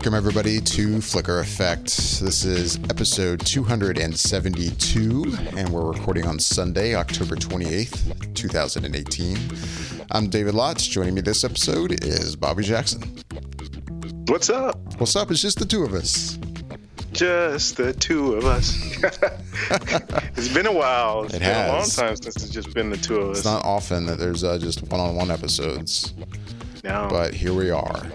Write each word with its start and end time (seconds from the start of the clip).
welcome 0.00 0.14
everybody 0.14 0.62
to 0.62 0.98
Flicker 1.02 1.40
Effect. 1.40 1.88
This 2.20 2.42
is 2.46 2.78
episode 2.88 3.38
272, 3.44 5.36
and 5.58 5.68
we're 5.68 5.92
recording 5.92 6.26
on 6.26 6.38
Sunday, 6.38 6.94
October 6.94 7.36
28th, 7.36 8.34
2018. 8.34 9.36
I'm 10.10 10.30
David 10.30 10.54
Lotz. 10.54 10.88
Joining 10.88 11.12
me 11.12 11.20
this 11.20 11.44
episode 11.44 12.02
is 12.02 12.34
Bobby 12.34 12.62
Jackson. 12.62 13.02
What's 14.28 14.48
up? 14.48 14.78
What's 14.96 15.14
up? 15.16 15.30
It's 15.30 15.42
just 15.42 15.58
the 15.58 15.66
two 15.66 15.84
of 15.84 15.92
us. 15.92 16.38
Just 17.12 17.76
the 17.76 17.92
two 17.92 18.36
of 18.36 18.46
us. 18.46 18.74
it's 20.34 20.48
been 20.48 20.66
a 20.66 20.72
while. 20.72 21.24
It's 21.24 21.34
It 21.34 21.40
been 21.40 21.54
a 21.54 21.72
long 21.72 21.84
time 21.84 22.16
since 22.16 22.36
it's 22.36 22.48
just 22.48 22.72
been 22.72 22.88
the 22.88 22.96
two 22.96 23.16
of 23.16 23.32
us. 23.32 23.36
It's 23.40 23.46
not 23.46 23.66
often 23.66 24.06
that 24.06 24.18
there's 24.18 24.44
uh, 24.44 24.56
just 24.56 24.82
one-on-one 24.84 25.30
episodes, 25.30 26.14
no. 26.84 27.06
but 27.10 27.34
here 27.34 27.52
we 27.52 27.68
are. 27.68 28.06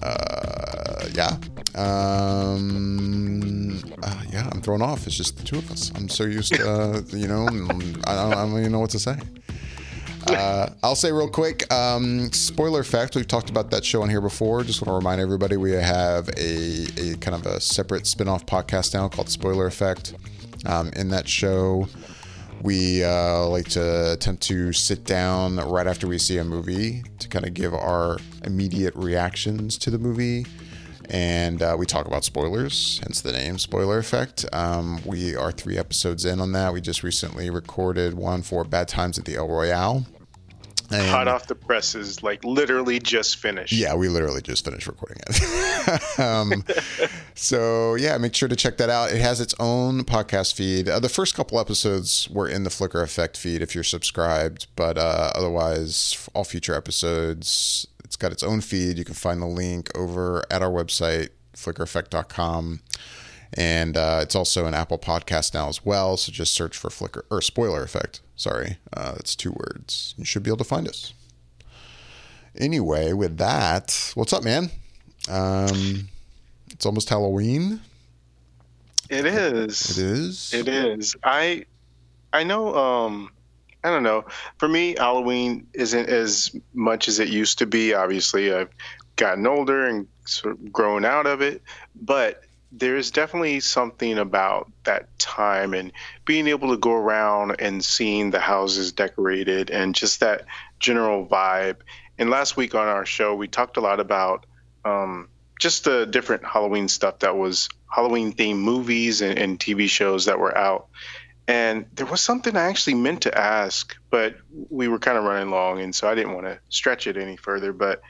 Uh, 0.00 0.67
yeah. 1.14 1.36
Um, 1.74 3.78
uh, 4.02 4.22
yeah, 4.32 4.48
I'm 4.50 4.60
thrown 4.60 4.82
off. 4.82 5.06
It's 5.06 5.16
just 5.16 5.38
the 5.38 5.44
two 5.44 5.58
of 5.58 5.70
us. 5.70 5.92
I'm 5.94 6.08
so 6.08 6.24
used 6.24 6.54
to, 6.54 6.70
uh, 6.70 7.02
you 7.16 7.28
know, 7.28 7.46
I 7.46 7.50
don't, 7.50 8.06
I 8.06 8.34
don't 8.34 8.58
even 8.58 8.72
know 8.72 8.80
what 8.80 8.90
to 8.90 8.98
say. 8.98 9.16
Uh, 10.26 10.68
I'll 10.82 10.94
say 10.94 11.10
real 11.10 11.28
quick, 11.28 11.72
um, 11.72 12.30
spoiler 12.32 12.80
effect. 12.80 13.16
We've 13.16 13.26
talked 13.26 13.50
about 13.50 13.70
that 13.70 13.84
show 13.84 14.02
on 14.02 14.10
here 14.10 14.20
before. 14.20 14.62
Just 14.62 14.82
want 14.82 14.88
to 14.88 14.94
remind 14.94 15.20
everybody 15.20 15.56
we 15.56 15.72
have 15.72 16.28
a, 16.36 16.86
a 16.98 17.16
kind 17.16 17.34
of 17.34 17.46
a 17.46 17.60
separate 17.60 18.06
spin-off 18.06 18.44
podcast 18.44 18.94
now 18.94 19.08
called 19.08 19.30
Spoiler 19.30 19.66
Effect. 19.66 20.14
Um, 20.66 20.90
in 20.96 21.08
that 21.10 21.28
show, 21.28 21.88
we 22.62 23.04
uh, 23.04 23.46
like 23.46 23.68
to 23.70 24.12
attempt 24.12 24.42
to 24.44 24.72
sit 24.72 25.04
down 25.04 25.56
right 25.56 25.86
after 25.86 26.06
we 26.06 26.18
see 26.18 26.38
a 26.38 26.44
movie 26.44 27.04
to 27.20 27.28
kind 27.28 27.46
of 27.46 27.54
give 27.54 27.72
our 27.72 28.18
immediate 28.44 28.94
reactions 28.96 29.78
to 29.78 29.90
the 29.90 29.98
movie. 29.98 30.44
And 31.10 31.62
uh, 31.62 31.74
we 31.78 31.86
talk 31.86 32.06
about 32.06 32.24
spoilers, 32.24 33.00
hence 33.02 33.20
the 33.22 33.32
name 33.32 33.58
Spoiler 33.58 33.98
Effect. 33.98 34.44
Um, 34.52 35.00
we 35.06 35.34
are 35.34 35.50
three 35.50 35.78
episodes 35.78 36.24
in 36.26 36.38
on 36.40 36.52
that. 36.52 36.72
We 36.72 36.80
just 36.82 37.02
recently 37.02 37.48
recorded 37.48 38.14
one 38.14 38.42
for 38.42 38.62
Bad 38.64 38.88
Times 38.88 39.18
at 39.18 39.24
the 39.24 39.36
El 39.36 39.48
Royale. 39.48 40.06
And- 40.90 41.06
Hot 41.10 41.28
off 41.28 41.46
the 41.46 41.54
presses, 41.54 42.22
like 42.22 42.42
literally 42.44 42.98
just 42.98 43.36
finished. 43.36 43.72
yeah, 43.74 43.94
we 43.94 44.08
literally 44.08 44.40
just 44.40 44.64
finished 44.64 44.86
recording 44.86 45.18
it. 45.28 46.18
um, 46.18 46.64
so 47.34 47.94
yeah, 47.94 48.16
make 48.16 48.34
sure 48.34 48.48
to 48.48 48.56
check 48.56 48.78
that 48.78 48.88
out. 48.88 49.10
It 49.12 49.20
has 49.20 49.38
its 49.40 49.54
own 49.60 50.04
podcast 50.04 50.54
feed. 50.54 50.88
Uh, 50.88 50.98
the 50.98 51.10
first 51.10 51.34
couple 51.34 51.60
episodes 51.60 52.28
were 52.30 52.48
in 52.48 52.64
the 52.64 52.70
Flicker 52.70 53.02
Effect 53.02 53.36
feed 53.36 53.60
if 53.60 53.74
you're 53.74 53.84
subscribed, 53.84 54.66
but 54.76 54.96
uh, 54.96 55.30
otherwise, 55.34 56.26
all 56.34 56.44
future 56.44 56.74
episodes, 56.74 57.86
it's 58.08 58.16
got 58.16 58.32
its 58.32 58.42
own 58.42 58.60
feed. 58.60 58.98
You 58.98 59.04
can 59.04 59.14
find 59.14 59.40
the 59.40 59.46
link 59.46 59.96
over 59.96 60.44
at 60.50 60.62
our 60.62 60.70
website, 60.70 61.28
flickereffect.com. 61.54 62.80
And 63.54 63.96
uh, 63.96 64.20
it's 64.22 64.34
also 64.34 64.66
an 64.66 64.74
Apple 64.74 64.98
podcast 64.98 65.54
now 65.54 65.68
as 65.68 65.84
well. 65.84 66.16
So 66.16 66.32
just 66.32 66.52
search 66.52 66.76
for 66.76 66.90
Flicker 66.90 67.24
or 67.30 67.40
Spoiler 67.40 67.82
Effect. 67.82 68.20
Sorry, 68.34 68.78
uh, 68.92 69.12
that's 69.12 69.36
two 69.36 69.52
words. 69.52 70.14
You 70.18 70.24
should 70.24 70.42
be 70.42 70.50
able 70.50 70.58
to 70.58 70.64
find 70.64 70.88
us 70.88 71.12
anyway, 72.58 73.12
with 73.12 73.38
that, 73.38 74.12
what's 74.14 74.32
up, 74.32 74.44
man? 74.44 74.70
Um, 75.28 76.08
it's 76.70 76.84
almost 76.84 77.08
Halloween. 77.08 77.80
It 79.08 79.24
is. 79.24 79.98
It 79.98 80.04
is. 80.04 80.54
It 80.54 80.68
is. 80.68 81.16
I 81.22 81.64
I 82.32 82.44
know 82.44 82.74
um 82.74 83.30
I 83.84 83.90
don't 83.90 84.02
know. 84.02 84.24
For 84.58 84.68
me, 84.68 84.96
Halloween 84.98 85.66
isn't 85.72 86.08
as 86.08 86.54
much 86.74 87.08
as 87.08 87.18
it 87.20 87.28
used 87.28 87.58
to 87.58 87.66
be. 87.66 87.94
Obviously, 87.94 88.52
I've 88.52 88.70
gotten 89.16 89.46
older 89.46 89.86
and 89.86 90.06
sort 90.24 90.54
of 90.54 90.72
grown 90.72 91.04
out 91.04 91.26
of 91.26 91.42
it, 91.42 91.62
but 91.94 92.42
there's 92.72 93.10
definitely 93.10 93.60
something 93.60 94.18
about 94.18 94.70
that 94.84 95.18
time 95.18 95.72
and 95.74 95.92
being 96.24 96.48
able 96.48 96.68
to 96.70 96.76
go 96.76 96.92
around 96.92 97.56
and 97.60 97.84
seeing 97.84 98.30
the 98.30 98.40
houses 98.40 98.92
decorated 98.92 99.70
and 99.70 99.94
just 99.94 100.20
that 100.20 100.44
general 100.78 101.26
vibe. 101.26 101.76
And 102.18 102.30
last 102.30 102.56
week 102.56 102.74
on 102.74 102.86
our 102.86 103.06
show, 103.06 103.34
we 103.34 103.48
talked 103.48 103.76
a 103.78 103.80
lot 103.80 104.00
about 104.00 104.44
um, 104.84 105.28
just 105.58 105.84
the 105.84 106.04
different 106.04 106.44
Halloween 106.44 106.88
stuff 106.88 107.20
that 107.20 107.36
was 107.36 107.68
Halloween 107.90 108.32
themed 108.32 108.58
movies 108.58 109.22
and, 109.22 109.38
and 109.38 109.58
TV 109.58 109.88
shows 109.88 110.26
that 110.26 110.38
were 110.38 110.56
out. 110.56 110.88
And 111.48 111.86
there 111.94 112.04
was 112.04 112.20
something 112.20 112.54
I 112.56 112.68
actually 112.68 112.94
meant 112.94 113.22
to 113.22 113.36
ask, 113.36 113.96
but 114.10 114.36
we 114.68 114.86
were 114.86 114.98
kind 114.98 115.16
of 115.16 115.24
running 115.24 115.50
long, 115.50 115.80
and 115.80 115.94
so 115.94 116.06
I 116.06 116.14
didn't 116.14 116.34
want 116.34 116.46
to 116.46 116.60
stretch 116.68 117.06
it 117.06 117.16
any 117.16 117.36
further. 117.36 117.72
But 117.72 118.02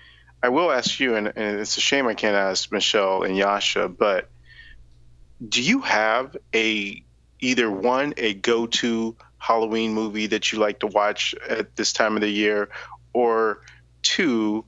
I 0.43 0.49
will 0.49 0.72
ask 0.72 0.99
you, 0.99 1.15
and, 1.15 1.28
and 1.28 1.60
it's 1.60 1.76
a 1.76 1.81
shame 1.81 2.09
I 2.09 2.15
can't 2.15 2.34
ask 2.34 2.72
Michelle 2.72 3.22
and 3.22 3.37
Yasha, 3.37 3.88
but 3.88 4.28
do 5.49 5.62
you 5.62 5.81
have 5.82 6.37
a 6.53 7.03
either 7.38 7.71
one 7.71 8.12
a 8.16 8.34
go-to 8.34 9.15
Halloween 9.38 9.94
movie 9.94 10.26
that 10.26 10.50
you 10.50 10.59
like 10.59 10.81
to 10.81 10.88
watch 10.88 11.32
at 11.49 11.76
this 11.76 11.93
time 11.93 12.16
of 12.16 12.22
the 12.22 12.28
year, 12.28 12.69
or 13.12 13.60
two, 14.03 14.65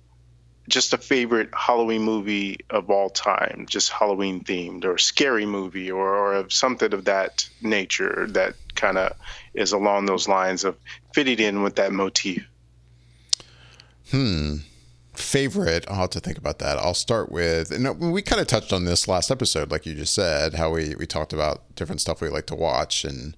just 0.68 0.92
a 0.92 0.98
favorite 0.98 1.50
Halloween 1.54 2.02
movie 2.02 2.60
of 2.70 2.90
all 2.90 3.10
time, 3.10 3.66
just 3.68 3.90
Halloween 3.90 4.44
themed, 4.44 4.84
or 4.84 4.98
scary 4.98 5.46
movie, 5.46 5.90
or, 5.90 6.16
or 6.16 6.48
something 6.50 6.92
of 6.94 7.04
that 7.06 7.48
nature 7.60 8.26
that 8.30 8.54
kind 8.74 8.98
of 8.98 9.14
is 9.54 9.72
along 9.72 10.06
those 10.06 10.28
lines 10.28 10.64
of 10.64 10.76
fitting 11.12 11.38
in 11.38 11.62
with 11.62 11.76
that 11.76 11.92
motif. 11.92 12.46
Hmm. 14.10 14.56
Favorite. 15.14 15.84
I'll 15.88 15.96
have 15.96 16.10
to 16.10 16.20
think 16.20 16.38
about 16.38 16.60
that. 16.60 16.78
I'll 16.78 16.94
start 16.94 17.30
with, 17.30 17.70
and 17.70 18.12
we 18.12 18.22
kind 18.22 18.40
of 18.40 18.46
touched 18.46 18.72
on 18.72 18.84
this 18.84 19.06
last 19.06 19.30
episode, 19.30 19.70
like 19.70 19.84
you 19.84 19.94
just 19.94 20.14
said, 20.14 20.54
how 20.54 20.70
we 20.70 20.94
we 20.94 21.06
talked 21.06 21.32
about 21.32 21.74
different 21.74 22.00
stuff 22.00 22.20
we 22.20 22.28
like 22.28 22.46
to 22.46 22.54
watch 22.54 23.04
and. 23.04 23.36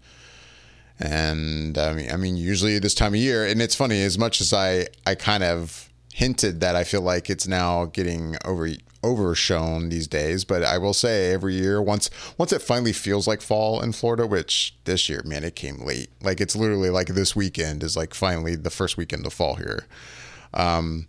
And 1.00 1.76
I 1.78 1.94
mean, 1.94 2.12
I 2.12 2.16
mean, 2.16 2.36
usually 2.36 2.78
this 2.78 2.94
time 2.94 3.14
of 3.14 3.18
year, 3.18 3.44
and 3.44 3.60
it's 3.60 3.74
funny. 3.74 4.02
As 4.02 4.18
much 4.18 4.40
as 4.40 4.52
I, 4.52 4.86
I 5.04 5.16
kind 5.16 5.42
of 5.42 5.90
hinted 6.12 6.60
that 6.60 6.76
I 6.76 6.84
feel 6.84 7.00
like 7.00 7.30
it's 7.30 7.48
now 7.48 7.86
getting 7.86 8.36
over 8.44 8.68
overshown 9.04 9.88
these 9.88 10.06
days. 10.06 10.44
But 10.44 10.62
I 10.62 10.78
will 10.78 10.94
say 10.94 11.32
every 11.32 11.54
year, 11.54 11.82
once 11.82 12.10
once 12.38 12.52
it 12.52 12.62
finally 12.62 12.92
feels 12.92 13.26
like 13.26 13.40
fall 13.40 13.80
in 13.80 13.92
Florida, 13.92 14.26
which 14.26 14.76
this 14.84 15.08
year, 15.08 15.22
man, 15.24 15.44
it 15.44 15.56
came 15.56 15.84
late. 15.84 16.10
Like 16.22 16.40
it's 16.40 16.54
literally 16.54 16.90
like 16.90 17.08
this 17.08 17.34
weekend 17.34 17.82
is 17.82 17.96
like 17.96 18.14
finally 18.14 18.54
the 18.56 18.70
first 18.70 18.96
weekend 18.96 19.26
of 19.26 19.32
fall 19.32 19.56
here. 19.56 19.86
Um, 20.54 21.08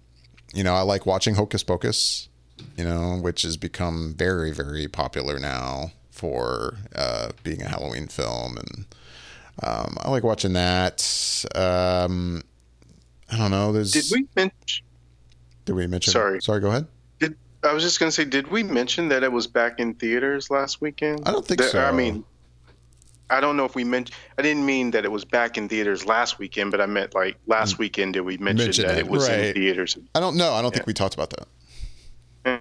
you 0.53 0.63
know, 0.63 0.73
I 0.73 0.81
like 0.81 1.05
watching 1.05 1.35
Hocus 1.35 1.63
Pocus, 1.63 2.29
you 2.77 2.83
know, 2.83 3.17
which 3.21 3.41
has 3.43 3.57
become 3.57 4.15
very 4.17 4.51
very 4.51 4.87
popular 4.87 5.39
now 5.39 5.91
for 6.11 6.77
uh, 6.95 7.29
being 7.43 7.61
a 7.61 7.67
Halloween 7.67 8.07
film, 8.07 8.57
and 8.57 8.85
um, 9.61 9.97
I 10.01 10.09
like 10.09 10.23
watching 10.23 10.53
that. 10.53 11.45
Um, 11.55 12.43
I 13.31 13.37
don't 13.37 13.51
know. 13.51 13.71
There's 13.71 13.91
Did 13.91 14.05
we 14.11 14.27
mention? 14.35 14.85
Did 15.65 15.73
we 15.73 15.87
mention? 15.87 16.11
Sorry. 16.11 16.41
sorry. 16.41 16.59
Go 16.61 16.69
ahead. 16.69 16.87
Did 17.19 17.35
I 17.63 17.73
was 17.73 17.83
just 17.83 17.99
gonna 17.99 18.11
say? 18.11 18.25
Did 18.25 18.47
we 18.49 18.63
mention 18.63 19.09
that 19.09 19.23
it 19.23 19.31
was 19.31 19.47
back 19.47 19.79
in 19.79 19.93
theaters 19.95 20.49
last 20.49 20.81
weekend? 20.81 21.21
I 21.25 21.31
don't 21.31 21.45
think 21.45 21.59
That- 21.61 21.71
so. 21.71 21.83
I 21.83 21.91
mean, 21.91 22.23
I 23.29 23.39
don't 23.39 23.57
know 23.57 23.65
if 23.65 23.75
we 23.75 23.83
mentioned. 23.83 24.15
I 24.37 24.41
didn't 24.41 24.65
mean 24.65 24.91
that 24.91 25.05
it 25.05 25.11
was 25.11 25.25
back 25.25 25.57
in 25.57 25.69
theaters 25.69 26.05
last 26.05 26.39
weekend, 26.39 26.71
but 26.71 26.81
I 26.81 26.85
meant 26.85 27.15
like 27.15 27.37
last 27.47 27.79
weekend. 27.79 28.13
Did 28.13 28.21
we 28.21 28.37
mention 28.37 28.67
Mention 28.67 28.87
that 28.87 28.97
it, 28.97 29.05
it, 29.05 29.07
was 29.07 29.27
right. 29.27 29.39
in 29.39 29.53
theaters? 29.53 29.97
I 30.13 30.19
don't 30.19 30.37
know. 30.37 30.53
I 30.53 30.61
don't 30.61 30.73
think 30.73 30.85
we 30.85 30.93
talked 30.93 31.15
about 31.15 31.31
that. 31.31 31.47
Yeah. 32.45 32.59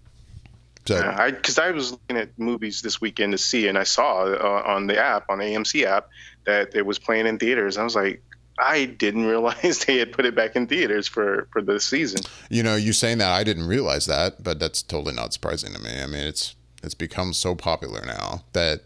So 0.87 0.99
I 0.99 1.31
because 1.31 1.59
I 1.59 1.71
was 1.71 1.93
looking 1.93 2.17
at 2.17 2.39
movies 2.39 2.83
this 2.83 3.01
weekend 3.01 3.33
to 3.33 3.39
see, 3.39 3.69
and 3.69 3.77
I 3.79 3.85
saw 3.85 4.25
uh, 4.25 4.63
on 4.67 4.87
the 4.87 4.99
app 4.99 5.27
on 5.29 5.39
the 5.39 5.45
AMC 5.45 5.85
app 5.85 6.09
that 6.45 6.75
it 6.75 6.85
was 6.85 6.99
playing 6.99 7.27
in 7.27 7.39
theaters. 7.39 7.77
I 7.77 7.85
was 7.85 7.95
like, 7.95 8.23
I 8.59 8.85
didn't 8.87 9.27
realize 9.27 9.85
they 9.85 9.99
had 9.99 10.13
put 10.13 10.25
it 10.25 10.35
back 10.35 10.57
in 10.57 10.67
theaters 10.67 11.09
for 11.09 11.49
for 11.53 11.63
the 11.63 11.81
season. 11.81 12.23
you 12.51 12.63
know, 12.63 12.77
you 12.77 12.93
saying 12.93 13.19
that 13.19 13.33
I 13.33 13.45
didn't 13.45 13.67
realize 13.67 14.07
that, 14.07 14.43
but 14.43 14.59
that's 14.59 14.83
totally 14.83 15.15
not 15.15 15.33
surprising 15.33 15.73
to 15.73 15.81
me. 15.81 16.03
I 16.03 16.07
mean, 16.07 16.27
it's 16.27 16.55
it's 16.83 16.95
become 16.95 17.33
so 17.33 17.55
popular 17.55 18.05
now 18.05 18.43
that, 18.53 18.83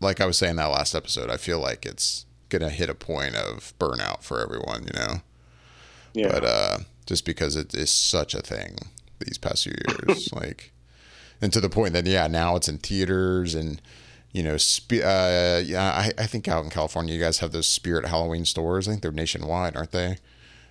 like 0.00 0.20
I 0.20 0.26
was 0.26 0.38
saying 0.38 0.56
that 0.56 0.66
last 0.66 0.94
episode, 0.94 1.30
I 1.30 1.36
feel 1.36 1.60
like 1.60 1.86
it's 1.86 2.26
gonna 2.48 2.70
hit 2.70 2.90
a 2.90 2.94
point 2.94 3.36
of 3.36 3.72
burnout 3.78 4.22
for 4.22 4.40
everyone. 4.40 4.84
You 4.84 4.98
know. 4.98 5.14
Yeah. 6.12 6.32
but 6.32 6.44
uh, 6.44 6.78
just 7.06 7.24
because 7.24 7.54
it 7.54 7.74
is 7.74 7.90
such 7.90 8.34
a 8.34 8.40
thing 8.40 8.78
these 9.20 9.38
past 9.38 9.64
few 9.64 9.74
years, 9.88 10.32
like, 10.34 10.72
and 11.40 11.52
to 11.52 11.60
the 11.60 11.68
point 11.68 11.92
that 11.92 12.06
yeah, 12.06 12.26
now 12.26 12.56
it's 12.56 12.68
in 12.68 12.78
theaters 12.78 13.54
and 13.54 13.80
you 14.32 14.42
know, 14.42 14.56
spe- 14.56 15.04
uh, 15.04 15.60
yeah, 15.64 15.82
I, 15.82 16.12
I 16.18 16.26
think 16.26 16.46
out 16.48 16.64
in 16.64 16.70
California, 16.70 17.14
you 17.14 17.20
guys 17.20 17.38
have 17.38 17.52
those 17.52 17.66
Spirit 17.66 18.06
Halloween 18.06 18.44
stores. 18.44 18.86
I 18.86 18.92
think 18.92 19.02
they're 19.02 19.10
nationwide, 19.10 19.76
aren't 19.76 19.92
they? 19.92 20.18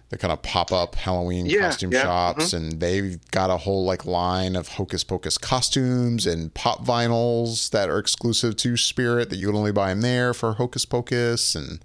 They 0.10 0.18
kind 0.18 0.32
of 0.32 0.42
pop 0.42 0.72
up 0.72 0.96
Halloween 0.96 1.46
Yeah, 1.46 1.62
costume 1.62 1.92
yeah, 1.92 2.02
shops, 2.02 2.54
and 2.54 2.80
they've 2.80 3.20
got 3.30 3.52
a 3.52 3.58
whole 3.58 3.86
like 3.86 4.06
line 4.06 4.56
of 4.56 4.70
Hocus 4.70 5.04
Pocus 5.04 5.38
costumes 5.38 6.26
and 6.26 6.52
pop 6.54 6.84
vinyls 6.84 7.70
that 7.72 7.90
are 7.90 8.00
exclusive 8.00 8.56
to 8.58 8.76
Spirit 8.76 9.30
that 9.30 9.36
you 9.36 9.48
can 9.48 9.56
only 9.56 9.72
buy 9.72 9.90
them 9.90 10.02
there 10.02 10.34
for 10.34 10.54
Hocus 10.54 10.86
Pocus. 10.86 11.54
And 11.54 11.80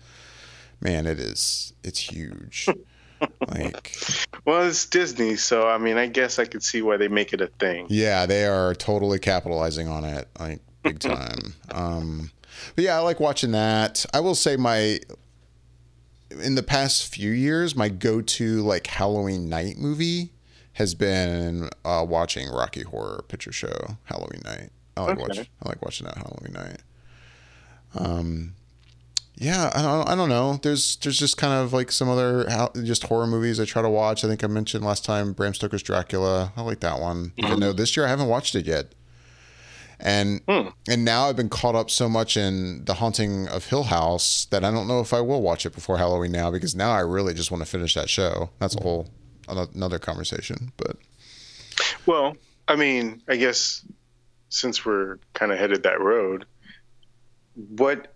man, 0.81 1.07
it 1.07 1.19
is 1.19 1.75
it's 1.83 1.99
huge. 1.99 2.69
Like, 3.49 3.97
well, 4.45 4.67
it's 4.69 4.85
Disney, 4.85 5.37
so 5.37 5.67
I 5.67 5.79
mean, 5.79 5.97
I 5.97 6.09
guess 6.09 6.39
I 6.39 6.45
could 6.45 6.63
see 6.63 6.83
why 6.83 6.99
they 6.99 7.09
make 7.09 7.33
it 7.33 7.41
a 7.41 7.47
thing. 7.47 7.87
Yeah, 7.89 8.27
they 8.27 8.45
are 8.45 8.75
totally 8.75 9.19
capitalizing 9.19 9.89
on 9.89 10.05
it, 10.05 10.29
like 10.39 10.61
big 10.85 11.01
time. 11.01 11.55
um, 11.73 12.31
but 12.77 12.85
yeah, 12.85 12.97
I 12.97 13.01
like 13.01 13.19
watching 13.19 13.53
that. 13.53 14.07
I 14.15 14.21
will 14.21 14.35
say 14.35 14.57
my 14.57 15.01
in 16.43 16.55
the 16.55 16.63
past 16.63 17.13
few 17.13 17.31
years, 17.31 17.77
my 17.77 17.89
go-to 17.89 18.63
like 18.63 18.87
Halloween 18.87 19.49
night 19.49 19.79
movie 19.79 20.31
has 20.75 20.95
been 20.95 21.69
uh, 21.85 22.05
watching 22.09 22.49
Rocky 22.49 22.83
Horror 22.83 23.25
Picture 23.29 23.53
Show 23.53 23.97
Halloween 24.05 24.43
night. 24.45 24.71
I 24.97 25.03
like 25.03 25.19
okay. 25.19 25.23
watch 25.23 25.39
I 25.39 25.69
like 25.69 25.83
watching 25.83 26.07
that 26.07 26.17
Halloween 26.17 26.53
night. 26.53 26.83
Um, 27.97 28.55
yeah, 29.37 29.71
I 29.75 29.83
don't, 29.83 30.09
I 30.09 30.15
don't 30.15 30.29
know. 30.29 30.59
There's 30.63 30.97
there's 30.97 31.19
just 31.19 31.37
kind 31.37 31.53
of 31.53 31.73
like 31.73 31.91
some 31.91 32.09
other 32.09 32.47
just 32.83 33.05
horror 33.05 33.27
movies 33.27 33.59
I 33.59 33.65
try 33.65 33.83
to 33.83 33.91
watch. 33.91 34.25
I 34.25 34.29
think 34.29 34.45
I 34.45 34.47
mentioned 34.47 34.85
last 34.85 35.05
time 35.05 35.33
Bram 35.33 35.55
Stoker's 35.55 35.83
Dracula. 35.83 36.53
I 36.57 36.63
like 36.63 36.81
that 36.81 37.01
one. 37.01 37.27
Mm-hmm. 37.31 37.47
Even 37.47 37.61
though 37.61 37.73
this 37.73 37.97
year 37.97 38.07
I 38.07 38.09
haven't 38.09 38.29
watched 38.29 38.55
it 38.55 38.67
yet. 38.67 38.95
And 40.05 40.43
hmm. 40.47 40.69
and 40.87 41.03
now 41.05 41.29
I've 41.29 41.37
been 41.37 41.49
caught 41.49 41.75
up 41.75 41.91
so 41.91 42.11
much 42.11 42.37
in 42.37 42.85
The 42.85 42.95
Haunting 42.95 43.49
of 43.49 43.65
Hill 43.65 43.85
House 43.85 44.45
that 44.51 44.63
I 44.63 44.71
don't 44.71 44.87
know 44.87 45.01
if 45.01 45.15
I 45.15 45.23
will 45.23 45.41
watch 45.41 45.65
it 45.65 45.75
before 45.75 45.97
Halloween 45.97 46.31
now 46.31 46.51
because 46.51 46.75
now 46.75 46.91
I 46.91 47.01
really 47.01 47.33
just 47.33 47.51
want 47.51 47.65
to 47.65 47.69
finish 47.69 47.95
that 47.95 48.11
show. 48.11 48.51
That's 48.59 48.77
a 48.77 48.83
whole 48.83 49.09
another 49.49 49.99
conversation, 49.99 50.73
but 50.77 50.97
well, 52.07 52.37
I 52.69 52.77
mean, 52.77 53.23
I 53.29 53.37
guess 53.37 53.83
since 54.51 54.85
we're 54.85 55.19
kind 55.33 55.53
of 55.53 55.59
headed 55.59 55.83
that 55.85 56.01
road, 56.01 56.45
what 57.55 58.15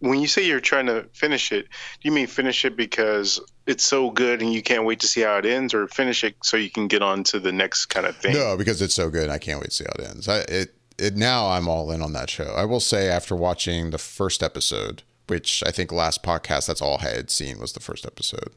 when 0.00 0.20
you 0.20 0.26
say 0.26 0.46
you're 0.46 0.60
trying 0.60 0.86
to 0.86 1.06
finish 1.14 1.52
it, 1.52 1.62
do 1.62 2.08
you 2.08 2.12
mean 2.12 2.26
finish 2.26 2.64
it 2.64 2.76
because 2.76 3.40
it's 3.66 3.84
so 3.84 4.10
good 4.10 4.42
and 4.42 4.52
you 4.52 4.60
can't 4.60 4.84
wait 4.84 5.00
to 5.00 5.06
see 5.06 5.22
how 5.22 5.38
it 5.38 5.46
ends, 5.46 5.72
or 5.72 5.86
finish 5.88 6.24
it 6.24 6.36
so 6.42 6.58
you 6.58 6.70
can 6.70 6.88
get 6.88 7.00
on 7.00 7.24
to 7.24 7.38
the 7.38 7.52
next 7.52 7.86
kind 7.86 8.04
of 8.04 8.16
thing? 8.16 8.34
No, 8.34 8.56
because 8.56 8.82
it's 8.82 8.94
so 8.94 9.08
good, 9.08 9.30
I 9.30 9.38
can't 9.38 9.60
wait 9.60 9.70
to 9.70 9.76
see 9.76 9.84
how 9.84 10.04
it 10.04 10.10
ends. 10.10 10.28
I, 10.28 10.38
it 10.40 10.74
it 11.02 11.16
now 11.16 11.50
I'm 11.50 11.68
all 11.68 11.90
in 11.90 12.02
on 12.02 12.12
that 12.12 12.30
show. 12.30 12.54
I 12.56 12.64
will 12.64 12.80
say 12.80 13.08
after 13.08 13.34
watching 13.34 13.90
the 13.90 13.98
first 13.98 14.42
episode, 14.42 15.02
which 15.26 15.62
I 15.66 15.70
think 15.70 15.92
last 15.92 16.22
podcast 16.22 16.66
that's 16.66 16.82
all 16.82 16.98
I 17.00 17.10
had 17.10 17.30
seen 17.30 17.58
was 17.58 17.72
the 17.72 17.80
first 17.80 18.06
episode. 18.06 18.52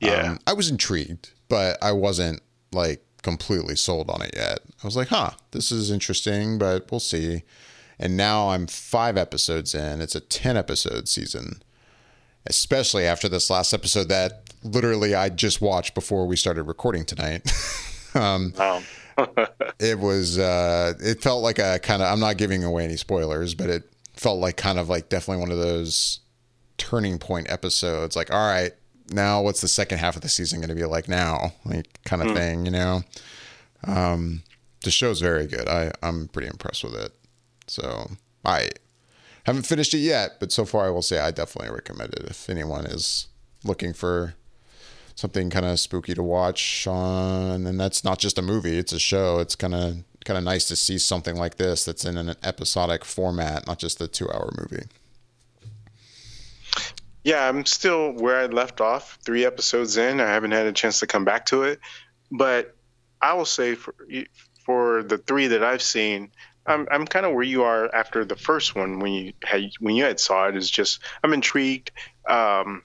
Yeah, 0.00 0.32
um, 0.32 0.38
I 0.46 0.52
was 0.52 0.70
intrigued, 0.70 1.30
but 1.48 1.78
I 1.82 1.92
wasn't 1.92 2.42
like 2.72 3.04
completely 3.22 3.76
sold 3.76 4.10
on 4.10 4.22
it 4.22 4.34
yet. 4.34 4.60
I 4.82 4.86
was 4.86 4.96
like, 4.96 5.08
huh, 5.08 5.30
this 5.52 5.70
is 5.70 5.90
interesting, 5.90 6.58
but 6.58 6.90
we'll 6.90 7.00
see 7.00 7.42
and 8.02 8.16
now 8.16 8.50
I'm 8.50 8.66
five 8.66 9.16
episodes 9.16 9.76
in. 9.76 10.00
It's 10.00 10.16
a 10.16 10.20
10 10.20 10.56
episode 10.56 11.08
season, 11.08 11.62
especially 12.46 13.06
after 13.06 13.28
this 13.28 13.48
last 13.48 13.72
episode 13.72 14.08
that 14.08 14.52
literally 14.64 15.14
I 15.14 15.28
just 15.28 15.60
watched 15.60 15.94
before 15.94 16.26
we 16.26 16.34
started 16.34 16.64
recording 16.64 17.04
tonight. 17.04 17.48
um, 18.14 18.52
wow. 18.58 18.82
it 19.78 19.98
was, 19.98 20.38
uh, 20.38 20.94
it 21.00 21.22
felt 21.22 21.42
like 21.42 21.58
a 21.58 21.78
kind 21.78 22.02
of, 22.02 22.08
I'm 22.12 22.20
not 22.20 22.36
giving 22.36 22.64
away 22.64 22.84
any 22.84 22.96
spoilers, 22.96 23.54
but 23.54 23.70
it 23.70 23.84
felt 24.14 24.38
like 24.38 24.56
kind 24.56 24.78
of 24.78 24.88
like 24.88 25.08
definitely 25.08 25.40
one 25.40 25.50
of 25.50 25.58
those 25.58 26.20
turning 26.78 27.18
point 27.18 27.50
episodes. 27.50 28.16
Like, 28.16 28.32
all 28.32 28.46
right, 28.46 28.72
now 29.10 29.42
what's 29.42 29.60
the 29.60 29.68
second 29.68 29.98
half 29.98 30.16
of 30.16 30.22
the 30.22 30.28
season 30.28 30.60
going 30.60 30.68
to 30.68 30.74
be 30.74 30.84
like 30.84 31.08
now? 31.08 31.52
Like, 31.64 31.86
kind 32.04 32.22
of 32.22 32.28
mm. 32.28 32.34
thing, 32.34 32.64
you 32.64 32.72
know? 32.72 33.02
Um, 33.84 34.42
the 34.82 34.90
show's 34.90 35.20
very 35.20 35.46
good. 35.46 35.68
I, 35.68 35.92
I'm 36.02 36.28
pretty 36.28 36.48
impressed 36.48 36.84
with 36.84 36.94
it. 36.94 37.12
So 37.66 38.10
I 38.44 38.70
haven't 39.44 39.66
finished 39.66 39.94
it 39.94 39.98
yet, 39.98 40.32
but 40.40 40.52
so 40.52 40.64
far 40.64 40.86
I 40.86 40.90
will 40.90 41.02
say 41.02 41.18
I 41.18 41.30
definitely 41.30 41.74
recommend 41.74 42.14
it 42.14 42.24
if 42.24 42.48
anyone 42.48 42.86
is 42.86 43.28
looking 43.64 43.92
for 43.92 44.34
something 45.14 45.50
kind 45.50 45.66
of 45.66 45.78
spooky 45.78 46.14
to 46.14 46.22
watch 46.22 46.86
on 46.86 47.66
and 47.66 47.78
that's 47.80 48.04
not 48.04 48.18
just 48.18 48.38
a 48.38 48.42
movie 48.42 48.78
it's 48.78 48.92
a 48.92 48.98
show 48.98 49.38
it's 49.38 49.54
kind 49.54 49.74
of 49.74 49.96
kind 50.24 50.38
of 50.38 50.44
nice 50.44 50.66
to 50.68 50.76
see 50.76 50.98
something 50.98 51.36
like 51.36 51.56
this 51.56 51.84
that's 51.84 52.04
in 52.04 52.16
an 52.16 52.34
episodic 52.42 53.04
format 53.04 53.66
not 53.66 53.78
just 53.78 54.00
a 54.00 54.06
two 54.06 54.30
hour 54.30 54.50
movie 54.58 54.84
yeah 57.24 57.48
i'm 57.48 57.64
still 57.64 58.12
where 58.12 58.38
i 58.38 58.46
left 58.46 58.80
off 58.80 59.18
three 59.24 59.44
episodes 59.44 59.96
in 59.96 60.20
i 60.20 60.26
haven't 60.26 60.52
had 60.52 60.66
a 60.66 60.72
chance 60.72 61.00
to 61.00 61.06
come 61.06 61.24
back 61.24 61.46
to 61.46 61.62
it 61.62 61.80
but 62.30 62.76
i 63.20 63.32
will 63.32 63.44
say 63.44 63.74
for 63.74 63.94
for 64.64 65.02
the 65.02 65.18
three 65.18 65.48
that 65.48 65.64
i've 65.64 65.82
seen 65.82 66.30
I'm 66.66 66.86
I'm 66.90 67.06
kind 67.06 67.26
of 67.26 67.32
where 67.32 67.42
you 67.42 67.64
are 67.64 67.92
after 67.94 68.24
the 68.24 68.36
first 68.36 68.74
one 68.74 69.00
when 69.00 69.12
you 69.12 69.32
had 69.44 69.70
when 69.80 69.96
you 69.96 70.04
had 70.04 70.20
saw 70.20 70.48
it. 70.48 70.56
Is 70.56 70.70
just 70.70 71.00
I'm 71.22 71.32
intrigued. 71.32 71.90
Um, 72.28 72.82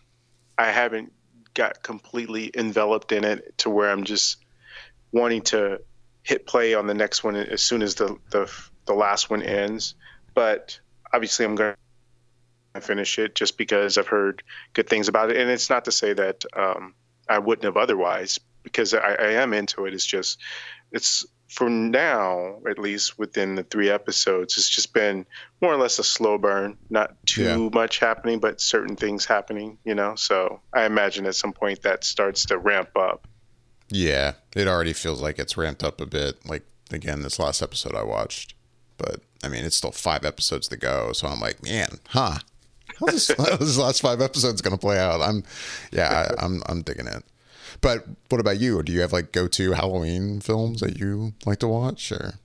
I 0.57 0.71
haven't 0.71 1.13
got 1.57 1.81
completely 1.81 2.51
enveloped 2.56 3.12
in 3.12 3.24
it 3.24 3.57
to 3.57 3.69
where 3.71 3.89
I'm 3.89 4.04
just 4.04 4.38
wanting 5.12 5.42
to 5.42 5.80
hit 6.21 6.45
play 6.45 6.75
on 6.75 6.86
the 6.86 6.94
next 6.94 7.24
one 7.24 7.36
as 7.36 7.63
soon 7.63 7.81
as 7.81 7.95
the 7.95 8.15
the 8.30 8.50
the 8.86 8.94
last 8.94 9.30
one 9.31 9.42
ends. 9.42 9.95
But 10.36 10.80
obviously, 11.12 11.45
I'm 11.45 11.56
going 11.56 11.74
to 12.75 12.81
finish 12.81 13.18
it 13.18 13.33
just 13.33 13.57
because 13.57 13.98
I've 13.98 14.07
heard 14.07 14.44
good 14.74 14.88
things 14.88 15.07
about 15.07 15.31
it. 15.31 15.38
And 15.38 15.50
it's 15.50 15.69
not 15.69 15.86
to 15.86 15.92
say 15.92 16.13
that 16.13 16.45
um, 16.56 16.94
I 17.27 17.39
wouldn't 17.39 17.65
have 17.65 17.75
otherwise, 17.75 18.39
because 18.62 18.94
I, 18.94 19.00
I 19.00 19.31
am 19.42 19.54
into 19.54 19.88
it. 19.88 19.95
It's 19.95 20.06
just 20.06 20.39
it's 20.92 21.25
for 21.47 21.69
now, 21.69 22.57
at 22.69 22.77
least 22.77 23.17
within 23.17 23.55
the 23.55 23.63
three 23.63 23.89
episodes, 23.89 24.57
it's 24.57 24.69
just 24.69 24.94
been 24.94 25.25
more 25.61 25.73
or 25.73 25.77
less 25.77 25.97
a 25.97 26.03
slow 26.03 26.38
burn. 26.38 26.77
Not 26.89 27.15
too 27.25 27.44
yeah. 27.44 27.69
much 27.73 27.99
happening, 27.99 28.39
but 28.39 28.59
certain 28.59 28.95
things 28.95 29.25
happening, 29.25 29.77
you 29.85 29.95
know? 29.95 30.15
So 30.15 30.59
I 30.73 30.85
imagine 30.85 31.25
at 31.25 31.35
some 31.35 31.53
point 31.53 31.81
that 31.83 32.03
starts 32.03 32.45
to 32.47 32.57
ramp 32.57 32.89
up. 32.97 33.27
Yeah, 33.89 34.33
it 34.55 34.67
already 34.67 34.91
feels 34.91 35.21
like 35.21 35.39
it's 35.39 35.55
ramped 35.55 35.83
up 35.83 36.01
a 36.01 36.05
bit. 36.05 36.45
Like, 36.45 36.63
again, 36.91 37.21
this 37.21 37.39
last 37.39 37.61
episode 37.61 37.95
I 37.95 38.03
watched. 38.03 38.53
But, 38.97 39.21
I 39.41 39.47
mean, 39.47 39.63
it's 39.63 39.77
still 39.77 39.91
five 39.91 40.25
episodes 40.25 40.67
to 40.67 40.77
go. 40.77 41.13
So 41.13 41.27
I'm 41.27 41.39
like, 41.39 41.63
man, 41.63 41.99
huh? 42.09 42.39
How's 42.99 43.27
this, 43.27 43.38
how's 43.38 43.59
this 43.59 43.77
last 43.77 44.01
five 44.01 44.19
episodes 44.19 44.61
going 44.61 44.75
to 44.75 44.79
play 44.79 44.99
out? 44.99 45.21
I'm, 45.21 45.44
yeah, 45.94 46.27
I, 46.38 46.45
I'm, 46.45 46.61
I'm 46.65 46.81
digging 46.81 47.07
it. 47.07 47.23
But 47.81 48.06
what 48.29 48.41
about 48.41 48.59
you? 48.59 48.81
Do 48.83 48.91
you 48.91 49.01
have 49.01 49.13
like 49.13 49.31
go 49.31 49.47
to 49.47 49.71
Halloween 49.74 50.39
films 50.39 50.81
that 50.81 50.97
you 50.97 51.33
like 51.45 51.59
to 51.59 51.68
watch 51.68 52.12
or? 52.12 52.35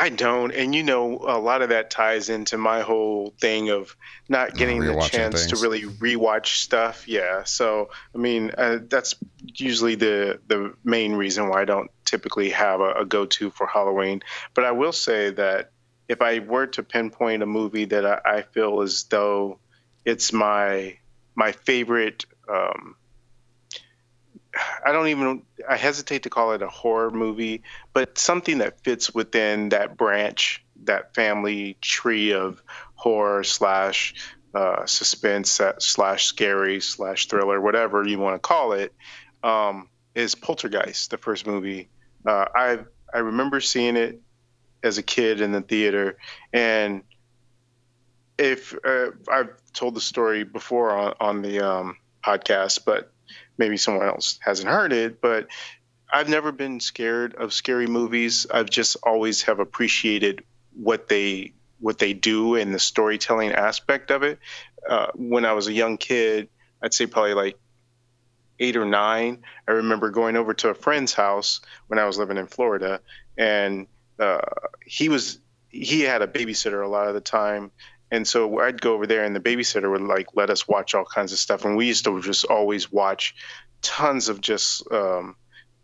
I 0.00 0.08
don't. 0.08 0.50
And 0.52 0.74
you 0.74 0.82
know, 0.82 1.18
a 1.18 1.38
lot 1.38 1.60
of 1.60 1.68
that 1.68 1.90
ties 1.90 2.30
into 2.30 2.56
my 2.56 2.80
whole 2.80 3.34
thing 3.38 3.68
of 3.68 3.94
not 4.30 4.56
getting 4.56 4.80
the 4.80 4.98
chance 5.00 5.44
things. 5.44 5.48
to 5.48 5.62
really 5.62 5.82
rewatch 5.82 6.46
stuff. 6.62 7.06
Yeah. 7.06 7.44
So, 7.44 7.90
I 8.14 8.18
mean, 8.18 8.50
uh, 8.56 8.78
that's 8.88 9.14
usually 9.44 9.96
the, 9.96 10.40
the 10.46 10.74
main 10.84 11.12
reason 11.12 11.50
why 11.50 11.60
I 11.60 11.64
don't 11.66 11.90
typically 12.06 12.48
have 12.48 12.80
a, 12.80 12.92
a 12.92 13.04
go 13.04 13.26
to 13.26 13.50
for 13.50 13.66
Halloween. 13.66 14.22
But 14.54 14.64
I 14.64 14.70
will 14.70 14.92
say 14.92 15.32
that 15.32 15.70
if 16.08 16.22
I 16.22 16.38
were 16.38 16.68
to 16.68 16.82
pinpoint 16.82 17.42
a 17.42 17.46
movie 17.46 17.84
that 17.84 18.06
I, 18.06 18.20
I 18.24 18.42
feel 18.42 18.80
as 18.80 19.04
though 19.04 19.58
it's 20.06 20.32
my 20.32 20.96
my 21.34 21.52
favorite 21.52 22.24
um, 22.48 22.96
I 24.84 24.92
don't 24.92 25.08
even 25.08 25.42
I 25.68 25.76
hesitate 25.76 26.24
to 26.24 26.30
call 26.30 26.52
it 26.52 26.62
a 26.62 26.68
horror 26.68 27.10
movie, 27.10 27.62
but 27.92 28.18
something 28.18 28.58
that 28.58 28.80
fits 28.80 29.14
within 29.14 29.68
that 29.70 29.96
branch, 29.96 30.64
that 30.84 31.14
family 31.14 31.76
tree 31.80 32.32
of 32.32 32.62
horror 32.94 33.44
slash 33.44 34.14
uh, 34.54 34.84
suspense 34.86 35.60
slash 35.78 36.24
scary 36.24 36.80
slash 36.80 37.28
thriller, 37.28 37.60
whatever 37.60 38.06
you 38.06 38.18
want 38.18 38.34
to 38.34 38.40
call 38.40 38.72
it, 38.72 38.92
um, 39.44 39.88
is 40.14 40.34
Poltergeist, 40.34 41.10
the 41.10 41.18
first 41.18 41.46
movie. 41.46 41.88
Uh, 42.26 42.46
I 42.54 42.78
I 43.14 43.18
remember 43.18 43.60
seeing 43.60 43.96
it 43.96 44.20
as 44.82 44.98
a 44.98 45.02
kid 45.02 45.40
in 45.40 45.52
the 45.52 45.60
theater, 45.60 46.16
and 46.52 47.02
if 48.38 48.74
uh, 48.84 49.10
I've 49.30 49.50
told 49.72 49.94
the 49.94 50.00
story 50.00 50.44
before 50.44 50.90
on 50.90 51.14
on 51.20 51.42
the 51.42 51.60
um, 51.60 51.96
podcast, 52.24 52.84
but 52.84 53.12
maybe 53.60 53.76
someone 53.76 54.06
else 54.06 54.40
hasn't 54.42 54.68
heard 54.68 54.92
it, 54.92 55.20
but 55.20 55.46
I've 56.12 56.28
never 56.28 56.50
been 56.50 56.80
scared 56.80 57.34
of 57.34 57.52
scary 57.52 57.86
movies. 57.86 58.46
I've 58.52 58.70
just 58.70 58.96
always 59.04 59.42
have 59.42 59.60
appreciated 59.60 60.42
what 60.74 61.06
they 61.06 61.52
what 61.78 61.98
they 61.98 62.12
do 62.12 62.56
and 62.56 62.74
the 62.74 62.78
storytelling 62.78 63.52
aspect 63.52 64.10
of 64.10 64.22
it. 64.22 64.38
Uh, 64.88 65.06
when 65.14 65.44
I 65.44 65.52
was 65.52 65.66
a 65.68 65.72
young 65.72 65.96
kid, 65.96 66.48
I'd 66.82 66.92
say 66.92 67.06
probably 67.06 67.34
like 67.34 67.58
eight 68.58 68.76
or 68.76 68.84
nine. 68.84 69.42
I 69.68 69.72
remember 69.72 70.10
going 70.10 70.36
over 70.36 70.52
to 70.54 70.70
a 70.70 70.74
friend's 70.74 71.12
house 71.12 71.60
when 71.86 71.98
I 71.98 72.06
was 72.06 72.18
living 72.18 72.38
in 72.38 72.46
Florida, 72.46 73.00
and 73.38 73.86
uh, 74.18 74.40
he 74.84 75.08
was 75.08 75.38
he 75.68 76.00
had 76.00 76.22
a 76.22 76.26
babysitter 76.26 76.84
a 76.84 76.88
lot 76.88 77.08
of 77.08 77.14
the 77.14 77.20
time, 77.20 77.70
and 78.10 78.26
so 78.26 78.60
I'd 78.60 78.80
go 78.80 78.94
over 78.94 79.06
there, 79.06 79.24
and 79.24 79.34
the 79.34 79.40
babysitter 79.40 79.90
would 79.90 80.02
like 80.02 80.28
let 80.34 80.50
us 80.50 80.66
watch 80.66 80.94
all 80.94 81.04
kinds 81.04 81.32
of 81.32 81.38
stuff. 81.38 81.64
And 81.64 81.76
we 81.76 81.86
used 81.86 82.04
to 82.04 82.20
just 82.20 82.44
always 82.44 82.90
watch 82.90 83.34
tons 83.82 84.28
of 84.28 84.40
just 84.40 84.90
um, 84.92 85.36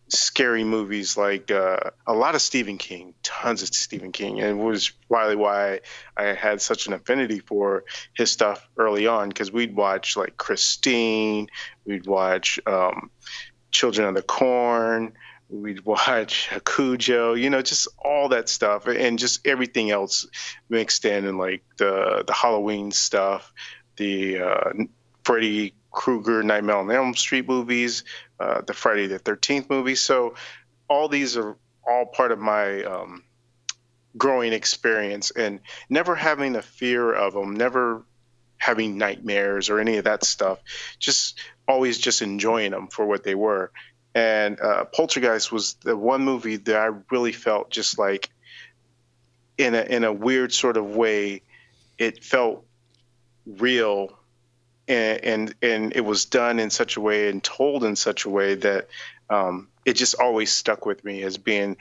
scary 0.08 0.64
movies 0.64 1.16
like 1.16 1.50
uh, 1.50 1.78
a 2.06 2.12
lot 2.12 2.34
of 2.34 2.42
Stephen 2.42 2.78
King, 2.78 3.14
tons 3.22 3.62
of 3.62 3.68
Stephen 3.68 4.12
King, 4.12 4.40
and 4.40 4.60
it 4.60 4.62
was 4.62 4.90
probably 5.08 5.36
why 5.36 5.80
I 6.16 6.26
had 6.26 6.60
such 6.60 6.86
an 6.86 6.92
affinity 6.92 7.40
for 7.40 7.84
his 8.14 8.30
stuff 8.30 8.68
early 8.76 9.06
on 9.06 9.28
because 9.28 9.52
we'd 9.52 9.74
watch 9.74 10.16
like 10.16 10.36
Christine, 10.36 11.48
we'd 11.84 12.06
watch 12.06 12.60
um, 12.66 13.10
Children 13.70 14.08
of 14.08 14.14
the 14.14 14.22
Corn, 14.22 15.12
we'd 15.48 15.84
watch 15.84 16.50
Cujo, 16.64 17.34
you 17.34 17.50
know, 17.50 17.62
just 17.62 17.88
all 17.98 18.30
that 18.30 18.48
stuff, 18.48 18.86
and 18.86 19.18
just 19.18 19.46
everything 19.46 19.90
else 19.90 20.26
mixed 20.68 21.04
in, 21.04 21.26
and 21.26 21.38
like 21.38 21.62
the 21.76 22.24
the 22.26 22.32
Halloween 22.32 22.90
stuff, 22.90 23.52
the 23.96 24.40
uh, 24.40 24.72
Freddy 25.24 25.74
Krueger, 25.90 26.42
Nightmare 26.42 26.76
on 26.76 26.90
Elm 26.90 27.14
Street 27.14 27.48
movies, 27.48 28.04
uh, 28.38 28.62
the 28.62 28.74
Friday 28.74 29.06
the 29.06 29.18
Thirteenth 29.18 29.70
movies. 29.70 30.00
So 30.00 30.34
all 30.88 31.08
these 31.08 31.36
are 31.36 31.56
all 31.88 32.06
part 32.06 32.32
of 32.32 32.38
my 32.38 32.82
um, 32.84 33.22
growing 34.16 34.52
experience, 34.52 35.30
and 35.30 35.60
never 35.88 36.14
having 36.14 36.56
a 36.56 36.62
fear 36.62 37.12
of 37.12 37.32
them, 37.34 37.54
never 37.54 38.04
having 38.58 38.96
nightmares 38.98 39.68
or 39.68 39.78
any 39.78 39.98
of 39.98 40.04
that 40.04 40.24
stuff. 40.24 40.58
Just 40.98 41.38
always 41.68 41.98
just 41.98 42.22
enjoying 42.22 42.70
them 42.70 42.88
for 42.88 43.04
what 43.04 43.22
they 43.22 43.34
were. 43.34 43.70
And 44.16 44.58
uh, 44.62 44.86
Poltergeist 44.86 45.52
was 45.52 45.74
the 45.74 45.94
one 45.94 46.24
movie 46.24 46.56
that 46.56 46.74
I 46.74 46.88
really 47.10 47.32
felt 47.32 47.68
just 47.68 47.98
like, 47.98 48.30
in 49.58 49.74
a 49.74 49.82
in 49.82 50.04
a 50.04 50.12
weird 50.12 50.54
sort 50.54 50.78
of 50.78 50.96
way, 50.96 51.42
it 51.98 52.24
felt 52.24 52.64
real 53.46 54.18
and, 54.88 55.22
and 55.22 55.54
and 55.60 55.92
it 55.94 56.00
was 56.00 56.24
done 56.24 56.58
in 56.58 56.70
such 56.70 56.96
a 56.96 57.00
way 57.02 57.28
and 57.28 57.44
told 57.44 57.84
in 57.84 57.94
such 57.94 58.24
a 58.24 58.30
way 58.30 58.54
that 58.54 58.88
um, 59.28 59.68
it 59.84 59.92
just 59.92 60.14
always 60.18 60.50
stuck 60.50 60.86
with 60.86 61.04
me 61.04 61.22
as 61.22 61.36
being 61.36 61.76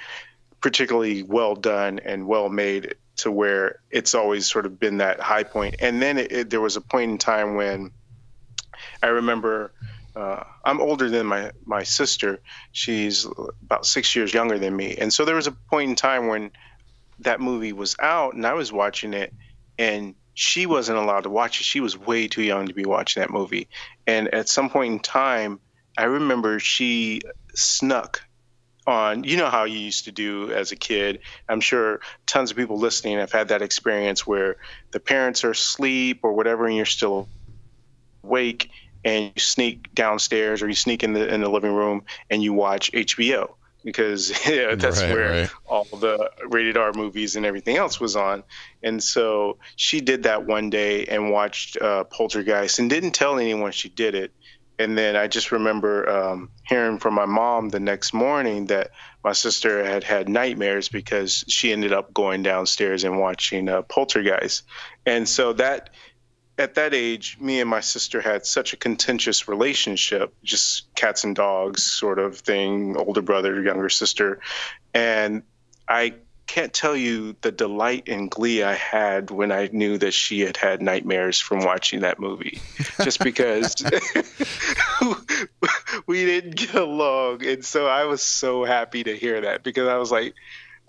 particularly 0.59 1.23
well 1.23 1.55
done 1.55 1.99
and 2.03 2.27
well 2.27 2.49
made 2.49 2.95
to 3.15 3.31
where 3.31 3.79
it's 3.91 4.13
always 4.13 4.45
sort 4.45 4.65
of 4.65 4.77
been 4.77 4.97
that 4.97 5.21
high 5.21 5.43
point. 5.43 5.75
And 5.79 6.01
then 6.01 6.17
it, 6.17 6.31
it, 6.33 6.49
there 6.49 6.59
was 6.59 6.75
a 6.75 6.81
point 6.81 7.11
in 7.11 7.17
time 7.17 7.55
when 7.55 7.91
I 9.01 9.07
remember 9.07 9.71
uh, 10.15 10.43
I'm 10.63 10.81
older 10.81 11.09
than 11.09 11.25
my 11.25 11.51
my 11.65 11.83
sister. 11.83 12.39
She's 12.71 13.27
about 13.61 13.85
six 13.85 14.15
years 14.15 14.33
younger 14.33 14.57
than 14.57 14.75
me, 14.75 14.95
and 14.97 15.13
so 15.13 15.25
there 15.25 15.35
was 15.35 15.47
a 15.47 15.51
point 15.51 15.89
in 15.89 15.95
time 15.95 16.27
when 16.27 16.51
that 17.19 17.39
movie 17.39 17.73
was 17.73 17.95
out 17.99 18.33
and 18.33 18.45
I 18.45 18.53
was 18.53 18.71
watching 18.71 19.13
it, 19.13 19.33
and 19.77 20.15
she 20.33 20.65
wasn't 20.65 20.97
allowed 20.97 21.21
to 21.21 21.29
watch 21.29 21.59
it. 21.59 21.63
She 21.63 21.79
was 21.79 21.97
way 21.97 22.27
too 22.27 22.43
young 22.43 22.67
to 22.67 22.73
be 22.73 22.85
watching 22.85 23.21
that 23.21 23.31
movie. 23.31 23.69
And 24.05 24.33
at 24.33 24.49
some 24.49 24.69
point 24.69 24.93
in 24.93 24.99
time, 24.99 25.59
I 25.97 26.03
remember 26.03 26.59
she 26.59 27.21
snuck 27.53 28.21
on 28.87 29.23
you 29.23 29.37
know 29.37 29.49
how 29.49 29.63
you 29.63 29.79
used 29.79 30.05
to 30.05 30.11
do 30.11 30.51
as 30.51 30.71
a 30.71 30.75
kid 30.75 31.19
i'm 31.49 31.59
sure 31.59 31.99
tons 32.27 32.51
of 32.51 32.57
people 32.57 32.77
listening 32.77 33.17
have 33.17 33.31
had 33.31 33.47
that 33.47 33.63
experience 33.63 34.27
where 34.27 34.57
the 34.91 34.99
parents 34.99 35.43
are 35.43 35.51
asleep 35.51 36.19
or 36.23 36.33
whatever 36.33 36.67
and 36.67 36.75
you're 36.75 36.85
still 36.85 37.27
awake 38.23 38.69
and 39.05 39.31
you 39.33 39.39
sneak 39.39 39.93
downstairs 39.95 40.61
or 40.61 40.67
you 40.67 40.75
sneak 40.75 41.03
in 41.03 41.13
the 41.13 41.33
in 41.33 41.39
the 41.39 41.49
living 41.49 41.73
room 41.73 42.03
and 42.29 42.43
you 42.43 42.51
watch 42.51 42.91
hbo 42.91 43.53
because 43.85 44.31
yeah, 44.49 44.75
that's 44.75 45.01
right, 45.01 45.13
where 45.13 45.29
right. 45.29 45.49
all 45.65 45.85
the 45.85 46.29
rated 46.47 46.75
R 46.75 46.91
movies 46.91 47.37
and 47.37 47.45
everything 47.45 47.77
else 47.77 48.01
was 48.01 48.17
on. 48.17 48.43
And 48.83 49.01
so 49.01 49.59
she 49.77 50.01
did 50.01 50.23
that 50.23 50.45
one 50.45 50.69
day 50.69 51.05
and 51.05 51.31
watched 51.31 51.77
uh, 51.79 52.03
Poltergeist 52.05 52.79
and 52.79 52.89
didn't 52.89 53.11
tell 53.11 53.37
anyone 53.39 53.71
she 53.71 53.87
did 53.87 54.15
it. 54.15 54.33
And 54.77 54.97
then 54.97 55.15
I 55.15 55.27
just 55.27 55.53
remember 55.53 56.09
um, 56.09 56.49
hearing 56.65 56.99
from 56.99 57.13
my 57.13 57.25
mom 57.25 57.69
the 57.69 57.79
next 57.79 58.13
morning 58.13 58.65
that 58.65 58.91
my 59.23 59.31
sister 59.31 59.85
had 59.85 60.03
had 60.03 60.27
nightmares 60.27 60.89
because 60.89 61.45
she 61.47 61.71
ended 61.71 61.93
up 61.93 62.13
going 62.13 62.43
downstairs 62.43 63.05
and 63.05 63.17
watching 63.17 63.69
uh, 63.69 63.83
Poltergeist. 63.83 64.63
And 65.05 65.29
so 65.29 65.53
that 65.53 65.91
at 66.57 66.75
that 66.75 66.93
age, 66.93 67.37
me 67.39 67.59
and 67.59 67.69
my 67.69 67.81
sister 67.81 68.21
had 68.21 68.45
such 68.45 68.73
a 68.73 68.77
contentious 68.77 69.47
relationship, 69.47 70.33
just 70.43 70.93
cats 70.95 71.23
and 71.23 71.35
dogs 71.35 71.83
sort 71.83 72.19
of 72.19 72.37
thing, 72.37 72.95
older 72.97 73.21
brother, 73.21 73.61
younger 73.61 73.89
sister. 73.89 74.39
And 74.93 75.43
I 75.87 76.15
can't 76.47 76.73
tell 76.73 76.95
you 76.95 77.35
the 77.41 77.51
delight 77.51 78.07
and 78.07 78.29
glee 78.29 78.63
I 78.63 78.73
had 78.73 79.31
when 79.31 79.51
I 79.51 79.69
knew 79.73 79.97
that 79.97 80.13
she 80.13 80.41
had 80.41 80.57
had 80.57 80.81
nightmares 80.81 81.39
from 81.39 81.59
watching 81.63 82.01
that 82.01 82.19
movie, 82.19 82.61
just 83.03 83.19
because 83.19 83.75
we 86.07 86.25
didn't 86.25 86.55
get 86.55 86.75
along. 86.75 87.45
And 87.45 87.65
so 87.65 87.87
I 87.87 88.05
was 88.05 88.21
so 88.21 88.63
happy 88.63 89.03
to 89.03 89.17
hear 89.17 89.41
that 89.41 89.63
because 89.63 89.87
I 89.87 89.97
was 89.97 90.11
like, 90.11 90.35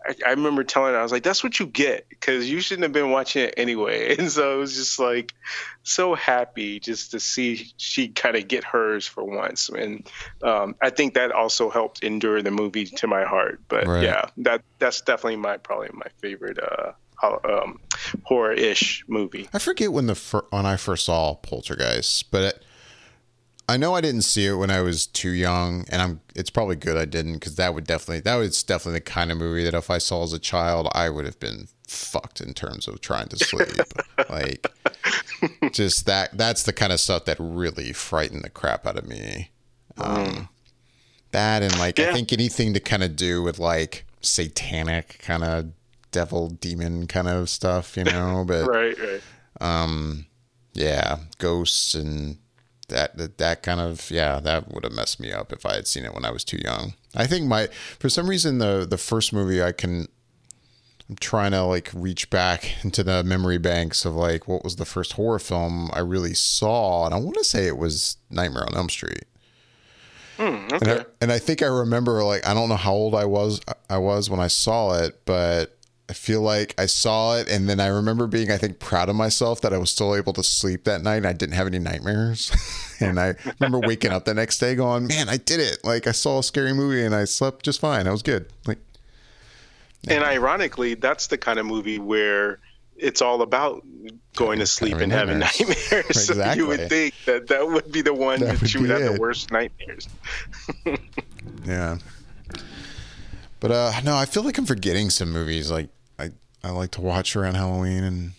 I, 0.06 0.14
I 0.26 0.30
remember 0.30 0.64
telling 0.64 0.92
her, 0.92 1.00
I 1.00 1.02
was 1.02 1.12
like, 1.12 1.22
that's 1.22 1.42
what 1.42 1.58
you 1.58 1.66
get 1.66 2.08
because 2.08 2.48
you 2.48 2.60
shouldn't 2.60 2.84
have 2.84 2.92
been 2.92 3.10
watching 3.10 3.44
it 3.44 3.54
anyway. 3.56 4.16
And 4.26 4.30
so 4.30 4.52
I 4.52 4.56
was 4.56 4.74
just 4.74 4.98
like 4.98 5.34
so 5.82 6.14
happy 6.14 6.80
just 6.80 7.10
to 7.10 7.20
see 7.20 7.72
she 7.76 8.08
kind 8.08 8.36
of 8.36 8.48
get 8.48 8.64
hers 8.64 9.06
for 9.06 9.24
once. 9.24 9.68
And 9.68 10.08
um, 10.42 10.74
I 10.80 10.90
think 10.90 11.14
that 11.14 11.32
also 11.32 11.70
helped 11.70 12.02
endure 12.02 12.40
the 12.42 12.50
movie 12.50 12.86
to 12.86 13.06
my 13.06 13.24
heart. 13.24 13.60
But 13.68 13.86
right. 13.86 14.02
yeah, 14.02 14.26
that 14.38 14.62
that's 14.78 15.00
definitely 15.02 15.36
my 15.36 15.58
probably 15.58 15.90
my 15.92 16.06
favorite 16.20 16.58
uh, 16.58 16.92
um, 17.22 17.80
horror-ish 18.22 19.04
movie. 19.08 19.48
I 19.52 19.58
forget 19.58 19.92
when 19.92 20.06
the 20.06 20.14
fir- 20.14 20.46
when 20.50 20.66
I 20.66 20.76
first 20.76 21.06
saw 21.06 21.34
Poltergeist, 21.34 22.30
but 22.30 22.42
it, 22.42 22.64
I 23.68 23.76
know 23.76 23.94
I 23.94 24.00
didn't 24.00 24.22
see 24.22 24.46
it 24.46 24.54
when 24.54 24.70
I 24.70 24.80
was 24.80 25.06
too 25.06 25.30
young, 25.30 25.86
and 25.90 26.00
I'm. 26.00 26.20
It's 26.34 26.50
probably 26.50 26.76
good 26.76 26.96
I 26.96 27.04
didn't 27.04 27.34
because 27.34 27.56
that 27.56 27.74
would 27.74 27.84
definitely 27.84 28.20
that 28.20 28.36
was 28.36 28.62
definitely 28.62 29.00
the 29.00 29.04
kind 29.04 29.32
of 29.32 29.38
movie 29.38 29.64
that 29.64 29.74
if 29.74 29.90
I 29.90 29.98
saw 29.98 30.22
as 30.22 30.32
a 30.32 30.38
child, 30.38 30.88
I 30.92 31.10
would 31.10 31.24
have 31.24 31.40
been 31.40 31.66
fucked 31.88 32.40
in 32.40 32.54
terms 32.54 32.86
of 32.86 33.00
trying 33.00 33.28
to 33.28 33.36
sleep. 33.36 33.68
like, 34.30 34.66
just 35.72 36.06
that. 36.06 36.36
That's 36.36 36.62
the 36.62 36.72
kind 36.72 36.92
of 36.92 37.00
stuff 37.00 37.24
that 37.24 37.38
really 37.40 37.92
frightened 37.92 38.44
the 38.44 38.50
crap 38.50 38.86
out 38.86 38.96
of 38.96 39.06
me. 39.06 39.50
Um, 39.98 40.16
mm. 40.16 40.48
That 41.32 41.62
and 41.62 41.76
like 41.78 41.98
yeah. 41.98 42.10
I 42.10 42.12
think 42.12 42.32
anything 42.32 42.72
to 42.74 42.80
kind 42.80 43.02
of 43.02 43.16
do 43.16 43.42
with 43.42 43.58
like 43.58 44.06
satanic 44.20 45.18
kind 45.22 45.42
of 45.42 45.72
devil 46.12 46.48
demon 46.50 47.06
kind 47.08 47.28
of 47.28 47.50
stuff, 47.50 47.96
you 47.96 48.04
know. 48.04 48.44
But 48.46 48.66
right, 48.68 48.96
right. 48.98 49.22
Um, 49.60 50.26
yeah, 50.72 51.18
ghosts 51.38 51.94
and 51.94 52.38
that, 52.88 53.16
that 53.16 53.38
that 53.38 53.62
kind 53.62 53.80
of 53.80 54.10
yeah 54.10 54.40
that 54.40 54.72
would 54.72 54.84
have 54.84 54.92
messed 54.92 55.20
me 55.20 55.32
up 55.32 55.52
if 55.52 55.66
I 55.66 55.74
had 55.74 55.86
seen 55.86 56.04
it 56.04 56.14
when 56.14 56.24
I 56.24 56.30
was 56.30 56.44
too 56.44 56.58
young. 56.64 56.94
I 57.14 57.26
think 57.26 57.46
my 57.46 57.68
for 57.98 58.08
some 58.08 58.28
reason 58.28 58.58
the 58.58 58.86
the 58.88 58.98
first 58.98 59.32
movie 59.32 59.62
I 59.62 59.72
can 59.72 60.08
I'm 61.08 61.16
trying 61.16 61.52
to 61.52 61.62
like 61.62 61.90
reach 61.94 62.30
back 62.30 62.72
into 62.84 63.02
the 63.02 63.24
memory 63.24 63.58
banks 63.58 64.04
of 64.04 64.14
like 64.14 64.46
what 64.48 64.64
was 64.64 64.76
the 64.76 64.84
first 64.84 65.14
horror 65.14 65.38
film 65.38 65.90
I 65.92 66.00
really 66.00 66.34
saw 66.34 67.06
and 67.06 67.14
I 67.14 67.18
want 67.18 67.36
to 67.36 67.44
say 67.44 67.66
it 67.66 67.78
was 67.78 68.16
Nightmare 68.30 68.66
on 68.66 68.76
Elm 68.76 68.88
Street. 68.88 69.24
Mm, 70.38 70.70
okay. 70.72 70.90
and, 70.90 71.00
I, 71.00 71.04
and 71.22 71.32
I 71.32 71.38
think 71.38 71.62
I 71.62 71.66
remember 71.66 72.22
like 72.22 72.46
I 72.46 72.54
don't 72.54 72.68
know 72.68 72.76
how 72.76 72.92
old 72.92 73.14
I 73.14 73.24
was 73.24 73.60
I 73.88 73.98
was 73.98 74.28
when 74.28 74.40
I 74.40 74.48
saw 74.48 74.98
it, 74.98 75.20
but 75.24 75.75
I 76.08 76.12
feel 76.12 76.40
like 76.40 76.74
I 76.78 76.86
saw 76.86 77.36
it 77.36 77.48
and 77.48 77.68
then 77.68 77.80
I 77.80 77.88
remember 77.88 78.28
being, 78.28 78.52
I 78.52 78.58
think, 78.58 78.78
proud 78.78 79.08
of 79.08 79.16
myself 79.16 79.60
that 79.62 79.72
I 79.72 79.78
was 79.78 79.90
still 79.90 80.14
able 80.14 80.32
to 80.34 80.42
sleep 80.42 80.84
that 80.84 81.02
night 81.02 81.16
and 81.16 81.26
I 81.26 81.32
didn't 81.32 81.56
have 81.56 81.66
any 81.66 81.80
nightmares. 81.80 82.52
and 83.00 83.18
I 83.18 83.34
remember 83.58 83.80
waking 83.80 84.12
up 84.12 84.24
the 84.24 84.34
next 84.34 84.58
day 84.58 84.76
going, 84.76 85.08
man, 85.08 85.28
I 85.28 85.36
did 85.36 85.58
it. 85.58 85.78
Like 85.82 86.06
I 86.06 86.12
saw 86.12 86.38
a 86.38 86.42
scary 86.44 86.72
movie 86.72 87.04
and 87.04 87.14
I 87.14 87.24
slept 87.24 87.64
just 87.64 87.80
fine. 87.80 88.06
I 88.06 88.12
was 88.12 88.22
good. 88.22 88.46
Like, 88.66 88.78
yeah. 90.02 90.14
and 90.14 90.24
ironically, 90.24 90.94
that's 90.94 91.26
the 91.26 91.38
kind 91.38 91.58
of 91.58 91.66
movie 91.66 91.98
where 91.98 92.60
it's 92.96 93.20
all 93.20 93.42
about 93.42 93.84
going 94.36 94.60
to 94.60 94.66
sleep 94.66 94.98
and 94.98 95.10
having 95.10 95.40
nightmares. 95.40 95.92
Exactly. 95.92 96.14
So 96.36 96.52
you 96.52 96.66
would 96.68 96.88
think 96.88 97.14
that 97.24 97.48
that 97.48 97.66
would 97.68 97.90
be 97.90 98.02
the 98.02 98.14
one 98.14 98.40
that, 98.40 98.60
that 98.60 98.74
you 98.74 98.82
would 98.82 98.90
have 98.90 99.02
it. 99.02 99.14
the 99.14 99.20
worst 99.20 99.50
nightmares. 99.50 100.08
yeah. 101.66 101.98
But 103.60 103.70
uh, 103.70 103.92
no, 104.04 104.16
I 104.16 104.26
feel 104.26 104.42
like 104.42 104.58
I'm 104.58 104.66
forgetting 104.66 105.10
some 105.10 105.32
movies. 105.32 105.70
Like 105.70 105.88
I, 106.66 106.68
I 106.68 106.72
like 106.72 106.90
to 106.92 107.00
watch 107.00 107.36
around 107.36 107.54
Halloween 107.54 108.04
and 108.04 108.32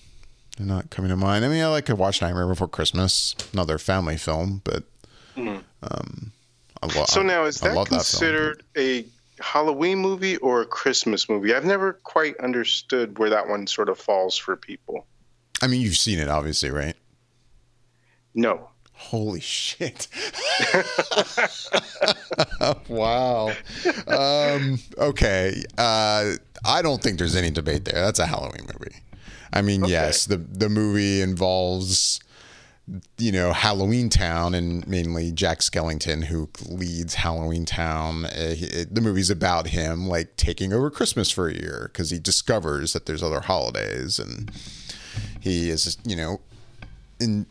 they're 0.58 0.68
not 0.68 0.90
coming 0.90 1.10
to 1.10 1.18
mind. 1.18 1.46
I 1.46 1.50
mean, 1.50 1.64
I 1.64 1.68
like 1.68 1.86
to 1.86 1.96
watch 1.96 2.22
Nightmare 2.22 2.48
Before 2.48 2.68
Christmas, 2.68 3.36
another 3.54 3.78
family 3.78 4.18
film, 4.18 4.62
but 4.64 4.84
mm. 5.36 5.62
um, 5.84 6.32
lo- 6.84 7.06
so 7.06 7.22
now 7.22 7.46
is 7.46 7.60
that 7.62 7.88
considered 7.88 8.64
that 8.74 8.82
a 8.82 9.06
Halloween 9.42 10.00
movie 10.00 10.38
or 10.38 10.62
a 10.62 10.66
Christmas 10.66 11.30
movie? 11.30 11.54
I've 11.54 11.66
never 11.66 11.94
quite 11.94 12.38
understood 12.38 13.18
where 13.20 13.30
that 13.30 13.48
one 13.48 13.68
sort 13.68 13.90
of 13.90 14.00
falls 14.00 14.38
for 14.38 14.56
people. 14.56 15.06
I 15.62 15.68
mean, 15.68 15.82
you've 15.82 15.98
seen 15.98 16.20
it, 16.20 16.28
obviously, 16.28 16.70
right? 16.70 16.96
No. 18.36 18.70
Holy 18.98 19.40
shit. 19.40 20.08
wow. 22.90 23.54
Um, 24.08 24.80
okay. 24.98 25.64
Uh, 25.78 26.34
I 26.66 26.82
don't 26.82 27.02
think 27.02 27.20
there's 27.20 27.36
any 27.36 27.52
debate 27.52 27.86
there. 27.86 28.02
That's 28.04 28.20
a 28.20 28.26
Halloween 28.26 28.68
movie. 28.74 28.98
I 29.54 29.62
mean, 29.62 29.84
okay. 29.84 29.92
yes, 29.92 30.26
the 30.26 30.38
the 30.38 30.68
movie 30.68 31.22
involves 31.22 32.20
you 33.18 33.32
know 33.32 33.54
Halloween 33.54 34.10
Town 34.10 34.54
and 34.54 34.88
mainly 34.88 35.32
Jack 35.32 35.60
Skellington 35.60 36.26
who 36.26 36.50
leads 36.68 37.16
Halloween 37.16 37.66
Town. 37.66 38.26
Uh, 38.26 38.30
it, 38.58 38.94
the 38.94 39.02
movie's 39.02 39.30
about 39.30 39.68
him 39.68 40.08
like 40.08 40.36
taking 40.38 40.74
over 40.74 40.90
Christmas 40.90 41.30
for 41.30 41.48
a 41.48 41.54
year 41.54 41.90
because 41.92 42.10
he 42.10 42.20
discovers 42.20 42.94
that 42.94 43.06
there's 43.06 43.24
other 43.24 43.42
holidays 43.42 44.20
and 44.20 44.52
he 45.40 45.70
is 45.70 45.98
you 46.06 46.16
know 46.16 46.40
in 47.20 47.46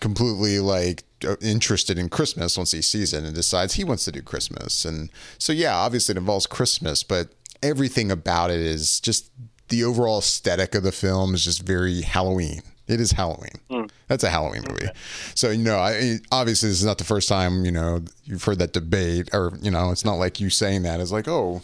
completely 0.00 0.58
like 0.60 1.04
uh, 1.26 1.36
interested 1.40 1.98
in 1.98 2.08
Christmas 2.08 2.56
once 2.56 2.72
he 2.72 2.82
sees 2.82 3.12
it 3.12 3.24
and 3.24 3.34
decides 3.34 3.74
he 3.74 3.84
wants 3.84 4.04
to 4.04 4.12
do 4.12 4.22
Christmas. 4.22 4.84
And 4.84 5.10
so 5.38 5.52
yeah, 5.52 5.76
obviously 5.76 6.14
it 6.14 6.18
involves 6.18 6.46
Christmas, 6.46 7.02
but 7.02 7.28
everything 7.62 8.10
about 8.10 8.50
it 8.50 8.60
is 8.60 9.00
just 9.00 9.30
the 9.68 9.84
overall 9.84 10.18
aesthetic 10.18 10.74
of 10.74 10.82
the 10.82 10.92
film 10.92 11.34
is 11.34 11.44
just 11.44 11.62
very 11.62 12.02
Halloween. 12.02 12.62
It 12.86 13.00
is 13.00 13.12
Halloween. 13.12 13.60
Mm. 13.70 13.90
That's 14.06 14.24
a 14.24 14.30
Halloween 14.30 14.62
movie. 14.66 14.84
Okay. 14.84 14.92
So 15.34 15.50
you 15.50 15.62
know, 15.62 15.78
I, 15.78 16.16
obviously 16.32 16.70
this 16.70 16.78
is 16.78 16.86
not 16.86 16.98
the 16.98 17.04
first 17.04 17.28
time 17.28 17.64
you 17.64 17.72
know 17.72 18.02
you've 18.24 18.44
heard 18.44 18.58
that 18.60 18.72
debate, 18.72 19.28
or 19.32 19.52
you 19.60 19.70
know, 19.70 19.90
it's 19.90 20.04
not 20.04 20.14
like 20.14 20.40
you 20.40 20.48
saying 20.48 20.82
that 20.82 21.00
is 21.00 21.12
like, 21.12 21.28
oh, 21.28 21.62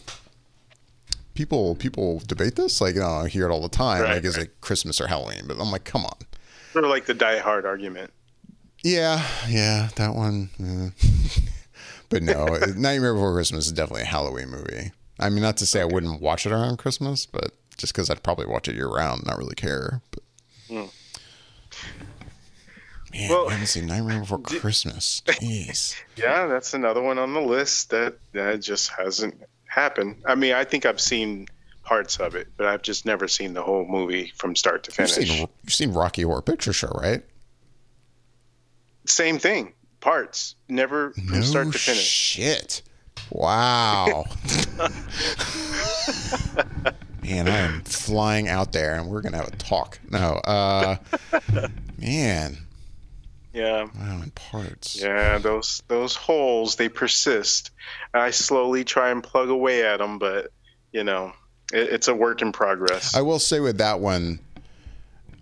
people 1.34 1.74
people 1.76 2.20
debate 2.26 2.56
this. 2.56 2.80
Like, 2.80 2.94
you 2.94 3.00
know, 3.00 3.08
I 3.08 3.28
hear 3.28 3.48
it 3.48 3.52
all 3.52 3.62
the 3.62 3.68
time. 3.68 4.02
Right, 4.02 4.14
like, 4.14 4.16
right. 4.16 4.24
is 4.24 4.36
it 4.36 4.60
Christmas 4.60 5.00
or 5.00 5.06
Halloween? 5.06 5.44
But 5.46 5.58
I'm 5.58 5.70
like, 5.70 5.84
come 5.84 6.04
on. 6.04 6.16
Sort 6.72 6.84
of 6.84 6.90
like 6.90 7.06
the 7.06 7.14
Die 7.14 7.38
Hard 7.38 7.64
argument. 7.66 8.12
Yeah, 8.84 9.26
yeah, 9.48 9.88
that 9.96 10.14
one. 10.14 10.50
Yeah. 10.58 10.90
but 12.10 12.22
no, 12.22 12.44
Nightmare 12.76 13.14
Before 13.14 13.32
Christmas 13.32 13.64
is 13.66 13.72
definitely 13.72 14.02
a 14.02 14.06
Halloween 14.06 14.50
movie. 14.50 14.92
I 15.18 15.30
mean, 15.30 15.40
not 15.42 15.56
to 15.56 15.66
say 15.66 15.82
okay. 15.82 15.90
I 15.90 15.94
wouldn't 15.94 16.20
watch 16.20 16.44
it 16.44 16.52
around 16.52 16.76
Christmas, 16.76 17.24
but 17.24 17.52
just 17.78 17.94
because 17.94 18.10
I'd 18.10 18.22
probably 18.22 18.44
watch 18.44 18.68
it 18.68 18.74
year 18.74 18.88
round, 18.88 19.24
not 19.24 19.38
really 19.38 19.54
care. 19.54 20.02
But. 20.10 20.22
Mm. 20.68 20.90
Man, 23.14 23.30
well, 23.30 23.48
I 23.48 23.52
haven't 23.52 23.68
seen 23.68 23.86
Nightmare 23.86 24.20
Before 24.20 24.38
Christmas. 24.38 25.22
Jeez. 25.26 25.94
yeah, 26.16 26.46
that's 26.46 26.74
another 26.74 27.00
one 27.00 27.18
on 27.18 27.32
the 27.32 27.40
list 27.40 27.88
that 27.90 28.18
that 28.32 28.60
just 28.60 28.90
hasn't 28.90 29.40
happened. 29.64 30.16
I 30.26 30.34
mean, 30.34 30.52
I 30.52 30.64
think 30.64 30.84
I've 30.84 31.00
seen 31.00 31.48
parts 31.84 32.18
of 32.18 32.34
it, 32.34 32.48
but 32.58 32.66
I've 32.66 32.82
just 32.82 33.06
never 33.06 33.28
seen 33.28 33.54
the 33.54 33.62
whole 33.62 33.86
movie 33.86 34.32
from 34.36 34.54
start 34.56 34.84
to 34.84 34.90
finish. 34.90 35.16
You've 35.16 35.28
seen, 35.28 35.48
you've 35.62 35.74
seen 35.74 35.92
Rocky 35.92 36.22
Horror 36.22 36.42
Picture 36.42 36.74
Show, 36.74 36.88
right? 37.00 37.22
Same 39.06 39.38
thing, 39.38 39.74
parts, 40.00 40.54
never 40.68 41.12
from 41.12 41.26
no 41.26 41.40
start 41.42 41.72
to 41.72 41.78
finish. 41.78 42.04
Shit! 42.04 42.82
Wow. 43.30 44.24
man, 47.22 47.48
I 47.48 47.58
am 47.58 47.82
flying 47.82 48.48
out 48.48 48.72
there, 48.72 48.94
and 48.94 49.08
we're 49.08 49.22
gonna 49.22 49.38
have 49.38 49.48
a 49.48 49.56
talk. 49.56 49.98
No, 50.10 50.40
uh, 50.44 50.96
man. 51.98 52.58
Yeah. 53.52 53.86
Wow, 53.96 54.20
in 54.22 54.30
parts. 54.32 55.00
Yeah, 55.00 55.38
those 55.38 55.82
those 55.88 56.16
holes 56.16 56.76
they 56.76 56.88
persist. 56.88 57.70
I 58.12 58.30
slowly 58.30 58.84
try 58.84 59.10
and 59.10 59.22
plug 59.22 59.48
away 59.48 59.86
at 59.86 59.98
them, 59.98 60.18
but 60.18 60.50
you 60.92 61.04
know, 61.04 61.32
it, 61.72 61.92
it's 61.92 62.08
a 62.08 62.14
work 62.14 62.42
in 62.42 62.52
progress. 62.52 63.14
I 63.14 63.22
will 63.22 63.38
say 63.38 63.60
with 63.60 63.78
that 63.78 64.00
one, 64.00 64.40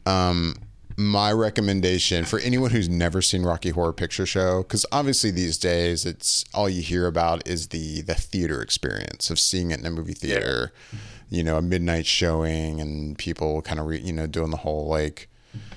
um, 0.06 0.56
my 1.06 1.32
recommendation 1.32 2.24
for 2.24 2.38
anyone 2.40 2.70
who's 2.70 2.88
never 2.88 3.22
seen 3.22 3.42
Rocky 3.42 3.70
Horror 3.70 3.92
Picture 3.92 4.26
Show, 4.26 4.62
because 4.62 4.86
obviously 4.92 5.30
these 5.30 5.58
days 5.58 6.04
it's 6.04 6.44
all 6.54 6.68
you 6.68 6.82
hear 6.82 7.06
about 7.06 7.46
is 7.46 7.68
the 7.68 8.02
the 8.02 8.14
theater 8.14 8.62
experience 8.62 9.30
of 9.30 9.38
seeing 9.38 9.70
it 9.70 9.80
in 9.80 9.86
a 9.86 9.90
movie 9.90 10.14
theater. 10.14 10.72
Yeah 10.92 10.98
you 11.32 11.42
know, 11.42 11.56
a 11.56 11.62
midnight 11.62 12.04
showing 12.04 12.78
and 12.78 13.16
people 13.16 13.62
kind 13.62 13.80
of, 13.80 13.86
re, 13.86 13.98
you 13.98 14.12
know, 14.12 14.26
doing 14.26 14.50
the 14.50 14.56
whole 14.58 14.86
like 14.86 15.28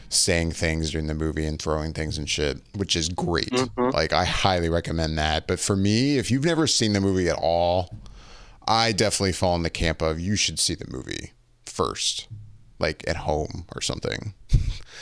saying 0.09 0.51
things 0.51 0.91
during 0.91 1.07
the 1.07 1.13
movie 1.13 1.45
and 1.45 1.61
throwing 1.61 1.93
things 1.93 2.17
and 2.17 2.29
shit, 2.29 2.57
which 2.75 2.93
is 2.93 3.07
great. 3.07 3.49
Mm-hmm. 3.51 3.91
Like, 3.91 4.11
I 4.11 4.25
highly 4.25 4.67
recommend 4.67 5.17
that. 5.17 5.47
But 5.47 5.61
for 5.61 5.77
me, 5.77 6.17
if 6.17 6.29
you've 6.29 6.43
never 6.43 6.67
seen 6.67 6.91
the 6.91 6.99
movie 6.99 7.29
at 7.29 7.39
all, 7.41 7.95
I 8.67 8.91
definitely 8.91 9.31
fall 9.31 9.55
in 9.55 9.63
the 9.63 9.69
camp 9.69 10.01
of 10.01 10.19
you 10.19 10.35
should 10.35 10.59
see 10.59 10.75
the 10.75 10.91
movie 10.91 11.31
first, 11.65 12.27
like 12.77 13.07
at 13.07 13.15
home 13.15 13.63
or 13.73 13.81
something. 13.81 14.33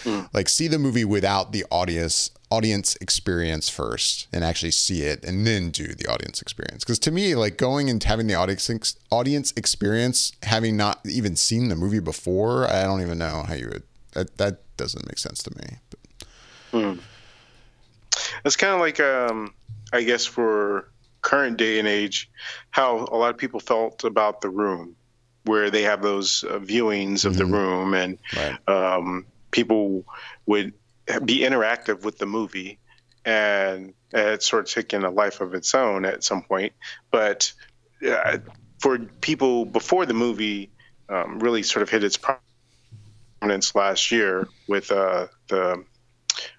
Mm. 0.03 0.29
Like, 0.33 0.49
see 0.49 0.67
the 0.67 0.79
movie 0.79 1.05
without 1.05 1.51
the 1.51 1.65
audience 1.71 2.31
audience 2.53 2.95
experience 3.01 3.67
first 3.67 4.27
and 4.31 4.43
actually 4.43 4.69
see 4.69 5.01
it 5.01 5.25
and 5.25 5.47
then 5.47 5.71
do 5.71 5.87
the 5.87 6.05
audience 6.05 6.39
experience 6.39 6.83
because 6.83 6.99
to 6.99 7.09
me 7.09 7.33
like 7.33 7.57
going 7.57 7.89
and 7.89 8.03
having 8.03 8.27
the 8.27 8.35
audience 8.35 8.95
audience 9.09 9.51
experience 9.57 10.31
having 10.43 10.77
not 10.77 10.99
even 11.03 11.35
seen 11.35 11.69
the 11.69 11.75
movie 11.75 11.99
before 11.99 12.67
i 12.69 12.83
don't 12.83 13.01
even 13.01 13.17
know 13.17 13.43
how 13.47 13.55
you 13.55 13.67
would 13.69 13.81
that, 14.11 14.37
that 14.37 14.77
doesn't 14.77 15.03
make 15.07 15.17
sense 15.17 15.41
to 15.41 15.49
me 15.57 15.79
but. 15.89 16.27
Hmm. 16.71 16.99
it's 18.45 18.55
kind 18.55 18.75
of 18.75 18.79
like 18.79 18.99
um 18.99 19.51
i 19.91 20.03
guess 20.03 20.23
for 20.23 20.91
current 21.23 21.57
day 21.57 21.79
and 21.79 21.87
age 21.87 22.29
how 22.69 23.07
a 23.11 23.17
lot 23.17 23.31
of 23.31 23.37
people 23.37 23.59
felt 23.59 24.03
about 24.03 24.41
the 24.41 24.49
room 24.49 24.95
where 25.45 25.71
they 25.71 25.81
have 25.81 26.01
those 26.01 26.43
uh, 26.43 26.59
viewings 26.59 27.25
of 27.25 27.33
mm-hmm. 27.33 27.39
the 27.39 27.45
room 27.45 27.93
and 27.93 28.17
right. 28.35 28.69
um, 28.69 29.25
people 29.53 30.03
would 30.45 30.73
be 31.23 31.39
interactive 31.39 32.03
with 32.03 32.17
the 32.17 32.25
movie 32.25 32.79
and 33.23 33.93
it 34.11 34.43
sort 34.43 34.67
of 34.67 34.73
taken 34.73 35.05
a 35.05 35.09
life 35.09 35.39
of 35.39 35.53
its 35.53 35.73
own 35.73 36.05
at 36.05 36.23
some 36.23 36.43
point. 36.43 36.73
But 37.09 37.53
uh, 38.05 38.39
for 38.79 38.99
people 38.99 39.65
before 39.65 40.05
the 40.05 40.13
movie 40.13 40.71
um, 41.07 41.39
really 41.39 41.63
sort 41.63 41.83
of 41.83 41.89
hit 41.89 42.03
its 42.03 42.17
prominence 42.17 43.75
last 43.75 44.11
year 44.11 44.47
with 44.67 44.91
uh, 44.91 45.27
the 45.47 45.83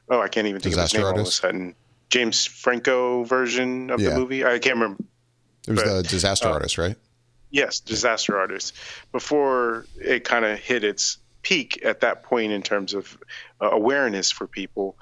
oh 0.08 0.20
I 0.20 0.28
can't 0.28 0.46
even 0.46 0.60
think 0.60 0.74
Disaster 0.74 0.98
of 0.98 1.00
his 1.00 1.12
name 1.12 1.18
artist. 1.18 1.44
all 1.44 1.50
of 1.50 1.54
a 1.54 1.58
sudden 1.58 1.74
James 2.10 2.46
Franco 2.46 3.24
version 3.24 3.90
of 3.90 4.00
yeah. 4.00 4.10
the 4.10 4.16
movie 4.16 4.44
I 4.44 4.58
can't 4.58 4.76
remember. 4.76 5.04
It 5.66 5.72
was 5.72 5.82
but, 5.82 5.94
the 5.94 6.02
Disaster 6.02 6.48
uh, 6.48 6.52
Artist, 6.52 6.78
right? 6.78 6.96
Yes, 7.50 7.80
Disaster 7.80 8.38
Artist. 8.38 8.74
Before 9.12 9.86
it 9.96 10.24
kind 10.24 10.44
of 10.44 10.58
hit 10.58 10.84
its 10.84 11.18
peak 11.44 11.80
at 11.84 12.00
that 12.00 12.24
point 12.24 12.50
in 12.50 12.62
terms 12.62 12.94
of 12.94 13.16
uh, 13.60 13.70
awareness 13.70 14.32
for 14.32 14.48
people. 14.48 14.96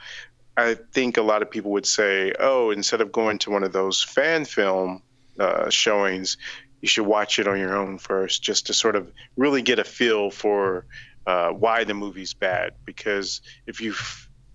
I 0.55 0.74
think 0.74 1.16
a 1.16 1.22
lot 1.22 1.40
of 1.40 1.50
people 1.50 1.70
would 1.70 1.87
say, 1.87 2.35
oh, 2.38 2.70
instead 2.70 3.00
of 3.00 3.11
going 3.11 3.38
to 3.38 3.50
one 3.50 3.64
of 3.64 3.72
those 3.72 4.02
fan 4.02 4.44
film 4.44 5.02
uh, 5.40 5.70
showings, 5.70 6.37
you 6.83 6.88
should 6.88 7.07
watch 7.07 7.38
it 7.38 7.48
on 7.48 7.59
your 7.59 7.74
own 7.74 7.96
first, 7.96 8.42
just 8.42 8.66
to 8.66 8.74
sort 8.74 8.96
of 8.96 9.11
really 9.37 9.62
get 9.62 9.78
a 9.78 9.85
feel 9.85 10.31
for 10.31 10.85
uh, 11.26 11.50
why 11.50 11.85
the 11.85 11.94
movie's 11.94 12.35
bad. 12.35 12.74
Because 12.85 13.40
if 13.66 13.81
you 13.81 13.94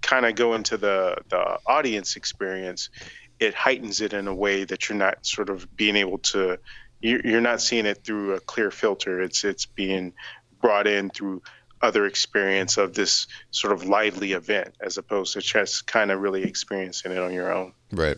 kind 0.01 0.25
of 0.25 0.35
go 0.35 0.53
into 0.53 0.77
the, 0.77 1.17
the 1.29 1.57
audience 1.65 2.15
experience, 2.15 2.89
it 3.39 3.53
heightens 3.53 4.01
it 4.01 4.13
in 4.13 4.27
a 4.27 4.35
way 4.35 4.65
that 4.65 4.89
you're 4.89 4.97
not 4.97 5.25
sort 5.25 5.49
of 5.49 5.75
being 5.75 5.95
able 5.95 6.17
to. 6.19 6.59
You're 6.99 7.41
not 7.41 7.61
seeing 7.61 7.85
it 7.85 8.03
through 8.03 8.33
a 8.33 8.39
clear 8.39 8.71
filter. 8.71 9.21
It's 9.21 9.43
it's 9.43 9.67
being 9.67 10.13
brought 10.59 10.87
in 10.87 11.11
through 11.11 11.43
other 11.81 12.05
experience 12.05 12.77
of 12.77 12.93
this 12.93 13.27
sort 13.51 13.73
of 13.73 13.85
lively 13.85 14.31
event 14.33 14.75
as 14.81 14.97
opposed 14.97 15.33
to 15.33 15.41
just 15.41 15.87
kind 15.87 16.11
of 16.11 16.19
really 16.19 16.43
experiencing 16.43 17.11
it 17.11 17.19
on 17.19 17.33
your 17.33 17.53
own. 17.53 17.73
Right. 17.91 18.17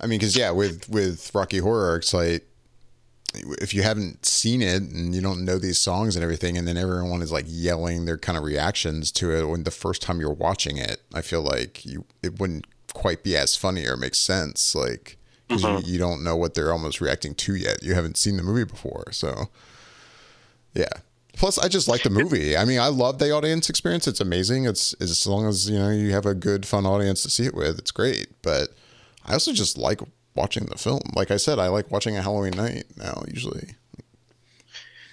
I 0.00 0.06
mean, 0.06 0.18
because 0.18 0.36
yeah, 0.36 0.50
with 0.50 0.88
with 0.88 1.32
Rocky 1.34 1.58
Horror, 1.58 1.96
it's 1.96 2.12
like 2.12 2.46
if 3.34 3.72
you 3.72 3.82
haven't 3.82 4.26
seen 4.26 4.60
it 4.60 4.82
and 4.82 5.14
you 5.14 5.22
don't 5.22 5.44
know 5.44 5.58
these 5.58 5.80
songs 5.80 6.16
and 6.16 6.22
everything, 6.22 6.58
and 6.58 6.66
then 6.66 6.76
everyone 6.76 7.22
is 7.22 7.32
like 7.32 7.46
yelling 7.48 8.04
their 8.04 8.18
kind 8.18 8.36
of 8.36 8.44
reactions 8.44 9.10
to 9.12 9.32
it 9.32 9.44
when 9.44 9.62
the 9.62 9.70
first 9.70 10.02
time 10.02 10.20
you're 10.20 10.32
watching 10.32 10.76
it, 10.76 11.02
I 11.14 11.22
feel 11.22 11.42
like 11.42 11.84
you 11.84 12.04
it 12.22 12.40
wouldn't 12.40 12.66
quite 12.92 13.22
be 13.22 13.36
as 13.36 13.56
funny 13.56 13.86
or 13.86 13.96
make 13.96 14.14
sense, 14.14 14.74
like 14.74 15.16
because 15.46 15.62
mm-hmm. 15.62 15.86
you, 15.86 15.94
you 15.94 15.98
don't 15.98 16.24
know 16.24 16.36
what 16.36 16.54
they're 16.54 16.72
almost 16.72 17.00
reacting 17.00 17.34
to 17.36 17.54
yet. 17.54 17.82
You 17.82 17.94
haven't 17.94 18.16
seen 18.16 18.36
the 18.36 18.42
movie 18.42 18.64
before, 18.64 19.12
so 19.12 19.50
yeah, 20.74 20.92
Plus, 21.34 21.58
I 21.58 21.68
just 21.68 21.88
like 21.88 22.02
the 22.02 22.10
movie. 22.10 22.56
I 22.56 22.64
mean, 22.64 22.78
I 22.78 22.88
love 22.88 23.18
the 23.18 23.30
audience 23.30 23.70
experience. 23.70 24.06
It's 24.06 24.20
amazing. 24.20 24.66
It's 24.66 24.94
as 25.00 25.26
long 25.26 25.46
as 25.46 25.68
you 25.68 25.78
know 25.78 25.90
you 25.90 26.12
have 26.12 26.26
a 26.26 26.34
good, 26.34 26.66
fun 26.66 26.86
audience 26.86 27.22
to 27.22 27.30
see 27.30 27.46
it 27.46 27.54
with. 27.54 27.78
It's 27.78 27.90
great. 27.90 28.28
But 28.42 28.68
I 29.24 29.32
also 29.32 29.52
just 29.52 29.78
like 29.78 30.00
watching 30.34 30.66
the 30.66 30.76
film. 30.76 31.00
Like 31.14 31.30
I 31.30 31.38
said, 31.38 31.58
I 31.58 31.68
like 31.68 31.90
watching 31.90 32.16
a 32.16 32.22
Halloween 32.22 32.52
night 32.52 32.84
now. 32.96 33.22
Usually, 33.28 33.70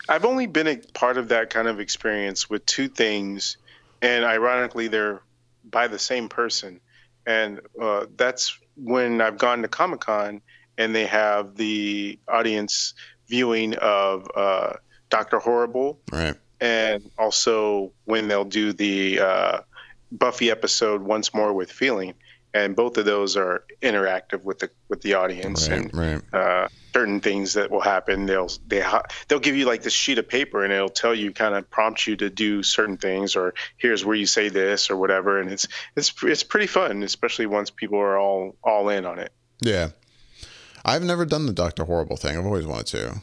I've 0.10 0.26
only 0.26 0.46
been 0.46 0.68
a 0.68 0.78
part 0.94 1.18
of 1.18 1.30
that 1.30 1.50
kind 1.50 1.68
of 1.68 1.80
experience 1.80 2.50
with 2.50 2.66
two 2.66 2.90
things, 2.90 3.58
and 4.02 4.26
ironically, 4.26 4.88
they're 4.90 5.22
by 5.64 5.88
the 5.88 6.00
same 6.00 6.28
person. 6.28 6.82
And 7.26 7.62
uh, 7.82 8.08
that's 8.18 8.58
when 8.76 9.22
I've 9.22 9.38
gone 9.38 9.62
to 9.62 9.68
Comic 9.68 10.02
Con 10.02 10.42
and 10.78 10.96
they 10.96 11.06
have 11.06 11.56
the 11.56 12.20
audience 12.28 12.94
viewing 13.28 13.76
of. 13.76 14.28
Uh, 14.36 14.74
Doctor 15.10 15.40
Horrible, 15.40 16.00
right? 16.12 16.36
And 16.62 17.10
also 17.18 17.94
when 18.06 18.28
they'll 18.28 18.46
do 18.46 18.74
the 18.74 19.20
uh, 19.20 19.60
Buffy 20.12 20.52
episode 20.52 21.02
once 21.02 21.34
more 21.34 21.54
with 21.54 21.72
feeling, 21.72 22.16
and 22.54 22.76
both 22.76 22.98
of 22.98 23.06
those 23.06 23.38
are 23.38 23.64
interactive 23.82 24.44
with 24.44 24.60
the 24.60 24.70
with 24.88 25.02
the 25.02 25.14
audience 25.14 25.70
Right, 25.70 25.80
and 25.80 25.94
right. 25.94 26.34
uh, 26.34 26.68
certain 26.94 27.20
things 27.20 27.54
that 27.54 27.70
will 27.72 27.80
happen. 27.80 28.26
They'll 28.26 28.50
they 28.68 28.82
ha- 28.82 29.04
they'll 29.28 29.40
give 29.40 29.56
you 29.56 29.66
like 29.66 29.84
this 29.84 29.94
sheet 29.94 30.18
of 30.18 30.28
paper 30.28 30.64
and 30.64 30.74
it'll 30.74 30.90
tell 30.90 31.14
you 31.14 31.32
kind 31.32 31.54
of 31.56 31.70
prompt 31.70 32.08
you 32.08 32.16
to 32.18 32.30
do 32.30 32.64
certain 32.64 32.98
things 32.98 33.36
or 33.36 33.54
here's 33.78 34.04
where 34.04 34.16
you 34.16 34.26
say 34.26 34.50
this 34.50 34.90
or 34.90 34.98
whatever. 34.98 35.40
And 35.40 35.52
it's 35.52 35.68
it's 35.96 36.12
it's 36.24 36.44
pretty 36.44 36.68
fun, 36.68 37.04
especially 37.04 37.46
once 37.46 37.70
people 37.70 38.00
are 38.00 38.18
all 38.18 38.56
all 38.64 38.90
in 38.90 39.06
on 39.06 39.20
it. 39.20 39.32
Yeah. 39.62 39.90
I've 40.84 41.04
never 41.04 41.26
done 41.26 41.46
the 41.46 41.54
Doctor 41.54 41.84
Horrible 41.86 42.18
thing. 42.18 42.36
I've 42.38 42.46
always 42.46 42.66
wanted 42.66 42.88
to. 42.88 43.22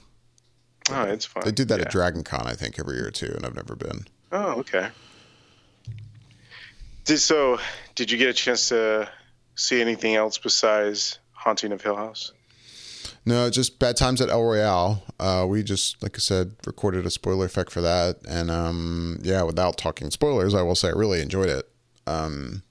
Oh, 0.91 1.03
it's 1.03 1.25
fun. 1.25 1.43
They 1.45 1.53
do 1.53 1.65
that 1.67 1.79
Yeah. 1.79 1.87
at 1.87 1.91
Dragon 1.91 2.23
Con, 2.23 2.47
I 2.47 2.55
think, 2.55 2.79
every 2.79 2.97
year 2.97 3.11
too, 3.11 3.33
and 3.35 3.45
I've 3.45 3.55
never 3.57 3.75
been. 3.75 4.07
Oh, 4.33 4.61
okay. 4.61 4.89
Did, 7.05 7.19
so, 7.19 7.59
did 7.95 8.11
you 8.11 8.19
get 8.19 8.29
a 8.29 8.33
chance 8.33 8.69
to 8.71 9.09
see 9.55 9.81
anything 9.81 10.15
else 10.17 10.39
besides 10.39 11.19
Haunting 11.33 11.73
of 11.73 11.81
Hill 11.83 11.97
House? 11.97 12.33
No, 13.25 13.49
just 13.51 13.79
bad 13.79 13.97
times 13.97 14.21
at 14.21 14.29
El 14.29 14.43
Royale. 14.43 15.03
Uh, 15.19 15.47
we 15.49 15.63
just, 15.63 16.03
like 16.03 16.17
I 16.17 16.19
said, 16.19 16.57
recorded 16.67 17.07
a 17.07 17.11
spoiler 17.11 17.47
effect 17.47 17.71
for 17.71 17.81
that, 17.81 18.19
and 18.29 18.51
um, 18.51 19.19
yeah, 19.23 19.43
without 19.43 19.77
talking 19.79 20.11
spoilers, 20.11 20.55
I 20.55 20.63
will 20.63 20.75
say 20.75 20.89
I 20.89 20.93
really 20.93 21.21
enjoyed 21.21 21.49
it. 21.49 21.69
Um, 22.07 22.63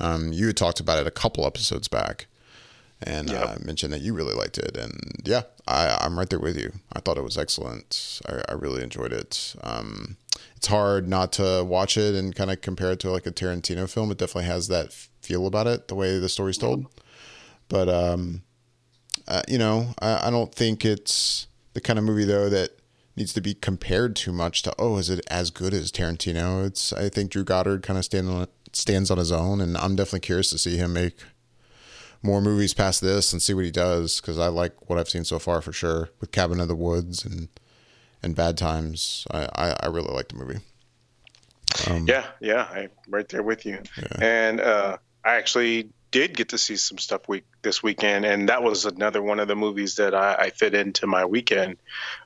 um, 0.00 0.32
you 0.32 0.46
had 0.48 0.56
talked 0.56 0.78
about 0.80 0.98
it 1.00 1.06
a 1.06 1.10
couple 1.12 1.44
episodes 1.46 1.88
back, 1.88 2.26
and 3.02 3.30
Yep. 3.30 3.48
uh, 3.48 3.56
mentioned 3.64 3.92
that 3.92 4.00
you 4.00 4.12
really 4.14 4.34
liked 4.34 4.58
it, 4.58 4.76
and 4.76 4.92
yeah, 5.24 5.42
I, 5.66 5.98
I'm 6.00 6.18
right 6.18 6.28
there 6.28 6.38
with 6.40 6.56
you. 6.58 6.72
I 6.92 7.00
thought 7.00 7.18
it 7.18 7.24
was 7.24 7.38
excellent. 7.38 8.20
I, 8.28 8.42
I 8.48 8.54
really 8.54 8.82
enjoyed 8.82 9.12
it. 9.12 9.54
Um, 9.62 10.16
it's 10.56 10.66
hard 10.66 11.08
not 11.08 11.32
to 11.34 11.62
watch 11.64 11.96
it 11.96 12.14
and 12.14 12.34
kind 12.34 12.50
of 12.50 12.60
compare 12.60 12.92
it 12.92 13.00
to 13.00 13.10
like 13.10 13.26
a 13.26 13.30
Tarantino 13.32 13.88
film. 13.88 14.10
It 14.10 14.18
definitely 14.18 14.48
has 14.50 14.68
that 14.68 14.92
feel 15.22 15.46
about 15.46 15.66
it, 15.68 15.88
the 15.88 15.94
way 15.94 16.18
the 16.18 16.28
story's 16.28 16.58
told. 16.58 16.86
But 17.68 17.88
um, 17.88 18.42
uh, 19.28 19.42
you 19.46 19.58
know, 19.58 19.94
I, 20.00 20.28
I 20.28 20.30
don't 20.30 20.52
think 20.54 20.84
it's 20.84 21.46
the 21.74 21.80
kind 21.80 21.98
of 21.98 22.04
movie 22.04 22.24
though 22.24 22.48
that 22.48 22.70
needs 23.14 23.32
to 23.34 23.40
be 23.40 23.54
compared 23.54 24.16
too 24.16 24.32
much 24.32 24.62
to 24.62 24.74
oh, 24.78 24.96
is 24.96 25.10
it 25.10 25.24
as 25.30 25.50
good 25.50 25.74
as 25.74 25.92
Tarantino? 25.92 26.66
It's 26.66 26.92
I 26.92 27.08
think 27.08 27.30
Drew 27.30 27.44
Goddard 27.44 27.82
kind 27.82 27.98
of 27.98 28.04
stand 28.04 28.28
on 28.28 28.48
stands 28.72 29.10
on 29.10 29.18
his 29.18 29.30
own, 29.32 29.60
and 29.60 29.76
I'm 29.76 29.94
definitely 29.96 30.20
curious 30.20 30.50
to 30.50 30.58
see 30.58 30.76
him 30.76 30.92
make 30.92 31.16
more 32.22 32.40
movies 32.40 32.74
past 32.74 33.00
this 33.00 33.32
and 33.32 33.40
see 33.40 33.54
what 33.54 33.64
he 33.64 33.70
does 33.70 34.20
because 34.20 34.38
I 34.38 34.48
like 34.48 34.88
what 34.88 34.98
I've 34.98 35.08
seen 35.08 35.24
so 35.24 35.38
far 35.38 35.60
for 35.62 35.72
sure 35.72 36.10
with 36.20 36.32
Cabin 36.32 36.60
in 36.60 36.68
the 36.68 36.74
Woods 36.74 37.24
and 37.24 37.48
and 38.22 38.34
Bad 38.34 38.56
Times. 38.56 39.26
I 39.30 39.48
I, 39.54 39.76
I 39.82 39.86
really 39.86 40.12
like 40.12 40.28
the 40.28 40.36
movie. 40.36 40.60
Um, 41.88 42.06
Yeah, 42.06 42.26
yeah, 42.40 42.66
I'm 42.70 42.90
right 43.08 43.28
there 43.28 43.42
with 43.42 43.66
you. 43.66 43.80
And 44.20 44.60
uh, 44.60 44.98
I 45.24 45.36
actually 45.36 45.90
did 46.10 46.36
get 46.36 46.48
to 46.48 46.58
see 46.58 46.76
some 46.76 46.98
stuff 46.98 47.28
week 47.28 47.44
this 47.62 47.82
weekend, 47.82 48.24
and 48.24 48.48
that 48.48 48.62
was 48.62 48.84
another 48.86 49.22
one 49.22 49.40
of 49.40 49.48
the 49.48 49.56
movies 49.56 49.96
that 49.96 50.14
I, 50.14 50.34
I 50.34 50.50
fit 50.50 50.74
into 50.74 51.06
my 51.06 51.24
weekend. 51.24 51.76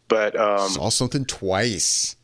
But 0.09 0.37
um, 0.37 0.69
Saw 0.71 0.89
something 0.89 1.25
twice. 1.25 2.17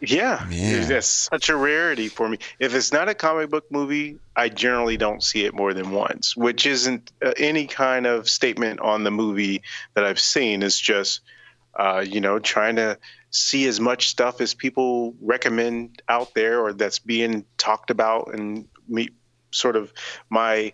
Yeah, 0.00 0.44
Man. 0.48 0.88
that's 0.88 1.06
such 1.06 1.48
a 1.48 1.56
rarity 1.56 2.08
for 2.08 2.28
me. 2.28 2.38
If 2.58 2.74
it's 2.74 2.92
not 2.92 3.08
a 3.08 3.14
comic 3.14 3.50
book 3.50 3.64
movie, 3.70 4.18
I 4.34 4.48
generally 4.48 4.96
don't 4.96 5.22
see 5.22 5.44
it 5.44 5.54
more 5.54 5.72
than 5.72 5.90
once, 5.90 6.36
which 6.36 6.66
isn't 6.66 7.12
uh, 7.24 7.32
any 7.36 7.66
kind 7.66 8.06
of 8.06 8.28
statement 8.28 8.80
on 8.80 9.04
the 9.04 9.10
movie 9.10 9.62
that 9.94 10.04
I've 10.04 10.20
seen. 10.20 10.62
It's 10.62 10.78
just, 10.78 11.20
uh, 11.74 12.04
you 12.06 12.20
know, 12.20 12.38
trying 12.38 12.76
to 12.76 12.98
see 13.30 13.66
as 13.66 13.80
much 13.80 14.08
stuff 14.08 14.40
as 14.40 14.54
people 14.54 15.14
recommend 15.20 16.02
out 16.08 16.34
there 16.34 16.60
or 16.60 16.72
that's 16.72 16.98
being 16.98 17.44
talked 17.56 17.90
about 17.90 18.34
and 18.34 18.68
me 18.88 19.10
sort 19.50 19.76
of 19.76 19.92
my 20.28 20.72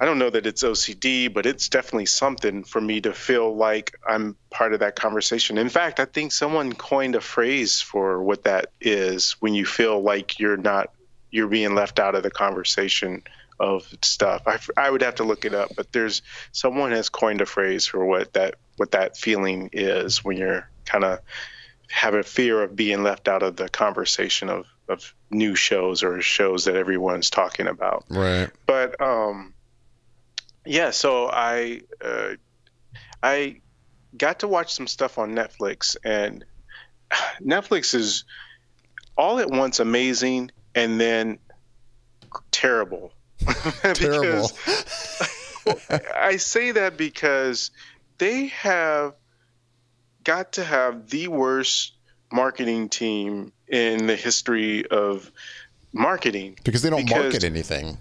I 0.00 0.04
don't 0.04 0.18
know 0.18 0.30
that 0.30 0.46
it's 0.46 0.62
OCD, 0.62 1.32
but 1.32 1.46
it's 1.46 1.68
definitely 1.68 2.06
something 2.06 2.64
for 2.64 2.80
me 2.80 3.00
to 3.02 3.12
feel 3.12 3.54
like 3.54 3.96
I'm 4.06 4.36
part 4.50 4.72
of 4.74 4.80
that 4.80 4.96
conversation. 4.96 5.58
In 5.58 5.68
fact, 5.68 6.00
I 6.00 6.04
think 6.04 6.32
someone 6.32 6.72
coined 6.72 7.14
a 7.14 7.20
phrase 7.20 7.80
for 7.80 8.22
what 8.22 8.44
that 8.44 8.70
is 8.80 9.32
when 9.40 9.54
you 9.54 9.64
feel 9.66 10.00
like 10.00 10.38
you're 10.38 10.56
not 10.56 10.90
you're 11.30 11.48
being 11.48 11.74
left 11.74 11.98
out 11.98 12.14
of 12.14 12.22
the 12.22 12.30
conversation 12.30 13.22
of 13.58 13.86
stuff. 14.02 14.42
I, 14.46 14.58
I 14.76 14.90
would 14.90 15.02
have 15.02 15.14
to 15.16 15.24
look 15.24 15.44
it 15.44 15.54
up, 15.54 15.70
but 15.76 15.92
there's 15.92 16.22
someone 16.52 16.90
has 16.92 17.08
coined 17.08 17.40
a 17.40 17.46
phrase 17.46 17.86
for 17.86 18.04
what 18.04 18.32
that 18.34 18.56
what 18.76 18.92
that 18.92 19.16
feeling 19.16 19.70
is 19.72 20.24
when 20.24 20.36
you're 20.36 20.68
kind 20.84 21.04
of 21.04 21.20
have 21.88 22.14
a 22.14 22.22
fear 22.22 22.62
of 22.62 22.74
being 22.74 23.02
left 23.02 23.28
out 23.28 23.42
of 23.42 23.56
the 23.56 23.68
conversation 23.68 24.48
of 24.48 24.66
of 24.88 25.14
new 25.30 25.54
shows 25.54 26.02
or 26.02 26.20
shows 26.20 26.64
that 26.64 26.74
everyone's 26.74 27.30
talking 27.30 27.66
about 27.68 28.04
Right. 28.08 28.50
but 28.66 29.00
um 29.00 29.54
yeah 30.64 30.90
so 30.90 31.28
i 31.28 31.80
uh, 32.04 32.30
i 33.22 33.56
got 34.16 34.40
to 34.40 34.48
watch 34.48 34.72
some 34.72 34.86
stuff 34.86 35.18
on 35.18 35.32
netflix 35.34 35.96
and 36.04 36.44
netflix 37.40 37.94
is 37.94 38.24
all 39.16 39.38
at 39.38 39.50
once 39.50 39.80
amazing 39.80 40.50
and 40.74 41.00
then 41.00 41.38
terrible 42.50 43.12
Terrible. 43.94 44.50
i 46.16 46.36
say 46.36 46.72
that 46.72 46.96
because 46.96 47.70
they 48.18 48.46
have 48.46 49.14
got 50.24 50.52
to 50.52 50.64
have 50.64 51.08
the 51.08 51.28
worst 51.28 51.92
marketing 52.32 52.88
team 52.88 53.52
in 53.68 54.06
the 54.06 54.16
history 54.16 54.86
of 54.86 55.30
marketing 55.92 56.56
because 56.64 56.82
they 56.82 56.90
don't 56.90 57.04
Because- 57.04 57.22
market 57.24 57.44
anything. 57.44 57.98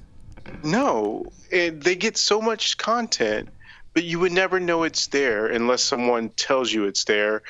No, 0.63 1.31
they 1.49 1.95
get 1.95 2.17
so 2.17 2.41
much 2.41 2.77
content, 2.77 3.49
but 3.93 4.03
you 4.03 4.19
would 4.19 4.31
never 4.31 4.59
know 4.59 4.83
it's 4.83 5.07
there 5.07 5.47
unless 5.47 5.83
someone 5.83 6.29
tells 6.29 6.71
you 6.71 6.85
it's 6.85 7.03
there 7.05 7.43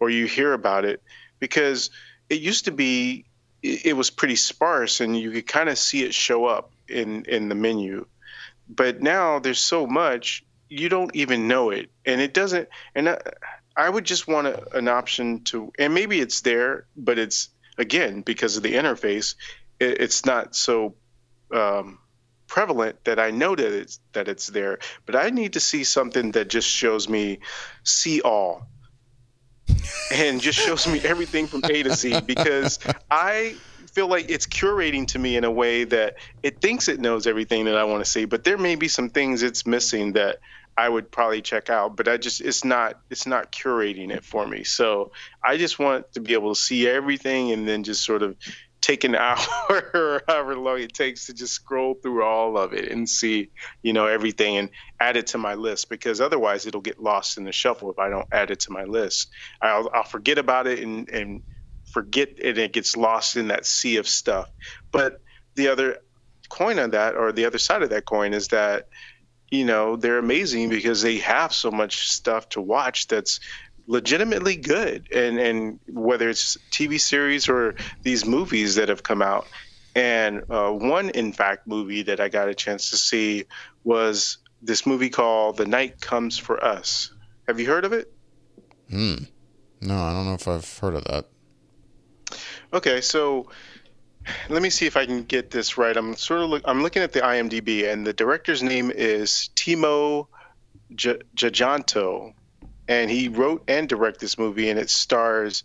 or 0.00 0.10
you 0.10 0.26
hear 0.26 0.52
about 0.52 0.84
it. 0.84 1.02
Because 1.40 1.90
it 2.28 2.40
used 2.40 2.66
to 2.66 2.72
be, 2.72 3.24
it 3.62 3.86
it 3.86 3.92
was 3.94 4.10
pretty 4.10 4.36
sparse 4.36 5.00
and 5.00 5.18
you 5.18 5.30
could 5.30 5.46
kind 5.46 5.68
of 5.68 5.78
see 5.78 6.04
it 6.04 6.14
show 6.14 6.46
up 6.46 6.72
in, 6.88 7.24
in 7.24 7.48
the 7.48 7.54
menu. 7.54 8.06
But 8.68 9.00
now 9.02 9.38
there's 9.38 9.60
so 9.60 9.86
much, 9.86 10.44
you 10.68 10.88
don't 10.88 11.14
even 11.16 11.48
know 11.48 11.70
it. 11.70 11.90
And 12.04 12.20
it 12.20 12.34
doesn't, 12.34 12.68
and 12.94 13.08
I, 13.08 13.18
I 13.76 13.88
would 13.88 14.04
just 14.04 14.28
want 14.28 14.46
a, 14.46 14.76
an 14.76 14.88
option 14.88 15.44
to, 15.44 15.72
and 15.78 15.94
maybe 15.94 16.20
it's 16.20 16.42
there, 16.42 16.86
but 16.96 17.18
it's, 17.18 17.48
again, 17.78 18.22
because 18.22 18.56
of 18.56 18.62
the 18.62 18.74
interface, 18.74 19.36
it, 19.80 20.00
it's 20.00 20.24
not 20.26 20.54
so. 20.54 20.94
Um, 21.50 21.98
prevalent 22.48 23.04
that 23.04 23.20
I 23.20 23.30
know 23.30 23.54
that 23.54 23.72
it's 23.72 24.00
that 24.12 24.26
it's 24.26 24.48
there, 24.48 24.80
but 25.06 25.14
I 25.14 25.30
need 25.30 25.52
to 25.52 25.60
see 25.60 25.84
something 25.84 26.32
that 26.32 26.48
just 26.48 26.68
shows 26.68 27.08
me 27.08 27.38
see 27.84 28.20
all 28.20 28.66
and 30.12 30.40
just 30.40 30.58
shows 30.58 30.88
me 30.88 31.00
everything 31.00 31.46
from 31.46 31.60
A 31.64 31.82
to 31.82 31.94
Z 31.94 32.22
because 32.26 32.78
I 33.10 33.54
feel 33.92 34.08
like 34.08 34.30
it's 34.30 34.46
curating 34.46 35.06
to 35.08 35.18
me 35.18 35.36
in 35.36 35.44
a 35.44 35.50
way 35.50 35.84
that 35.84 36.16
it 36.42 36.60
thinks 36.60 36.88
it 36.88 37.00
knows 37.00 37.26
everything 37.26 37.66
that 37.66 37.76
I 37.76 37.84
want 37.84 38.04
to 38.04 38.10
see, 38.10 38.24
but 38.24 38.44
there 38.44 38.58
may 38.58 38.74
be 38.74 38.88
some 38.88 39.10
things 39.10 39.42
it's 39.42 39.66
missing 39.66 40.12
that 40.12 40.38
I 40.76 40.88
would 40.88 41.10
probably 41.10 41.42
check 41.42 41.70
out, 41.70 41.96
but 41.96 42.06
I 42.06 42.16
just 42.16 42.40
it's 42.40 42.64
not 42.64 43.00
it's 43.10 43.26
not 43.26 43.50
curating 43.50 44.10
it 44.10 44.24
for 44.24 44.46
me. 44.46 44.62
So 44.62 45.10
I 45.42 45.56
just 45.56 45.78
want 45.78 46.12
to 46.12 46.20
be 46.20 46.34
able 46.34 46.54
to 46.54 46.60
see 46.60 46.88
everything 46.88 47.50
and 47.50 47.66
then 47.66 47.82
just 47.82 48.04
sort 48.04 48.22
of 48.22 48.36
take 48.80 49.04
an 49.04 49.14
hour 49.16 49.90
or 49.94 50.22
however 50.28 50.56
long 50.56 50.80
it 50.80 50.94
takes 50.94 51.26
to 51.26 51.34
just 51.34 51.54
scroll 51.54 51.94
through 51.94 52.22
all 52.22 52.56
of 52.56 52.72
it 52.72 52.90
and 52.90 53.08
see, 53.08 53.50
you 53.82 53.92
know, 53.92 54.06
everything 54.06 54.56
and 54.56 54.70
add 55.00 55.16
it 55.16 55.28
to 55.28 55.38
my 55.38 55.54
list 55.54 55.88
because 55.88 56.20
otherwise 56.20 56.66
it'll 56.66 56.80
get 56.80 57.00
lost 57.00 57.38
in 57.38 57.44
the 57.44 57.52
shuffle 57.52 57.90
if 57.90 57.98
I 57.98 58.08
don't 58.08 58.28
add 58.32 58.50
it 58.50 58.60
to 58.60 58.72
my 58.72 58.84
list. 58.84 59.28
I'll, 59.60 59.90
I'll 59.92 60.04
forget 60.04 60.38
about 60.38 60.66
it 60.66 60.80
and, 60.80 61.08
and 61.08 61.42
forget 61.92 62.30
and 62.42 62.58
it 62.58 62.72
gets 62.72 62.96
lost 62.96 63.36
in 63.36 63.48
that 63.48 63.66
sea 63.66 63.96
of 63.96 64.08
stuff. 64.08 64.50
But 64.92 65.20
the 65.56 65.68
other 65.68 65.98
coin 66.48 66.78
on 66.78 66.90
that 66.90 67.14
or 67.14 67.32
the 67.32 67.44
other 67.44 67.58
side 67.58 67.82
of 67.82 67.90
that 67.90 68.06
coin 68.06 68.32
is 68.32 68.48
that, 68.48 68.88
you 69.50 69.64
know, 69.64 69.96
they're 69.96 70.18
amazing 70.18 70.68
because 70.68 71.02
they 71.02 71.18
have 71.18 71.52
so 71.54 71.70
much 71.70 72.08
stuff 72.08 72.48
to 72.50 72.60
watch 72.60 73.08
that's 73.08 73.40
legitimately 73.88 74.54
good. 74.54 75.08
And 75.12 75.40
and 75.40 75.80
whether 75.88 76.28
it's 76.28 76.56
tv 76.70 77.00
series 77.00 77.48
or 77.48 77.74
these 78.02 78.24
movies 78.24 78.76
that 78.76 78.88
have 78.88 79.02
come 79.02 79.22
out. 79.22 79.48
And 79.96 80.44
uh, 80.48 80.70
one 80.70 81.10
in 81.10 81.32
fact 81.32 81.66
movie 81.66 82.02
that 82.02 82.20
i 82.20 82.28
got 82.28 82.48
a 82.48 82.54
chance 82.54 82.90
to 82.90 82.96
see 82.96 83.44
was 83.82 84.38
this 84.62 84.86
movie 84.86 85.08
called 85.10 85.56
the 85.56 85.66
night 85.66 86.00
comes 86.00 86.38
for 86.38 86.62
us. 86.62 87.12
Have 87.48 87.58
you 87.58 87.66
heard 87.66 87.84
of 87.84 87.92
it? 87.92 88.12
Hmm. 88.90 89.24
No, 89.80 89.96
I 89.96 90.12
don't 90.12 90.26
know 90.26 90.34
if 90.34 90.46
I've 90.46 90.78
heard 90.78 90.94
of 90.94 91.04
that. 91.04 91.26
okay 92.72 93.00
so 93.00 93.48
let 94.50 94.60
me 94.60 94.68
see 94.68 94.84
if 94.84 94.94
i 94.96 95.06
can 95.06 95.22
get 95.22 95.50
this 95.50 95.78
right. 95.78 95.96
I'm 95.96 96.14
sort 96.14 96.42
of 96.42 96.50
look, 96.50 96.62
i'm 96.66 96.82
looking 96.82 97.02
at 97.02 97.12
the 97.12 97.20
imdb 97.20 97.90
and 97.90 98.06
the 98.06 98.12
director's 98.12 98.62
name 98.62 98.90
is 98.94 99.48
timo 99.56 100.28
Tjahjanto, 100.94 102.32
and 102.88 103.10
he 103.10 103.28
wrote 103.28 103.62
and 103.68 103.88
directed 103.88 104.20
this 104.20 104.38
movie, 104.38 104.70
and 104.70 104.78
it 104.78 104.90
stars 104.90 105.62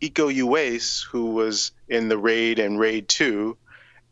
Iko 0.00 0.34
Uwais, 0.34 1.04
who 1.04 1.26
was 1.26 1.70
in 1.88 2.08
the 2.08 2.18
Raid 2.18 2.58
and 2.58 2.80
Raid 2.80 3.08
2, 3.08 3.56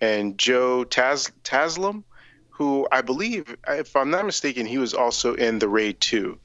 and 0.00 0.38
Joe 0.38 0.84
Taz- 0.84 1.32
Taslim, 1.42 2.04
who 2.50 2.86
I 2.92 3.00
believe, 3.00 3.56
if 3.66 3.96
I'm 3.96 4.10
not 4.10 4.26
mistaken, 4.26 4.66
he 4.66 4.78
was 4.78 4.94
also 4.94 5.34
in 5.34 5.58
The 5.58 5.68
Raid 5.68 6.00
2. 6.00 6.38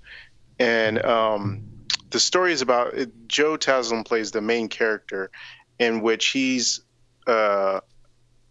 And 0.57 1.03
um, 1.03 1.63
the 2.09 2.19
story 2.19 2.53
is 2.53 2.61
about 2.61 2.95
Joe 3.27 3.57
Taslim 3.57 4.05
plays 4.05 4.31
the 4.31 4.41
main 4.41 4.69
character, 4.69 5.29
in 5.77 6.01
which 6.01 6.27
he's 6.27 6.79
uh, 7.27 7.81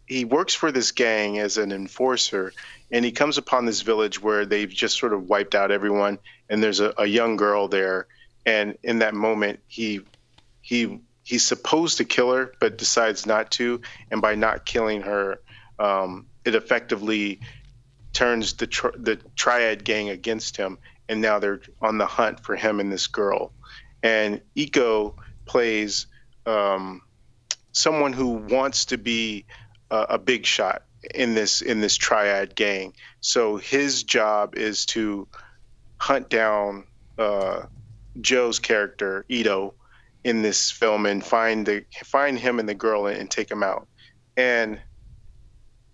he 0.07 0.27
works 0.27 0.55
for 0.55 0.71
this 0.71 0.93
gang 0.93 1.39
as 1.39 1.57
an 1.57 1.73
enforcer, 1.73 2.53
and 2.91 3.05
he 3.05 3.13
comes 3.13 3.39
upon 3.39 3.65
this 3.65 3.81
village 3.81 4.23
where 4.23 4.45
they've 4.45 4.69
just 4.69 4.99
sort 4.99 5.15
of 5.15 5.29
wiped 5.29 5.55
out 5.55 5.71
everyone, 5.71 6.19
and 6.49 6.63
there's 6.63 6.81
a, 6.81 6.93
a 6.99 7.07
young 7.07 7.37
girl 7.37 7.69
there, 7.69 8.07
and 8.47 8.77
in 8.83 8.99
that 9.01 9.15
moment 9.15 9.61
he 9.67 10.01
he 10.61 11.01
he's 11.23 11.45
supposed 11.45 11.99
to 11.99 12.05
kill 12.05 12.33
her 12.33 12.53
but 12.61 12.79
decides 12.79 13.27
not 13.27 13.51
to, 13.53 13.81
and 14.11 14.21
by 14.21 14.35
not 14.35 14.67
killing 14.67 15.03
her, 15.03 15.41
um, 15.79 16.27
it 16.45 16.55
effectively 16.55 17.41
turns 18.13 18.55
the 18.55 18.67
tri- 18.67 18.91
the 18.97 19.17
triad 19.37 19.85
gang 19.85 20.11
against 20.11 20.57
him, 20.57 20.79
and 21.09 21.21
now 21.21 21.39
they're 21.39 21.61
on 21.81 21.99
the 21.99 22.07
hunt 22.07 22.41
for 22.41 22.57
him 22.57 22.81
and 22.81 22.93
this 22.93 23.07
girl, 23.07 23.53
and 24.03 24.41
Iko 24.57 25.15
plays 25.47 26.07
um, 26.47 27.03
someone 27.73 28.13
who 28.13 28.29
wants 28.29 28.87
to 28.87 28.99
be 28.99 29.47
a, 29.91 30.07
a 30.11 30.19
big 30.19 30.47
shot 30.47 30.83
in 31.15 31.35
this 31.35 31.61
in 31.63 31.81
this 31.81 31.97
triad 31.97 32.55
gang. 32.55 32.95
So 33.21 33.57
his 33.57 34.03
job 34.03 34.57
is 34.57 34.87
to 34.87 35.29
hunt 35.99 36.29
down 36.29 36.85
uh, 37.19 37.63
Joe's 38.21 38.59
character 38.59 39.25
Ito 39.29 39.75
in 40.23 40.43
this 40.43 40.71
film 40.71 41.07
and 41.07 41.25
find 41.25 41.67
the 41.67 41.85
find 42.05 42.39
him 42.39 42.59
and 42.59 42.69
the 42.69 42.75
girl 42.75 43.07
and, 43.07 43.19
and 43.19 43.31
take 43.31 43.51
him 43.51 43.63
out. 43.63 43.87
And 44.37 44.81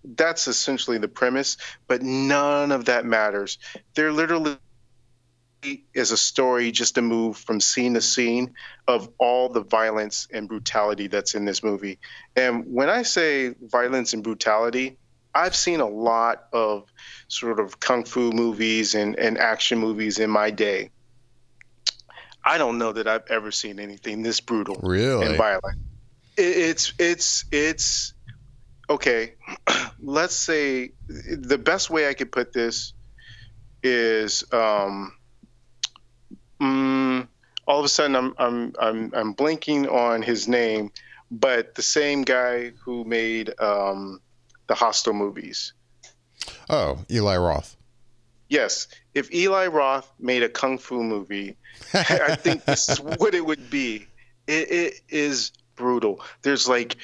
that's 0.03 0.47
essentially 0.47 0.97
the 0.97 1.07
premise, 1.07 1.57
but 1.87 2.01
none 2.01 2.71
of 2.71 2.85
that 2.85 3.05
matters. 3.05 3.59
They're 3.95 4.11
literally 4.11 4.57
is 5.93 6.11
a 6.11 6.17
story 6.17 6.71
just 6.71 6.95
to 6.95 7.01
move 7.01 7.37
from 7.37 7.61
scene 7.61 7.93
to 7.93 8.01
scene 8.01 8.53
of 8.87 9.09
all 9.19 9.49
the 9.49 9.63
violence 9.63 10.27
and 10.33 10.47
brutality 10.47 11.07
that's 11.07 11.35
in 11.35 11.45
this 11.45 11.63
movie. 11.63 11.99
And 12.35 12.65
when 12.65 12.89
I 12.89 13.03
say 13.03 13.53
violence 13.61 14.13
and 14.13 14.23
brutality, 14.23 14.97
I've 15.33 15.55
seen 15.55 15.79
a 15.79 15.87
lot 15.87 16.45
of 16.51 16.91
sort 17.27 17.59
of 17.59 17.79
kung 17.79 18.03
fu 18.03 18.31
movies 18.31 18.95
and, 18.95 19.17
and 19.17 19.37
action 19.37 19.79
movies 19.79 20.19
in 20.19 20.29
my 20.29 20.51
day. 20.51 20.91
I 22.43 22.57
don't 22.57 22.77
know 22.77 22.91
that 22.93 23.07
I've 23.07 23.29
ever 23.29 23.51
seen 23.51 23.79
anything 23.79 24.23
this 24.23 24.39
brutal 24.39 24.79
really? 24.81 25.25
and 25.25 25.37
violent. 25.37 25.77
It, 26.37 26.57
it's 26.57 26.93
it's 26.97 27.45
it's 27.51 28.13
okay. 28.89 29.33
Let's 29.99 30.35
say 30.35 30.91
the 31.07 31.57
best 31.57 31.89
way 31.89 32.09
I 32.09 32.13
could 32.13 32.31
put 32.31 32.51
this 32.51 32.93
is 33.83 34.43
um, 34.51 35.13
mm, 36.59 37.27
all 37.67 37.79
of 37.79 37.85
a 37.85 37.89
sudden 37.89 38.15
I'm 38.15 38.33
I'm 38.37 38.73
I'm 38.79 39.11
I'm 39.13 39.33
blinking 39.33 39.87
on 39.87 40.23
his 40.23 40.47
name, 40.47 40.91
but 41.29 41.75
the 41.75 41.83
same 41.83 42.23
guy 42.23 42.71
who 42.83 43.03
made 43.03 43.53
um, 43.59 44.19
the 44.71 44.75
Hostel 44.75 45.11
movies. 45.11 45.73
Oh, 46.69 46.99
Eli 47.11 47.35
Roth. 47.35 47.75
Yes, 48.47 48.87
if 49.13 49.29
Eli 49.33 49.67
Roth 49.67 50.09
made 50.17 50.43
a 50.43 50.47
kung 50.47 50.77
fu 50.77 51.03
movie, 51.03 51.57
I 51.93 52.37
think 52.37 52.63
this 52.65 52.87
is 52.87 53.01
what 53.01 53.35
it 53.35 53.45
would 53.45 53.69
be. 53.69 54.07
It, 54.47 54.71
it 54.71 54.93
is 55.09 55.51
brutal. 55.75 56.23
There's 56.41 56.69
like, 56.69 56.95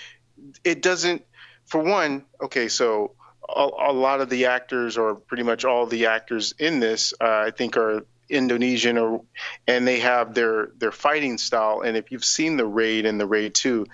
it 0.64 0.82
doesn't. 0.82 1.26
For 1.66 1.84
one, 1.84 2.24
okay, 2.42 2.70
so 2.70 3.16
a, 3.50 3.68
a, 3.90 3.92
lot 3.92 4.22
of 4.22 4.30
the 4.30 4.46
actors, 4.46 4.98
or 4.98 5.16
pretty 5.16 5.44
much 5.44 5.66
all 5.66 5.88
the 5.88 6.06
actors 6.06 6.54
in 6.58 6.80
this, 6.80 7.14
uh, 7.20 7.44
I 7.48 7.52
think, 7.52 7.76
are 7.76 8.06
Indonesian 8.30 8.98
or 8.98 9.24
and 9.68 9.86
they 9.86 10.00
have 10.00 10.34
their 10.34 10.70
their 10.78 10.94
fighting 10.94 11.38
style. 11.38 11.82
And 11.82 11.98
if 11.98 12.12
you've 12.12 12.24
seen 12.24 12.56
the 12.56 12.66
Raid 12.66 13.06
and 13.06 13.20
the 13.20 13.28
Raid 13.28 13.54
Two, 13.54 13.88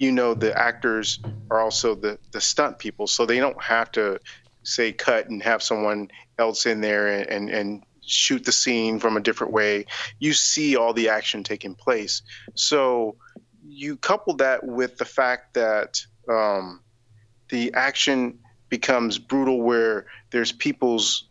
you 0.00 0.10
know 0.10 0.32
the 0.32 0.58
actors 0.58 1.20
are 1.50 1.60
also 1.60 1.94
the 1.94 2.18
the 2.32 2.40
stunt 2.40 2.78
people, 2.78 3.06
so 3.06 3.26
they 3.26 3.38
don't 3.38 3.62
have 3.62 3.92
to 3.92 4.18
say 4.62 4.92
cut 4.92 5.28
and 5.28 5.42
have 5.42 5.62
someone 5.62 6.10
else 6.38 6.66
in 6.66 6.80
there 6.80 7.06
and 7.06 7.28
and, 7.28 7.50
and 7.50 7.82
shoot 8.04 8.44
the 8.44 8.50
scene 8.50 8.98
from 8.98 9.16
a 9.16 9.20
different 9.20 9.52
way. 9.52 9.84
You 10.18 10.32
see 10.32 10.74
all 10.74 10.94
the 10.94 11.10
action 11.10 11.44
taking 11.44 11.74
place. 11.74 12.22
So 12.54 13.16
you 13.68 13.96
couple 13.96 14.34
that 14.36 14.66
with 14.66 14.96
the 14.96 15.04
fact 15.04 15.54
that 15.54 16.04
um, 16.28 16.80
the 17.50 17.74
action 17.74 18.38
becomes 18.70 19.18
brutal, 19.18 19.60
where 19.60 20.06
there's 20.30 20.50
people's 20.50 21.28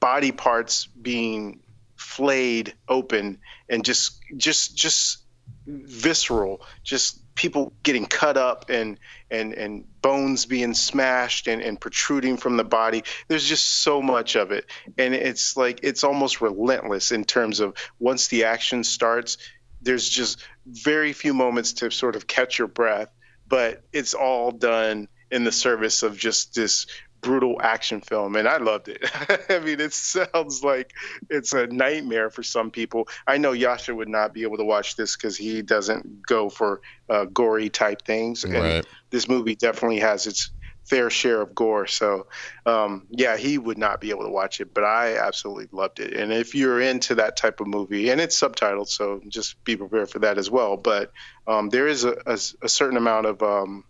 body 0.00 0.32
parts 0.32 0.86
being 0.86 1.60
flayed 1.94 2.74
open 2.88 3.38
and 3.68 3.84
just 3.84 4.20
just 4.36 4.76
just 4.76 5.25
visceral 5.66 6.62
just 6.84 7.20
people 7.34 7.72
getting 7.82 8.06
cut 8.06 8.36
up 8.36 8.66
and 8.70 8.98
and 9.30 9.52
and 9.54 9.84
bones 10.00 10.46
being 10.46 10.74
smashed 10.74 11.48
and, 11.48 11.60
and 11.60 11.80
protruding 11.80 12.36
from 12.36 12.56
the 12.56 12.64
body. 12.64 13.02
There's 13.28 13.46
just 13.46 13.82
so 13.82 14.00
much 14.00 14.36
of 14.36 14.52
it. 14.52 14.66
And 14.96 15.14
it's 15.14 15.56
like 15.56 15.80
it's 15.82 16.04
almost 16.04 16.40
relentless 16.40 17.10
in 17.10 17.24
terms 17.24 17.60
of 17.60 17.74
once 17.98 18.28
the 18.28 18.44
action 18.44 18.84
starts 18.84 19.38
there's 19.82 20.08
just 20.08 20.42
very 20.66 21.12
few 21.12 21.34
moments 21.34 21.74
to 21.74 21.90
sort 21.90 22.16
of 22.16 22.26
catch 22.26 22.58
your 22.58 22.66
breath 22.66 23.08
but 23.48 23.82
it's 23.92 24.14
all 24.14 24.50
done 24.50 25.08
in 25.30 25.44
the 25.44 25.52
service 25.52 26.02
of 26.02 26.16
just 26.16 26.54
this 26.54 26.86
brutal 27.20 27.60
action 27.60 28.00
film, 28.00 28.36
and 28.36 28.48
I 28.48 28.58
loved 28.58 28.88
it. 28.88 29.04
I 29.50 29.58
mean, 29.58 29.80
it 29.80 29.92
sounds 29.92 30.62
like 30.62 30.92
it's 31.30 31.52
a 31.52 31.66
nightmare 31.66 32.30
for 32.30 32.42
some 32.42 32.70
people. 32.70 33.08
I 33.26 33.38
know 33.38 33.52
Yasha 33.52 33.94
would 33.94 34.08
not 34.08 34.32
be 34.32 34.42
able 34.42 34.58
to 34.58 34.64
watch 34.64 34.96
this 34.96 35.16
because 35.16 35.36
he 35.36 35.62
doesn't 35.62 36.22
go 36.26 36.48
for 36.48 36.80
uh, 37.08 37.24
gory 37.26 37.68
type 37.68 38.02
things, 38.02 38.44
and 38.44 38.54
right. 38.54 38.86
this 39.10 39.28
movie 39.28 39.54
definitely 39.54 40.00
has 40.00 40.26
its 40.26 40.50
fair 40.86 41.10
share 41.10 41.40
of 41.40 41.54
gore. 41.54 41.86
So, 41.86 42.26
um, 42.64 43.06
yeah, 43.10 43.36
he 43.36 43.58
would 43.58 43.78
not 43.78 44.00
be 44.00 44.10
able 44.10 44.22
to 44.22 44.30
watch 44.30 44.60
it, 44.60 44.72
but 44.72 44.84
I 44.84 45.16
absolutely 45.18 45.68
loved 45.72 46.00
it. 46.00 46.14
And 46.14 46.32
if 46.32 46.54
you're 46.54 46.80
into 46.80 47.16
that 47.16 47.36
type 47.36 47.60
of 47.60 47.66
movie, 47.66 48.10
and 48.10 48.20
it's 48.20 48.40
subtitled, 48.40 48.88
so 48.88 49.20
just 49.28 49.62
be 49.64 49.76
prepared 49.76 50.10
for 50.10 50.20
that 50.20 50.38
as 50.38 50.50
well. 50.50 50.76
But 50.76 51.12
um, 51.46 51.68
there 51.68 51.88
is 51.88 52.04
a, 52.04 52.16
a, 52.26 52.38
a, 52.62 52.68
certain 52.68 52.96
amount 52.96 53.26
of 53.26 53.42
um, 53.42 53.84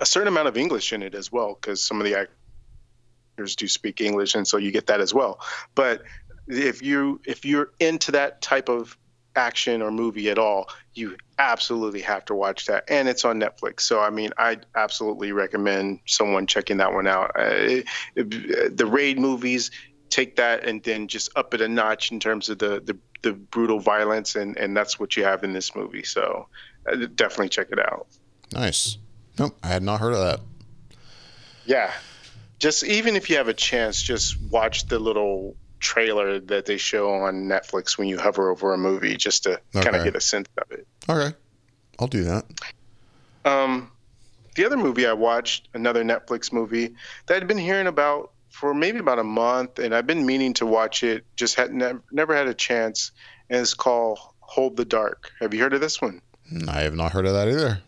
a 0.00 0.06
certain 0.06 0.28
amount 0.28 0.48
of 0.48 0.56
English 0.56 0.92
in 0.92 1.02
it 1.02 1.14
as 1.14 1.30
well, 1.30 1.54
because 1.54 1.82
some 1.82 2.00
of 2.00 2.04
the 2.04 2.18
actors 2.18 3.56
do 3.56 3.68
speak 3.68 4.00
English, 4.00 4.34
and 4.34 4.48
so 4.48 4.56
you 4.56 4.72
get 4.72 4.86
that 4.86 5.00
as 5.00 5.14
well. 5.14 5.40
But 5.74 6.02
if 6.48 6.82
you 6.82 7.20
if 7.24 7.44
you're 7.44 7.70
into 7.78 8.12
that 8.12 8.42
type 8.42 8.68
of 8.68 8.96
action 9.36 9.80
or 9.82 9.90
movie 9.90 10.28
at 10.30 10.38
all, 10.38 10.68
you 10.94 11.16
absolutely 11.38 12.00
have 12.00 12.24
to 12.24 12.34
watch 12.34 12.66
that, 12.66 12.84
and 12.88 13.08
it's 13.08 13.24
on 13.24 13.38
Netflix. 13.40 13.80
So 13.82 14.00
I 14.00 14.10
mean, 14.10 14.30
I 14.38 14.58
absolutely 14.74 15.32
recommend 15.32 16.00
someone 16.06 16.46
checking 16.46 16.78
that 16.78 16.92
one 16.92 17.06
out. 17.06 17.30
Uh, 17.36 17.82
the 18.16 18.88
Raid 18.90 19.18
movies 19.18 19.70
take 20.08 20.36
that 20.36 20.64
and 20.66 20.82
then 20.82 21.06
just 21.06 21.30
up 21.36 21.54
it 21.54 21.60
a 21.60 21.68
notch 21.68 22.10
in 22.10 22.20
terms 22.20 22.48
of 22.48 22.58
the 22.58 22.80
the, 22.80 22.98
the 23.22 23.32
brutal 23.32 23.78
violence, 23.80 24.34
and 24.34 24.56
and 24.56 24.76
that's 24.76 24.98
what 24.98 25.16
you 25.16 25.24
have 25.24 25.44
in 25.44 25.52
this 25.52 25.76
movie. 25.76 26.02
So 26.02 26.48
uh, 26.90 26.96
definitely 27.14 27.50
check 27.50 27.68
it 27.70 27.78
out. 27.78 28.06
Nice. 28.52 28.98
Nope, 29.40 29.56
I 29.62 29.68
had 29.68 29.82
not 29.82 30.00
heard 30.00 30.12
of 30.12 30.20
that. 30.20 30.40
Yeah, 31.64 31.90
just 32.58 32.84
even 32.84 33.16
if 33.16 33.30
you 33.30 33.36
have 33.36 33.48
a 33.48 33.54
chance, 33.54 34.02
just 34.02 34.38
watch 34.50 34.86
the 34.86 34.98
little 34.98 35.56
trailer 35.78 36.40
that 36.40 36.66
they 36.66 36.76
show 36.76 37.10
on 37.10 37.46
Netflix 37.46 37.96
when 37.96 38.06
you 38.06 38.18
hover 38.18 38.50
over 38.50 38.74
a 38.74 38.78
movie, 38.78 39.16
just 39.16 39.44
to 39.44 39.52
okay. 39.74 39.82
kind 39.82 39.96
of 39.96 40.04
get 40.04 40.14
a 40.14 40.20
sense 40.20 40.46
of 40.58 40.70
it. 40.70 40.86
Okay, 41.08 41.34
I'll 41.98 42.06
do 42.06 42.24
that. 42.24 42.44
Um, 43.46 43.90
the 44.56 44.66
other 44.66 44.76
movie 44.76 45.06
I 45.06 45.14
watched, 45.14 45.68
another 45.72 46.04
Netflix 46.04 46.52
movie 46.52 46.94
that 47.24 47.38
I'd 47.38 47.48
been 47.48 47.56
hearing 47.56 47.86
about 47.86 48.32
for 48.50 48.74
maybe 48.74 48.98
about 48.98 49.18
a 49.18 49.24
month, 49.24 49.78
and 49.78 49.94
I've 49.94 50.06
been 50.06 50.26
meaning 50.26 50.52
to 50.54 50.66
watch 50.66 51.02
it, 51.02 51.24
just 51.34 51.54
had 51.54 51.72
ne- 51.72 51.94
never 52.12 52.36
had 52.36 52.46
a 52.46 52.52
chance, 52.52 53.12
and 53.48 53.62
it's 53.62 53.72
called 53.72 54.18
Hold 54.40 54.76
the 54.76 54.84
Dark. 54.84 55.32
Have 55.40 55.54
you 55.54 55.62
heard 55.62 55.72
of 55.72 55.80
this 55.80 56.02
one? 56.02 56.20
I 56.68 56.80
have 56.80 56.94
not 56.94 57.12
heard 57.12 57.24
of 57.24 57.32
that 57.32 57.48
either. 57.48 57.80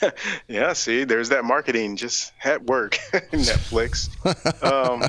yeah, 0.48 0.72
see, 0.72 1.04
there's 1.04 1.30
that 1.30 1.44
marketing 1.44 1.96
just 1.96 2.32
at 2.44 2.64
work, 2.64 2.98
Netflix. 3.12 4.10
um, 4.62 5.08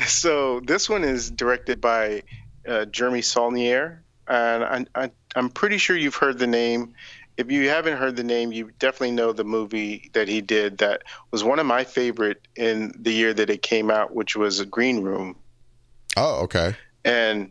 so 0.06 0.60
this 0.60 0.88
one 0.88 1.04
is 1.04 1.30
directed 1.30 1.80
by 1.80 2.22
uh, 2.66 2.84
Jeremy 2.86 3.22
Saulnier, 3.22 4.02
and 4.28 4.64
I, 4.64 5.04
I, 5.04 5.10
I'm 5.34 5.50
pretty 5.50 5.78
sure 5.78 5.96
you've 5.96 6.16
heard 6.16 6.38
the 6.38 6.46
name. 6.46 6.94
If 7.36 7.50
you 7.50 7.68
haven't 7.68 7.96
heard 7.96 8.16
the 8.16 8.24
name, 8.24 8.52
you 8.52 8.70
definitely 8.78 9.10
know 9.10 9.32
the 9.32 9.44
movie 9.44 10.10
that 10.12 10.28
he 10.28 10.40
did 10.40 10.78
that 10.78 11.02
was 11.32 11.42
one 11.42 11.58
of 11.58 11.66
my 11.66 11.82
favorite 11.84 12.46
in 12.54 12.94
the 12.96 13.12
year 13.12 13.34
that 13.34 13.50
it 13.50 13.60
came 13.60 13.90
out, 13.90 14.14
which 14.14 14.36
was 14.36 14.62
Green 14.62 15.02
Room. 15.02 15.36
Oh, 16.16 16.42
okay. 16.44 16.76
And 17.04 17.50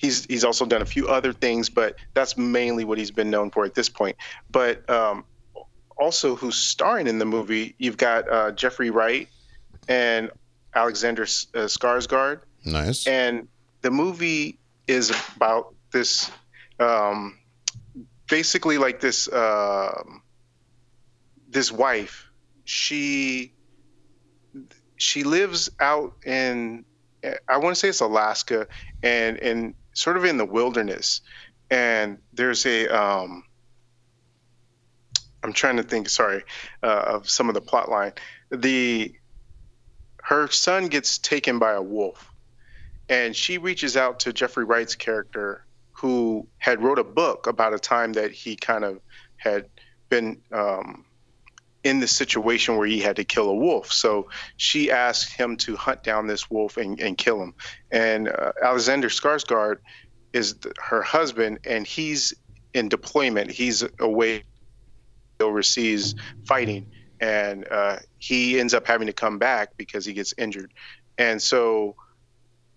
he's 0.00 0.24
he's 0.24 0.44
also 0.44 0.64
done 0.64 0.80
a 0.80 0.86
few 0.86 1.08
other 1.08 1.32
things, 1.32 1.68
but 1.68 1.96
that's 2.14 2.38
mainly 2.38 2.84
what 2.84 2.96
he's 2.96 3.10
been 3.10 3.28
known 3.28 3.50
for 3.50 3.66
at 3.66 3.74
this 3.74 3.90
point. 3.90 4.16
But 4.50 4.88
um, 4.88 5.24
also 5.98 6.34
who's 6.34 6.56
starring 6.56 7.06
in 7.06 7.18
the 7.18 7.26
movie. 7.26 7.74
You've 7.76 7.98
got 7.98 8.30
uh, 8.32 8.50
Jeffrey 8.52 8.88
Wright 8.88 9.28
and 9.88 10.30
Alexander 10.74 11.24
uh, 11.24 11.68
Skarsgård. 11.68 12.40
Nice. 12.64 13.06
And 13.06 13.48
the 13.82 13.90
movie 13.90 14.58
is 14.86 15.12
about 15.36 15.74
this, 15.92 16.30
um, 16.78 17.38
basically 18.28 18.78
like 18.78 19.00
this, 19.00 19.28
uh, 19.28 20.02
this 21.50 21.70
wife. 21.70 22.30
She 22.64 23.52
she 24.96 25.24
lives 25.24 25.70
out 25.80 26.14
in 26.24 26.84
I 27.48 27.56
want 27.58 27.74
to 27.74 27.78
say 27.78 27.88
it's 27.88 28.00
Alaska 28.00 28.66
and 29.02 29.38
and 29.38 29.74
sort 29.92 30.16
of 30.16 30.24
in 30.24 30.36
the 30.36 30.44
wilderness. 30.44 31.20
And 31.70 32.18
there's 32.32 32.66
a 32.66 32.88
um, 32.88 33.44
I'm 35.42 35.52
trying 35.52 35.76
to 35.76 35.82
think. 35.82 36.08
Sorry, 36.08 36.42
uh, 36.82 37.04
of 37.06 37.30
some 37.30 37.48
of 37.48 37.54
the 37.54 37.60
plot 37.60 37.88
line. 37.88 38.12
The 38.50 39.14
her 40.22 40.48
son 40.48 40.86
gets 40.86 41.18
taken 41.18 41.58
by 41.58 41.72
a 41.72 41.82
wolf, 41.82 42.32
and 43.08 43.34
she 43.34 43.58
reaches 43.58 43.96
out 43.96 44.20
to 44.20 44.32
Jeffrey 44.32 44.64
Wright's 44.64 44.94
character, 44.94 45.64
who 45.92 46.46
had 46.58 46.82
wrote 46.82 46.98
a 46.98 47.04
book 47.04 47.46
about 47.46 47.74
a 47.74 47.78
time 47.78 48.12
that 48.14 48.32
he 48.32 48.56
kind 48.56 48.84
of 48.84 49.00
had 49.36 49.66
been 50.08 50.40
um, 50.52 51.04
in 51.82 52.00
the 52.00 52.06
situation 52.06 52.76
where 52.76 52.86
he 52.86 53.00
had 53.00 53.16
to 53.16 53.24
kill 53.24 53.48
a 53.48 53.54
wolf. 53.54 53.92
So 53.92 54.28
she 54.56 54.90
asked 54.90 55.32
him 55.32 55.56
to 55.58 55.76
hunt 55.76 56.02
down 56.02 56.26
this 56.26 56.50
wolf 56.50 56.76
and, 56.76 57.00
and 57.00 57.16
kill 57.16 57.42
him. 57.42 57.54
And 57.90 58.28
uh, 58.28 58.52
Alexander 58.62 59.08
Skarsgård 59.08 59.78
is 60.32 60.56
the, 60.58 60.74
her 60.78 61.02
husband, 61.02 61.60
and 61.64 61.86
he's 61.86 62.34
in 62.74 62.88
deployment. 62.88 63.50
He's 63.50 63.82
away 63.98 64.44
overseas 65.40 66.14
fighting, 66.46 66.86
and 67.20 67.66
uh, 67.70 67.96
he 68.18 68.60
ends 68.60 68.74
up 68.74 68.86
having 68.86 69.06
to 69.06 69.12
come 69.14 69.38
back 69.38 69.76
because 69.76 70.04
he 70.04 70.12
gets 70.12 70.34
injured. 70.36 70.72
And 71.16 71.40
so 71.40 71.96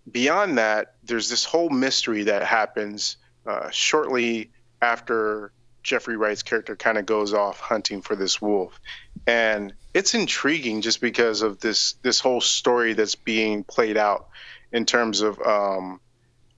beyond 0.09 0.57
that, 0.57 0.95
there's 1.03 1.29
this 1.29 1.43
whole 1.43 1.69
mystery 1.69 2.23
that 2.23 2.43
happens 2.43 3.17
uh, 3.45 3.69
shortly 3.69 4.51
after 4.81 5.51
Jeffrey 5.83 6.17
Wright's 6.17 6.43
character 6.43 6.75
kind 6.75 6.97
of 6.97 7.05
goes 7.05 7.33
off 7.33 7.59
hunting 7.59 8.01
for 8.01 8.15
this 8.15 8.41
wolf, 8.41 8.79
and 9.27 9.73
it's 9.93 10.13
intriguing 10.13 10.81
just 10.81 11.01
because 11.01 11.41
of 11.41 11.59
this 11.59 11.93
this 12.01 12.19
whole 12.19 12.41
story 12.41 12.93
that's 12.93 13.15
being 13.15 13.63
played 13.63 13.97
out 13.97 14.29
in 14.71 14.85
terms 14.85 15.21
of 15.21 15.39
um, 15.41 15.99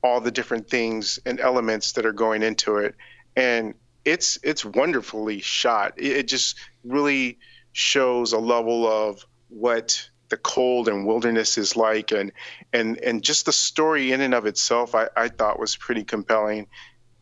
all 0.03 0.21
the 0.21 0.31
different 0.31 0.69
things 0.69 1.19
and 1.25 1.39
elements 1.39 1.93
that 1.93 2.05
are 2.05 2.13
going 2.13 2.43
into 2.43 2.77
it, 2.77 2.95
and 3.35 3.73
it's 4.05 4.37
it's 4.43 4.63
wonderfully 4.63 5.41
shot. 5.41 5.93
It, 5.97 6.17
it 6.17 6.27
just 6.27 6.57
really 6.83 7.39
shows 7.73 8.31
a 8.31 8.39
level 8.39 8.87
of 8.87 9.25
what 9.49 10.09
the 10.29 10.37
cold 10.37 10.87
and 10.87 11.05
wilderness 11.05 11.57
is 11.57 11.75
like. 11.75 12.11
And 12.11 12.31
and 12.71 12.97
and 12.99 13.23
just 13.23 13.45
the 13.45 13.51
story 13.51 14.11
in 14.11 14.21
and 14.21 14.33
of 14.33 14.45
itself 14.45 14.95
I, 14.95 15.09
I 15.15 15.29
thought 15.29 15.59
was 15.59 15.75
pretty 15.75 16.03
compelling 16.03 16.67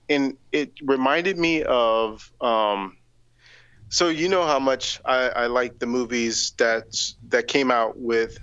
and 0.10 0.38
it 0.52 0.74
reminded 0.84 1.38
me 1.38 1.64
of 1.64 2.32
um, 2.42 2.98
so 3.90 4.10
you 4.10 4.28
know 4.28 4.44
how 4.44 4.60
much 4.60 5.00
I, 5.06 5.30
I 5.30 5.46
like 5.48 5.80
the 5.80 5.86
movies 5.86 6.54
that 6.58 6.96
that 7.30 7.48
came 7.48 7.72
out 7.72 7.98
with 7.98 8.38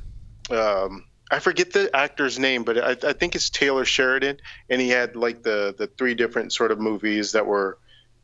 um, 0.51 1.05
I 1.31 1.39
forget 1.39 1.73
the 1.73 1.95
actor's 1.95 2.39
name, 2.39 2.65
but 2.65 2.79
I, 2.79 3.09
I, 3.09 3.13
think 3.13 3.37
it's 3.37 3.51
Taylor 3.51 3.85
Sheridan, 3.85 4.39
and 4.69 4.81
he 4.81 4.89
had 4.89 5.15
like 5.15 5.43
the 5.43 5.75
the 5.77 5.87
three 5.87 6.15
different 6.15 6.53
sort 6.53 6.73
of 6.73 6.81
movies 6.81 7.33
that 7.33 7.47
were 7.47 7.79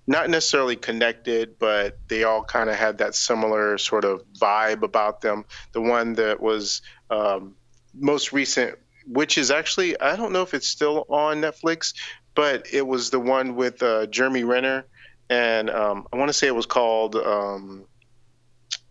not 0.09 0.29
necessarily 0.29 0.77
connected, 0.77 1.59
but 1.59 1.99
they 2.09 2.25
all 2.25 2.43
kind 2.43 2.69
of 2.69 2.77
had 2.77 2.99
that 2.99 3.15
similar 3.15 3.79
sort 3.79 4.05
of 4.05 4.23
vibe 4.39 4.83
about 4.83 5.21
them. 5.21 5.45
The 5.73 5.81
one 5.81 6.15
that 6.15 6.41
was 6.41 6.83
um, 7.11 7.55
most 7.95 8.33
recent, 8.33 8.77
which 9.07 9.39
is 9.39 9.51
actually 9.51 9.99
I 10.01 10.17
don't 10.17 10.33
know 10.33 10.43
if 10.43 10.55
it's 10.55 10.69
still 10.69 11.07
on 11.09 11.41
Netflix, 11.41 11.95
but 12.37 12.67
it 12.73 12.87
was 12.87 13.11
the 13.11 13.19
one 13.19 13.57
with 13.57 13.83
uh, 13.83 14.07
Jeremy 14.07 14.45
Renner, 14.45 14.85
and 15.29 15.69
um, 15.71 16.07
I 16.13 16.17
want 16.17 16.29
to 16.29 16.33
say 16.33 16.47
it 16.47 16.55
was 16.55 16.67
called 16.67 17.17
um, 17.17 17.87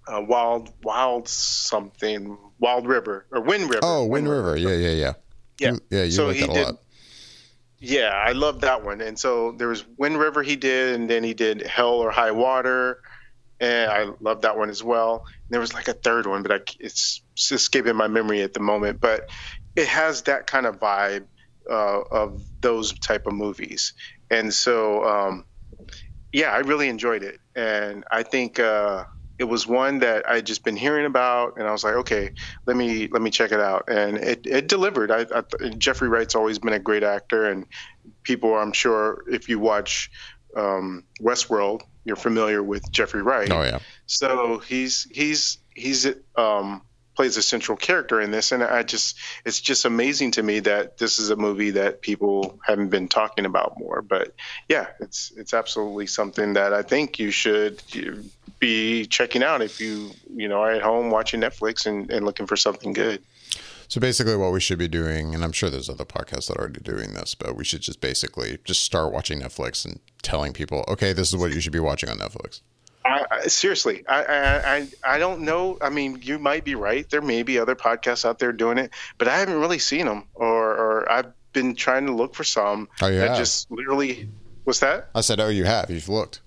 uh, 0.08 0.21
Wild 0.21 0.73
Wild 0.84 1.29
something 1.29 2.38
Wild 2.60 2.88
River 2.88 3.25
or 3.31 3.39
Wind 3.39 3.69
River. 3.69 3.79
Oh, 3.84 4.01
Wind, 4.01 4.12
Wind 4.12 4.29
River. 4.29 4.53
River. 4.53 4.58
Yeah, 4.58 4.89
yeah, 4.89 4.95
yeah. 4.95 5.13
Yeah, 5.58 5.71
you, 5.71 5.79
yeah. 5.89 6.03
You 6.03 6.12
so 6.12 6.27
like 6.27 6.39
that 6.39 6.49
a 6.49 6.53
did, 6.53 6.65
lot. 6.65 6.75
Yeah, 7.79 8.10
I 8.10 8.31
love 8.31 8.62
that 8.62 8.84
one. 8.84 8.99
And 8.99 9.17
so 9.17 9.51
there 9.53 9.67
was 9.67 9.86
Wind 9.97 10.17
River 10.17 10.43
he 10.43 10.55
did, 10.55 10.95
and 10.95 11.10
then 11.10 11.23
he 11.23 11.34
did 11.34 11.62
Hell 11.62 11.93
or 11.93 12.12
High 12.12 12.31
Water, 12.31 12.99
and 13.60 13.91
I 13.91 14.08
love 14.19 14.41
that 14.41 14.58
one 14.58 14.69
as 14.69 14.84
well. 14.84 15.25
And 15.27 15.51
there 15.51 15.62
was 15.62 15.73
like 15.73 15.88
a 15.88 15.93
third 15.93 16.25
one, 16.25 16.41
but 16.41 16.51
I, 16.51 16.60
it's 16.79 17.21
escaping 17.38 17.95
my 17.95 18.08
memory 18.08 18.41
at 18.41 18.53
the 18.53 18.60
moment. 18.60 18.99
But 18.99 19.29
it 19.75 19.88
has 19.88 20.23
that 20.23 20.47
kind 20.47 20.65
of 20.65 20.79
vibe 20.79 21.25
uh, 21.69 22.01
of 22.12 22.41
those 22.62 22.93
type 22.99 23.28
of 23.28 23.34
movies. 23.34 23.93
And 24.30 24.54
so, 24.54 25.04
um, 25.06 25.45
yeah, 26.32 26.51
I 26.51 26.60
really 26.60 26.89
enjoyed 26.89 27.23
it, 27.23 27.39
and 27.56 28.04
I 28.12 28.23
think 28.23 28.60
uh, 28.60 29.06
it 29.38 29.45
was 29.45 29.67
one 29.67 29.99
that 29.99 30.28
I 30.30 30.41
just 30.41 30.63
been 30.63 30.75
hearing 30.75 31.06
about, 31.06 31.58
and 31.58 31.67
I 31.67 31.71
was 31.71 31.84
like, 31.84 31.95
okay, 31.95 32.32
let 32.65 32.75
me 32.75 33.08
let 33.12 33.21
me 33.21 33.30
check 33.30 33.51
it 33.51 33.60
out, 33.60 33.86
and 33.88 34.17
it, 34.17 34.45
it 34.45 34.67
delivered. 34.67 35.12
I, 35.12 35.25
I, 35.34 35.69
Jeffrey 35.78 36.10
Wright's 36.10 36.36
always 36.36 36.60
been 36.60 36.73
a 36.73 36.80
great 36.80 37.04
actor, 37.04 37.45
and 37.45 37.65
people, 38.23 38.56
I'm 38.56 38.73
sure, 38.73 39.23
if 39.30 39.47
you 39.47 39.60
watch 39.60 40.12
um, 40.56 41.04
Westworld, 41.21 41.82
you're 42.06 42.15
familiar 42.15 42.63
with 42.63 42.89
Jeffrey 42.91 43.21
Wright. 43.21 43.51
Oh 43.51 43.63
yeah. 43.63 43.80
So 44.06 44.60
he's 44.60 45.08
he's 45.12 45.58
he's 45.73 46.08
um, 46.36 46.82
plays 47.15 47.38
a 47.38 47.41
central 47.41 47.78
character 47.78 48.21
in 48.21 48.32
this, 48.32 48.51
and 48.51 48.63
I 48.63 48.84
just 48.84 49.17
it's 49.45 49.62
just 49.62 49.86
amazing 49.86 50.32
to 50.32 50.43
me 50.43 50.60
that 50.62 50.97
this 50.97 51.19
is 51.19 51.30
a 51.30 51.36
movie 51.36 51.71
that 51.71 52.01
people 52.01 52.60
haven't 52.65 52.89
been 52.89 53.08
talking 53.08 53.45
about 53.45 53.80
more. 53.80 54.01
But 54.01 54.34
yeah, 54.69 54.88
it's 54.99 55.32
it's 55.38 55.54
absolutely 55.54 56.08
something 56.08 56.54
that 56.54 56.73
I 56.73 56.82
think 56.82 57.19
you 57.19 57.32
should 57.32 57.82
be 58.60 59.06
checking 59.06 59.43
out 59.43 59.62
if 59.62 59.80
you 59.80 60.12
you 60.36 60.47
know 60.47 60.62
are 60.62 60.71
at 60.71 60.82
home 60.82 61.10
watching 61.10 61.41
Netflix 61.41 61.86
and, 61.86 62.10
and 62.12 62.25
looking 62.25 62.47
for 62.47 62.58
something 62.58 62.93
good. 62.93 63.21
So 63.88 64.01
basically, 64.01 64.36
what 64.36 64.51
we 64.51 64.60
should 64.60 64.80
be 64.80 64.88
doing, 64.88 65.36
and 65.36 65.43
I'm 65.43 65.51
sure 65.51 65.69
there's 65.69 65.89
other 65.89 66.06
podcasts 66.06 66.47
that 66.47 66.58
are 66.58 66.62
already 66.62 66.82
doing 66.82 67.13
this, 67.13 67.36
but 67.36 67.56
we 67.56 67.63
should 67.63 67.82
just 67.82 68.01
basically 68.01 68.58
just 68.63 68.84
start 68.84 69.13
watching 69.13 69.41
Netflix 69.41 69.86
and 69.86 69.99
telling 70.23 70.54
people, 70.54 70.84
okay, 70.88 71.13
this 71.13 71.30
is 71.30 71.38
what 71.38 71.54
you 71.54 71.62
should 71.62 71.73
be 71.73 71.80
watching 71.80 72.10
on 72.10 72.17
Netflix. 72.17 72.62
I, 73.05 73.25
I, 73.29 73.47
seriously, 73.47 74.03
I, 74.07 74.23
I 74.25 74.87
I 75.03 75.19
don't 75.19 75.41
know. 75.41 75.77
I 75.81 75.89
mean, 75.89 76.19
you 76.21 76.39
might 76.39 76.63
be 76.63 76.75
right. 76.75 77.07
There 77.09 77.21
may 77.21 77.43
be 77.43 77.59
other 77.59 77.75
podcasts 77.75 78.25
out 78.25 78.39
there 78.39 78.51
doing 78.51 78.77
it, 78.79 78.91
but 79.17 79.27
I 79.27 79.37
haven't 79.37 79.59
really 79.59 79.79
seen 79.79 80.07
them, 80.07 80.25
or 80.33 80.71
or 80.71 81.11
I've 81.11 81.31
been 81.53 81.75
trying 81.75 82.07
to 82.07 82.13
look 82.13 82.33
for 82.35 82.43
some. 82.43 82.89
Oh, 83.01 83.07
yeah. 83.07 83.27
That 83.27 83.37
just 83.37 83.69
literally. 83.69 84.27
What's 84.63 84.79
that? 84.79 85.09
I 85.13 85.21
said, 85.21 85.39
oh, 85.39 85.49
you 85.49 85.63
have. 85.65 85.91
You've 85.91 86.09
looked. 86.09 86.41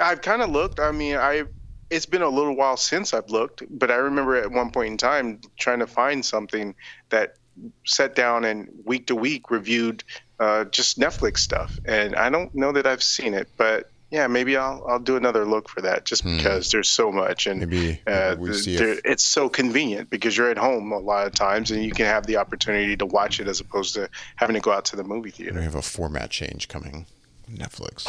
I've 0.00 0.22
kind 0.22 0.40
of 0.40 0.48
looked. 0.48 0.80
I 0.80 0.90
mean, 0.92 1.16
I 1.16 1.44
it's 1.90 2.06
been 2.06 2.22
a 2.22 2.28
little 2.28 2.56
while 2.56 2.78
since 2.78 3.12
I've 3.12 3.28
looked, 3.28 3.62
but 3.68 3.90
I 3.90 3.96
remember 3.96 4.36
at 4.36 4.50
one 4.50 4.70
point 4.70 4.92
in 4.92 4.96
time 4.96 5.40
trying 5.58 5.80
to 5.80 5.86
find 5.86 6.24
something 6.24 6.74
that 7.10 7.36
sat 7.84 8.14
down 8.14 8.44
and 8.44 8.68
week 8.84 9.06
to 9.08 9.14
week 9.14 9.50
reviewed 9.50 10.02
uh, 10.40 10.64
just 10.64 10.98
Netflix 10.98 11.38
stuff, 11.38 11.78
and 11.84 12.16
I 12.16 12.30
don't 12.30 12.54
know 12.54 12.72
that 12.72 12.86
I've 12.86 13.02
seen 13.02 13.34
it, 13.34 13.48
but 13.56 13.90
yeah, 14.14 14.28
maybe 14.28 14.56
I'll 14.56 14.84
I'll 14.88 15.00
do 15.00 15.16
another 15.16 15.44
look 15.44 15.68
for 15.68 15.80
that 15.80 16.04
just 16.04 16.22
hmm. 16.22 16.36
because 16.36 16.70
there's 16.70 16.88
so 16.88 17.10
much 17.10 17.48
and 17.48 17.60
maybe, 17.60 18.00
uh, 18.06 18.36
it's 18.38 19.24
so 19.24 19.48
convenient 19.48 20.08
because 20.08 20.36
you're 20.36 20.50
at 20.50 20.56
home 20.56 20.92
a 20.92 20.98
lot 20.98 21.26
of 21.26 21.34
times 21.34 21.72
and 21.72 21.84
you 21.84 21.90
can 21.90 22.06
have 22.06 22.24
the 22.24 22.36
opportunity 22.36 22.96
to 22.96 23.06
watch 23.06 23.40
it 23.40 23.48
as 23.48 23.58
opposed 23.58 23.94
to 23.94 24.08
having 24.36 24.54
to 24.54 24.60
go 24.60 24.70
out 24.70 24.84
to 24.84 24.96
the 24.96 25.02
movie 25.02 25.30
theater. 25.30 25.58
We 25.58 25.64
have 25.64 25.74
a 25.74 25.82
format 25.82 26.30
change 26.30 26.68
coming. 26.68 27.06
Netflix. 27.50 28.04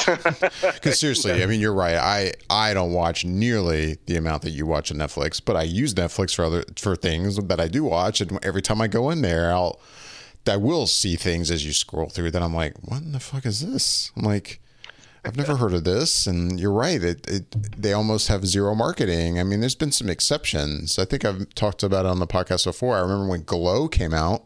Because 0.76 0.98
seriously, 0.98 1.44
I 1.44 1.46
mean, 1.46 1.60
you're 1.60 1.74
right. 1.74 1.96
I 1.96 2.34
I 2.50 2.74
don't 2.74 2.94
watch 2.94 3.26
nearly 3.26 3.98
the 4.06 4.16
amount 4.16 4.44
that 4.44 4.52
you 4.52 4.66
watch 4.66 4.92
on 4.92 4.98
Netflix, 4.98 5.42
but 5.44 5.58
I 5.58 5.64
use 5.64 5.94
Netflix 5.96 6.36
for 6.36 6.46
other 6.46 6.64
for 6.78 6.96
things 6.96 7.36
that 7.36 7.60
I 7.60 7.68
do 7.68 7.84
watch, 7.84 8.22
and 8.22 8.40
every 8.46 8.62
time 8.62 8.80
I 8.80 8.88
go 8.88 9.10
in 9.10 9.22
there, 9.24 9.52
I'll 9.52 9.80
I 10.48 10.58
will 10.58 10.86
see 10.88 11.16
things 11.16 11.50
as 11.50 11.66
you 11.66 11.74
scroll 11.74 12.10
through 12.10 12.32
that 12.32 12.44
I'm 12.44 12.54
like, 12.54 12.76
what 12.82 13.02
in 13.02 13.12
the 13.12 13.20
fuck 13.20 13.46
is 13.46 13.66
this? 13.66 14.12
I'm 14.16 14.24
like, 14.24 14.62
I've 15.26 15.38
never 15.38 15.58
heard 15.58 15.74
of 15.74 15.84
this. 15.84 16.28
And 16.28 16.60
you're 16.60 16.72
right. 16.72 17.04
It, 17.04 17.28
it, 17.28 17.82
they 17.82 17.94
almost 17.94 18.28
have 18.28 18.46
zero 18.46 18.76
marketing. 18.76 19.40
I 19.40 19.44
mean, 19.44 19.60
there's 19.60 19.76
been 19.76 19.92
some 19.92 20.10
exceptions. 20.10 21.00
I 21.00 21.06
think 21.06 21.26
I've 21.26 21.54
talked 21.56 21.84
about 21.84 22.06
it 22.06 22.10
on 22.10 22.20
the 22.20 22.28
podcast 22.28 22.66
before. 22.66 22.96
I 22.96 23.00
remember 23.00 23.28
when 23.28 23.44
Glow 23.44 23.88
came 23.88 24.14
out 24.14 24.44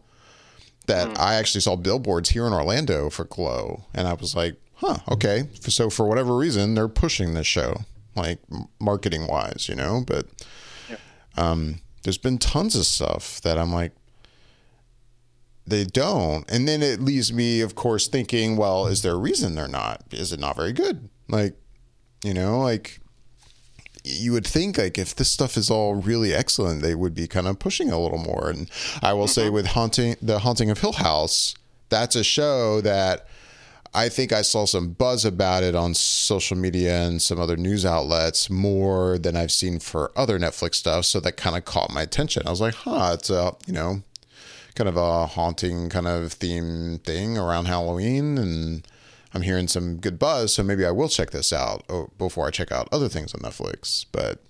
that 0.87 1.09
mm. 1.09 1.19
I 1.19 1.35
actually 1.35 1.61
saw 1.61 1.75
billboards 1.75 2.29
here 2.29 2.47
in 2.47 2.53
Orlando 2.53 3.09
for 3.09 3.25
Glow. 3.25 3.83
And 3.93 4.07
I 4.07 4.13
was 4.13 4.35
like, 4.35 4.55
huh, 4.75 4.97
okay. 5.09 5.43
So 5.61 5.89
for 5.89 6.07
whatever 6.07 6.35
reason, 6.35 6.75
they're 6.75 6.87
pushing 6.87 7.33
this 7.33 7.45
show, 7.45 7.81
like 8.15 8.39
marketing 8.79 9.27
wise, 9.27 9.67
you 9.67 9.75
know, 9.75 10.03
but, 10.07 10.27
yeah. 10.89 10.95
um, 11.37 11.81
there's 12.03 12.17
been 12.17 12.37
tons 12.37 12.75
of 12.75 12.85
stuff 12.85 13.41
that 13.41 13.57
I'm 13.57 13.73
like, 13.73 13.91
they 15.69 15.85
don't. 15.85 16.49
And 16.49 16.67
then 16.67 16.81
it 16.81 16.99
leaves 16.99 17.31
me, 17.31 17.61
of 17.61 17.75
course, 17.75 18.07
thinking, 18.07 18.57
well, 18.57 18.87
is 18.87 19.01
there 19.01 19.13
a 19.13 19.17
reason 19.17 19.55
they're 19.55 19.67
not? 19.67 20.03
Is 20.11 20.31
it 20.31 20.39
not 20.39 20.55
very 20.55 20.73
good? 20.73 21.09
Like, 21.27 21.55
you 22.23 22.33
know, 22.33 22.59
like 22.59 22.99
you 24.03 24.31
would 24.31 24.47
think 24.47 24.77
like 24.77 24.97
if 24.97 25.15
this 25.15 25.31
stuff 25.31 25.57
is 25.57 25.69
all 25.69 25.95
really 25.95 26.33
excellent, 26.33 26.81
they 26.81 26.95
would 26.95 27.13
be 27.13 27.27
kind 27.27 27.47
of 27.47 27.59
pushing 27.59 27.91
a 27.91 27.99
little 27.99 28.17
more. 28.17 28.49
And 28.49 28.69
I 29.01 29.13
will 29.13 29.27
say 29.27 29.43
mm-hmm. 29.43 29.55
with 29.55 29.67
haunting 29.67 30.15
the 30.21 30.39
haunting 30.39 30.69
of 30.69 30.79
Hill 30.79 30.93
House, 30.93 31.55
that's 31.89 32.15
a 32.15 32.23
show 32.23 32.81
that 32.81 33.27
I 33.93 34.09
think 34.09 34.31
I 34.31 34.43
saw 34.43 34.65
some 34.65 34.91
buzz 34.91 35.25
about 35.25 35.63
it 35.63 35.73
on 35.73 35.95
social 35.95 36.55
media 36.55 37.01
and 37.01 37.21
some 37.21 37.39
other 37.39 37.57
news 37.57 37.85
outlets 37.85 38.49
more 38.49 39.17
than 39.17 39.35
I've 39.35 39.51
seen 39.51 39.79
for 39.79 40.11
other 40.15 40.37
Netflix 40.37 40.75
stuff. 40.75 41.05
So 41.05 41.19
that 41.21 41.37
kind 41.37 41.57
of 41.57 41.65
caught 41.65 41.91
my 41.91 42.03
attention. 42.03 42.43
I 42.45 42.51
was 42.51 42.61
like, 42.61 42.75
huh, 42.75 43.11
it's 43.15 43.29
a, 43.29 43.55
you 43.65 43.73
know, 43.73 44.03
kind 44.75 44.87
of 44.87 44.97
a 44.97 45.25
haunting 45.25 45.89
kind 45.89 46.07
of 46.07 46.33
theme 46.33 46.99
thing 46.99 47.37
around 47.37 47.65
Halloween. 47.65 48.37
And 48.37 48.87
I'm 49.33 49.41
hearing 49.41 49.67
some 49.67 49.97
good 49.97 50.17
buzz. 50.17 50.53
So 50.53 50.63
maybe 50.63 50.85
I 50.85 50.91
will 50.91 51.09
check 51.09 51.31
this 51.31 51.53
out 51.53 51.83
oh, 51.89 52.09
before 52.17 52.47
I 52.47 52.51
check 52.51 52.71
out 52.71 52.89
other 52.91 53.09
things 53.09 53.33
on 53.33 53.41
Netflix. 53.41 54.05
But, 54.11 54.43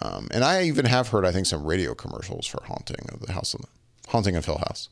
um, 0.00 0.28
and 0.32 0.44
I 0.44 0.62
even 0.64 0.84
have 0.84 1.08
heard, 1.08 1.24
I 1.24 1.32
think, 1.32 1.46
some 1.46 1.64
radio 1.64 1.94
commercials 1.94 2.46
for 2.46 2.62
Haunting 2.64 3.06
of 3.12 3.20
the 3.20 3.32
House 3.32 3.54
of 3.54 3.60
Haunting 4.08 4.36
of 4.36 4.44
Hill 4.44 4.58
House. 4.58 4.88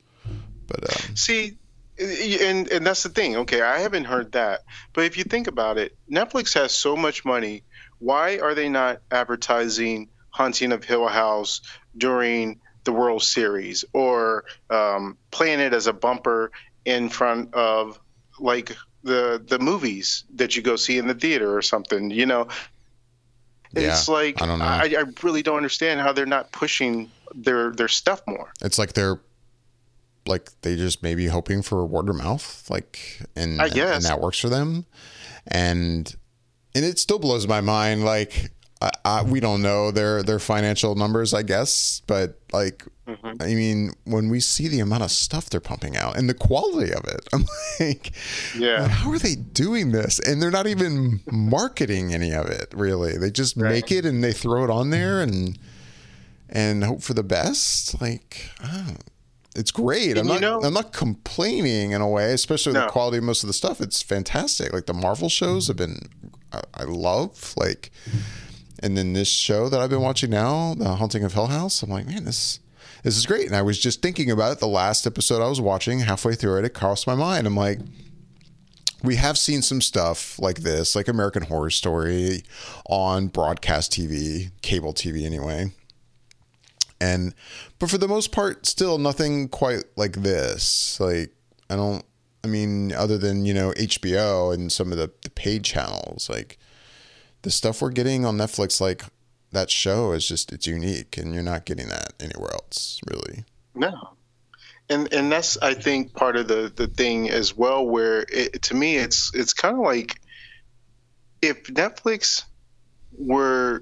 But 0.66 0.82
um, 0.82 1.16
see, 1.16 1.56
and 1.98 2.68
and 2.70 2.86
that's 2.86 3.02
the 3.02 3.08
thing. 3.08 3.36
Okay, 3.36 3.62
I 3.62 3.78
haven't 3.78 4.04
heard 4.04 4.32
that, 4.32 4.62
but 4.92 5.04
if 5.04 5.16
you 5.16 5.24
think 5.24 5.46
about 5.46 5.78
it, 5.78 5.96
Netflix 6.10 6.54
has 6.54 6.72
so 6.72 6.96
much 6.96 7.24
money. 7.24 7.62
Why 7.98 8.38
are 8.38 8.54
they 8.54 8.68
not 8.68 9.00
advertising 9.10 10.08
Haunting 10.30 10.72
of 10.72 10.84
Hill 10.84 11.06
House 11.06 11.62
during 11.96 12.60
the 12.86 12.92
World 12.92 13.22
Series 13.22 13.84
or 13.92 14.44
um, 14.70 15.18
playing 15.30 15.60
it 15.60 15.74
as 15.74 15.86
a 15.86 15.92
bumper 15.92 16.50
in 16.86 17.10
front 17.10 17.52
of 17.52 18.00
like 18.38 18.74
the 19.02 19.42
the 19.46 19.58
movies 19.58 20.24
that 20.34 20.56
you 20.56 20.62
go 20.62 20.76
see 20.76 20.96
in 20.96 21.06
the 21.06 21.14
theater 21.14 21.54
or 21.54 21.60
something? 21.60 22.10
You 22.10 22.24
know, 22.24 22.48
it's 23.74 24.08
yeah, 24.08 24.14
like 24.14 24.40
I 24.40 24.46
don't 24.46 24.58
know. 24.58 24.64
I, 24.64 24.94
I 24.98 25.04
really 25.22 25.42
don't 25.42 25.56
understand 25.56 26.00
how 26.00 26.12
they're 26.12 26.24
not 26.24 26.52
pushing 26.52 27.10
their 27.34 27.72
their 27.72 27.88
stuff 27.88 28.22
more. 28.26 28.50
It's 28.62 28.78
like 28.78 28.94
they're 28.94 29.20
like 30.26 30.50
they 30.62 30.76
just 30.76 31.02
maybe 31.02 31.26
hoping 31.26 31.62
for 31.62 31.84
word 31.84 32.08
of 32.08 32.16
mouth, 32.16 32.68
like 32.70 33.20
and 33.36 33.60
I 33.60 33.68
guess. 33.68 33.96
and 33.96 34.04
that 34.04 34.20
works 34.20 34.38
for 34.38 34.48
them. 34.48 34.86
And 35.46 36.14
and 36.74 36.84
it 36.84 36.98
still 36.98 37.18
blows 37.18 37.46
my 37.46 37.60
mind. 37.60 38.04
Like 38.04 38.50
I, 38.82 38.90
I, 39.06 39.22
we 39.22 39.40
don't 39.40 39.62
know 39.62 39.90
their 39.90 40.22
their 40.22 40.38
financial 40.38 40.94
numbers, 40.94 41.32
I 41.32 41.42
guess, 41.42 42.02
but 42.06 42.38
like 42.52 42.84
Mhm. 43.08 43.40
I 43.40 43.54
mean, 43.54 43.92
when 44.04 44.28
we 44.28 44.40
see 44.40 44.66
the 44.66 44.80
amount 44.80 45.04
of 45.04 45.12
stuff 45.12 45.48
they're 45.48 45.60
pumping 45.60 45.96
out 45.96 46.16
and 46.18 46.28
the 46.28 46.34
quality 46.34 46.92
of 46.92 47.04
it, 47.04 47.20
I'm 47.32 47.46
like, 47.78 48.10
Yeah. 48.58 48.88
how 48.88 49.10
are 49.12 49.18
they 49.18 49.36
doing 49.36 49.92
this? 49.92 50.18
And 50.18 50.42
they're 50.42 50.50
not 50.50 50.66
even 50.66 51.20
marketing 51.30 52.12
any 52.12 52.32
of 52.32 52.46
it, 52.46 52.72
really. 52.74 53.16
They 53.16 53.30
just 53.30 53.56
Right. 53.56 53.70
make 53.70 53.92
it 53.92 54.04
and 54.04 54.24
they 54.24 54.32
throw 54.32 54.64
it 54.64 54.70
on 54.70 54.90
there 54.90 55.20
and 55.22 55.56
and 56.48 56.84
hope 56.84 57.00
for 57.02 57.14
the 57.14 57.22
best. 57.24 58.00
Like, 58.00 58.50
it's 59.54 59.70
great. 59.70 60.18
I'm 60.18 60.26
not. 60.26 60.40
know- 60.40 60.60
I'm 60.62 60.74
not 60.74 60.92
complaining 60.92 61.92
in 61.92 62.00
a 62.00 62.08
way, 62.08 62.32
especially 62.32 62.72
with 62.72 62.82
the 62.82 62.88
quality 62.90 63.18
of 63.18 63.24
most 63.24 63.42
of 63.42 63.46
the 63.46 63.52
stuff. 63.54 63.80
It's 63.80 64.02
fantastic. 64.02 64.72
Like 64.72 64.86
the 64.86 64.92
Marvel 64.94 65.28
shows 65.28 65.68
have 65.68 65.76
been, 65.76 66.08
I, 66.52 66.60
I 66.74 66.84
love. 66.84 67.54
Like, 67.56 67.90
and 68.82 68.96
then 68.96 69.12
this 69.12 69.28
show 69.28 69.68
that 69.68 69.80
I've 69.80 69.90
been 69.90 70.00
watching 70.00 70.30
now, 70.30 70.74
The 70.74 70.96
Haunting 70.96 71.24
of 71.24 71.32
Hill 71.34 71.46
House. 71.46 71.82
I'm 71.82 71.90
like, 71.90 72.06
man, 72.06 72.24
this 72.24 72.60
this 73.02 73.16
is 73.16 73.26
great. 73.26 73.46
And 73.46 73.56
I 73.56 73.62
was 73.62 73.78
just 73.78 74.02
thinking 74.02 74.30
about 74.30 74.52
it. 74.52 74.58
The 74.58 74.66
last 74.66 75.06
episode 75.06 75.42
I 75.42 75.48
was 75.48 75.60
watching, 75.60 76.00
halfway 76.00 76.34
through 76.34 76.58
it, 76.58 76.64
it 76.64 76.74
crossed 76.74 77.06
my 77.06 77.14
mind. 77.14 77.46
I'm 77.46 77.56
like, 77.56 77.78
we 79.02 79.16
have 79.16 79.38
seen 79.38 79.62
some 79.62 79.80
stuff 79.80 80.38
like 80.38 80.60
this, 80.60 80.96
like 80.96 81.06
American 81.06 81.44
Horror 81.44 81.70
Story 81.70 82.42
on 82.88 83.28
broadcast 83.28 83.92
TV, 83.92 84.50
cable 84.62 84.92
TV 84.92 85.24
anyway. 85.24 85.72
And 87.00 87.34
but 87.78 87.90
for 87.90 87.98
the 87.98 88.08
most 88.08 88.32
part, 88.32 88.66
still 88.66 88.98
nothing 88.98 89.48
quite 89.48 89.84
like 89.96 90.14
this. 90.22 90.98
Like 90.98 91.32
I 91.70 91.76
don't 91.76 92.04
I 92.46 92.48
mean, 92.48 92.92
other 92.92 93.18
than, 93.18 93.44
you 93.44 93.52
know, 93.52 93.72
HBO 93.72 94.54
and 94.54 94.70
some 94.70 94.92
of 94.92 94.98
the, 94.98 95.10
the 95.22 95.30
paid 95.30 95.64
channels, 95.64 96.30
like 96.30 96.60
the 97.46 97.52
stuff 97.52 97.80
we're 97.80 97.90
getting 97.90 98.24
on 98.24 98.36
Netflix, 98.36 98.80
like 98.80 99.04
that 99.52 99.70
show 99.70 100.10
is 100.10 100.26
just 100.26 100.52
it's 100.52 100.66
unique 100.66 101.16
and 101.16 101.32
you're 101.32 101.44
not 101.44 101.64
getting 101.64 101.86
that 101.86 102.12
anywhere 102.18 102.52
else, 102.52 103.00
really. 103.08 103.44
No. 103.72 104.16
And 104.90 105.12
and 105.12 105.30
that's 105.30 105.56
I 105.58 105.74
think 105.74 106.12
part 106.12 106.34
of 106.34 106.48
the 106.48 106.72
the 106.74 106.88
thing 106.88 107.30
as 107.30 107.56
well 107.56 107.86
where 107.86 108.26
it, 108.28 108.62
to 108.62 108.74
me 108.74 108.96
it's 108.96 109.30
it's 109.32 109.52
kind 109.52 109.76
of 109.76 109.84
like 109.84 110.20
if 111.40 111.68
Netflix 111.68 112.42
were 113.16 113.80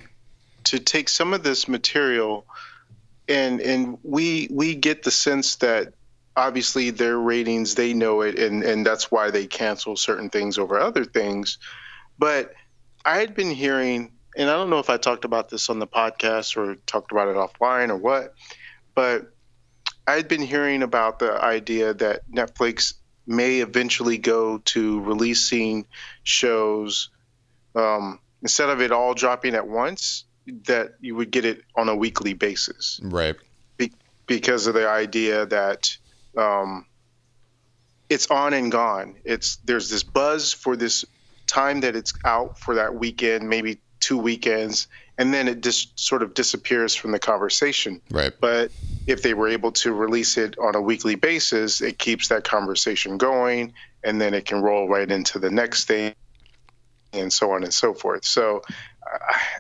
to 0.65 0.79
take 0.79 1.09
some 1.09 1.33
of 1.33 1.43
this 1.43 1.67
material 1.67 2.47
and 3.31 3.63
and 3.63 3.97
we 4.03 4.47
we 4.51 4.75
get 4.75 5.05
the 5.05 5.11
sense 5.11 5.57
that 5.57 5.95
obviously 6.37 6.91
their 6.91 7.17
ratings 7.17 7.77
they 7.77 7.95
know 7.95 8.21
it 8.21 8.39
and 8.39 8.63
and 8.63 8.85
that's 8.85 9.11
why 9.11 9.31
they 9.31 9.47
cancel 9.47 9.97
certain 9.97 10.29
things 10.29 10.59
over 10.59 10.79
other 10.79 11.07
things 11.07 11.57
but 12.19 12.53
I 13.05 13.19
had 13.19 13.35
been 13.35 13.51
hearing 13.51 14.13
and 14.37 14.51
I 14.51 14.55
don't 14.55 14.71
know 14.71 14.79
if 14.81 14.91
I 14.91 14.97
talked 14.97 15.25
about 15.25 15.49
this 15.49 15.71
on 15.71 15.79
the 15.79 15.87
podcast 15.87 16.57
or 16.57 16.75
talked 16.87 17.13
about 17.13 17.29
it 17.29 17.37
offline 17.37 17.91
or 17.91 17.97
what 17.97 18.35
but 18.95 19.33
I'd 20.07 20.29
been 20.29 20.43
hearing 20.43 20.83
about 20.83 21.19
the 21.19 21.33
idea 21.33 21.95
that 21.95 22.31
Netflix 22.31 22.95
may 23.27 23.61
eventually 23.61 24.19
go 24.19 24.59
to 24.59 25.01
releasing 25.01 25.87
shows 26.25 27.09
um, 27.75 28.21
instead 28.43 28.69
of 28.69 28.83
it 28.83 28.93
all 28.93 29.15
dropping 29.15 29.55
at 29.55 29.67
once, 29.67 30.25
that 30.67 30.93
you 31.01 31.15
would 31.17 31.31
get 31.31 31.47
it 31.47 31.63
on 31.75 31.89
a 31.89 31.97
weekly 31.97 32.35
basis 32.35 33.01
Right. 33.03 33.35
because 34.27 34.67
of 34.67 34.75
the 34.75 34.87
idea 34.89 35.47
that 35.47 35.97
um, 36.37 36.85
it's 38.11 38.31
on 38.31 38.53
and 38.53 38.71
gone. 38.71 39.17
It's 39.25 39.57
there's 39.65 39.89
this 39.89 40.03
buzz 40.03 40.53
for 40.53 40.77
this 40.77 41.05
time 41.55 41.81
that 41.81 41.95
it's 41.95 42.13
out 42.25 42.59
for 42.59 42.75
that 42.75 42.95
weekend, 42.95 43.49
maybe 43.49 43.79
two 44.01 44.19
weekends, 44.19 44.89
and 45.19 45.33
then 45.33 45.47
it 45.49 45.63
just 45.63 45.99
sort 45.99 46.23
of 46.23 46.35
disappears 46.35 46.95
from 46.95 47.13
the 47.13 47.19
conversation. 47.19 48.01
Right. 48.11 48.33
But 48.41 48.73
if 49.07 49.23
they 49.23 49.35
were 49.35 49.49
able 49.49 49.73
to 49.73 49.93
release 49.93 50.37
it 50.37 50.59
on 50.59 50.75
a 50.75 50.81
weekly 50.81 51.15
basis, 51.15 51.81
it 51.81 51.99
keeps 51.99 52.29
that 52.29 52.43
conversation 52.45 53.19
going, 53.19 53.73
and 54.03 54.21
then 54.21 54.35
it 54.35 54.45
can 54.45 54.63
roll 54.63 54.89
right 54.89 55.11
into 55.11 55.39
the 55.39 55.51
next 55.51 55.85
thing, 55.85 56.15
and 57.13 57.33
so 57.33 57.53
on 57.53 57.63
and 57.63 57.73
so 57.73 57.95
forth. 57.95 58.25
So. 58.25 58.63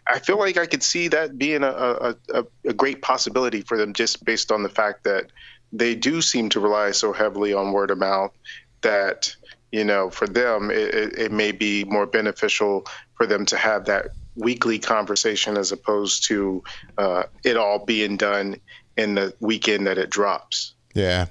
I- 0.06 0.20
feel 0.20 0.38
like 0.38 0.56
I 0.56 0.64
could 0.64 0.82
see 0.82 1.08
that 1.08 1.36
being 1.36 1.62
a, 1.62 1.68
a, 1.70 2.16
a, 2.32 2.44
a 2.64 2.72
great 2.72 3.02
possibility 3.02 3.60
for 3.60 3.76
them 3.76 3.92
just 3.92 4.24
based 4.24 4.50
on 4.50 4.62
the 4.62 4.70
fact 4.70 5.04
that 5.04 5.26
they 5.70 5.94
do 5.94 6.22
seem 6.22 6.48
to 6.48 6.60
rely 6.60 6.92
so 6.92 7.12
heavily 7.12 7.52
on 7.52 7.72
word 7.72 7.90
of 7.90 7.98
mouth 7.98 8.32
that, 8.80 9.36
you 9.74 9.82
know, 9.82 10.08
for 10.08 10.28
them, 10.28 10.70
it, 10.70 10.94
it, 10.94 11.18
it 11.18 11.32
may 11.32 11.50
be 11.50 11.82
more 11.82 12.06
beneficial 12.06 12.86
for 13.16 13.26
them 13.26 13.44
to 13.46 13.56
have 13.56 13.86
that 13.86 14.10
weekly 14.36 14.78
conversation 14.78 15.56
as 15.56 15.72
opposed 15.72 16.22
to 16.26 16.62
uh, 16.96 17.24
it 17.42 17.56
all 17.56 17.84
being 17.84 18.16
done 18.16 18.54
in 18.96 19.16
the 19.16 19.34
weekend 19.40 19.88
that 19.88 19.98
it 19.98 20.10
drops. 20.10 20.74
Yeah. 20.94 21.26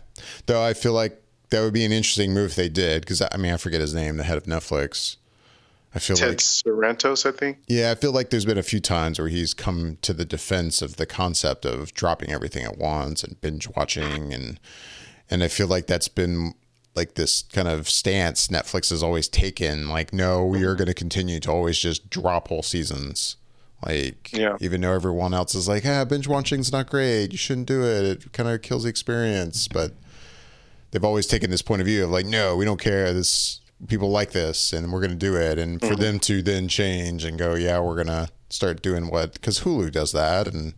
Though 0.45 0.61
I 0.61 0.73
feel 0.73 0.91
like 0.91 1.23
that 1.51 1.61
would 1.61 1.73
be 1.73 1.85
an 1.85 1.93
interesting 1.93 2.33
move 2.33 2.51
if 2.51 2.55
they 2.57 2.67
did, 2.67 3.03
because 3.03 3.21
I 3.21 3.37
mean 3.37 3.53
I 3.53 3.57
forget 3.57 3.79
his 3.79 3.93
name, 3.93 4.17
the 4.17 4.23
head 4.23 4.37
of 4.37 4.43
Netflix. 4.43 5.15
I 5.95 5.99
feel 5.99 6.17
Ted 6.17 6.29
like 6.29 6.37
Sarandos, 6.39 7.25
I 7.25 7.31
think. 7.31 7.59
Yeah, 7.67 7.91
I 7.91 7.95
feel 7.95 8.11
like 8.11 8.29
there's 8.29 8.45
been 8.45 8.57
a 8.57 8.63
few 8.63 8.81
times 8.81 9.19
where 9.19 9.29
he's 9.29 9.53
come 9.53 9.99
to 10.01 10.11
the 10.11 10.25
defense 10.25 10.81
of 10.81 10.97
the 10.97 11.05
concept 11.05 11.63
of 11.63 11.93
dropping 11.93 12.31
everything 12.31 12.65
at 12.65 12.77
once 12.77 13.23
and 13.23 13.39
binge 13.39 13.69
watching 13.69 14.33
and 14.33 14.59
and 15.29 15.43
I 15.43 15.47
feel 15.47 15.67
like 15.67 15.87
that's 15.87 16.09
been 16.09 16.55
like 16.95 17.15
this 17.15 17.43
kind 17.51 17.67
of 17.67 17.89
stance 17.89 18.47
Netflix 18.49 18.89
has 18.91 19.01
always 19.01 19.27
taken 19.27 19.89
like 19.89 20.13
no, 20.13 20.45
we 20.45 20.63
are 20.63 20.75
going 20.75 20.87
to 20.87 20.93
continue 20.93 21.39
to 21.41 21.51
always 21.51 21.77
just 21.77 22.09
drop 22.09 22.47
whole 22.49 22.63
seasons. 22.63 23.37
Like 23.85 24.31
Yeah. 24.31 24.57
even 24.61 24.81
though 24.81 24.93
everyone 24.93 25.33
else 25.33 25.55
is 25.55 25.67
like, 25.67 25.85
"Ah, 25.85 26.05
binge 26.05 26.27
watching's 26.27 26.71
not 26.71 26.89
great. 26.89 27.31
You 27.31 27.37
shouldn't 27.37 27.67
do 27.67 27.83
it. 27.83 28.05
It 28.05 28.31
kind 28.31 28.47
of 28.47 28.61
kills 28.61 28.83
the 28.83 28.89
experience." 28.89 29.67
But 29.67 29.93
they've 30.91 31.03
always 31.03 31.27
taken 31.27 31.49
this 31.51 31.61
point 31.61 31.81
of 31.81 31.87
view 31.87 32.05
of 32.05 32.09
like, 32.11 32.25
"No, 32.25 32.55
we 32.55 32.63
don't 32.65 32.79
care. 32.79 33.11
This 33.13 33.59
people 33.87 34.09
like 34.11 34.31
this 34.31 34.71
and 34.71 34.93
we're 34.93 35.01
going 35.01 35.09
to 35.11 35.17
do 35.17 35.35
it 35.35 35.57
and 35.59 35.81
for 35.81 35.93
them 35.93 36.17
to 36.17 36.41
then 36.41 36.69
change 36.69 37.25
and 37.25 37.37
go 37.37 37.53
yeah 37.53 37.77
we're 37.81 37.95
going 37.95 38.07
to 38.07 38.29
start 38.49 38.81
doing 38.81 39.09
what 39.11 39.33
because 39.33 39.61
hulu 39.61 39.91
does 39.91 40.13
that 40.13 40.47
and 40.47 40.73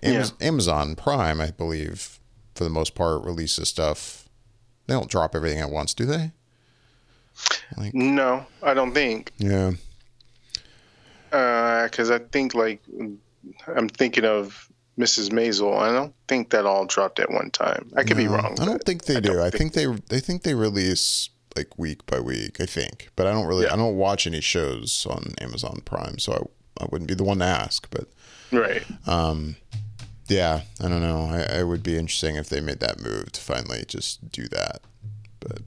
Amaz- 0.00 0.32
amazon 0.40 0.94
prime 0.94 1.40
i 1.40 1.50
believe 1.50 2.20
for 2.54 2.62
the 2.62 2.70
most 2.70 2.94
part 2.94 3.24
releases 3.24 3.68
stuff 3.70 4.19
they 4.90 4.96
don't 4.96 5.08
drop 5.08 5.36
everything 5.36 5.60
at 5.60 5.70
once 5.70 5.94
do 5.94 6.04
they 6.04 6.32
No, 7.94 8.44
I 8.62 8.74
don't 8.74 8.92
think. 8.92 9.30
yeah 9.38 9.70
Because 11.30 12.10
I 12.10 12.18
think, 12.18 12.54
like, 12.54 12.82
I'm 13.68 13.88
thinking 13.88 14.24
of 14.24 14.68
Mrs. 14.98 15.30
Maisel. 15.30 15.78
I 15.78 15.92
don't 15.92 16.12
think 16.28 16.50
that 16.50 16.66
all 16.66 16.84
dropped 16.86 17.20
at 17.20 17.30
one 17.30 17.50
time. 17.50 17.90
I 17.96 18.02
could 18.02 18.16
be 18.16 18.26
wrong. 18.26 18.56
i 18.60 18.64
don't 18.64 18.82
think 18.84 19.04
they 19.04 19.16
I 19.16 19.20
do 19.20 19.40
i 19.40 19.48
think 19.50 19.72
they 19.74 19.86
they 20.08 20.20
think 20.20 20.42
they 20.42 20.54
release 20.54 21.30
like 21.56 21.78
week 21.78 22.04
by 22.06 22.20
week 22.20 22.60
i 22.60 22.66
think 22.66 23.08
but 23.16 23.26
i 23.26 23.32
don't 23.32 23.46
really 23.46 23.64
Yeah. 23.64 23.72
i 23.72 23.76
don't 23.76 23.96
watch 23.96 24.26
any 24.26 24.40
shows 24.40 25.04
on 25.10 25.34
amazon 25.40 25.82
prime 25.84 26.18
so 26.18 26.32
I 26.32 26.82
I 26.84 26.86
wouldn't 26.90 27.08
be 27.08 27.14
the 27.14 27.24
one 27.24 27.40
to 27.40 27.44
ask, 27.44 27.88
but 27.90 28.06
right. 28.52 28.82
Um, 29.06 29.56
yeah, 30.30 30.60
I 30.80 30.88
don't 30.88 31.02
know. 31.02 31.26
I, 31.32 31.60
it 31.60 31.66
would 31.66 31.82
be 31.82 31.96
interesting 31.96 32.36
if 32.36 32.48
they 32.48 32.60
made 32.60 32.80
that 32.80 33.00
move 33.00 33.32
to 33.32 33.40
finally 33.40 33.84
just 33.86 34.30
do 34.30 34.46
that. 34.48 34.80
But 35.40 35.62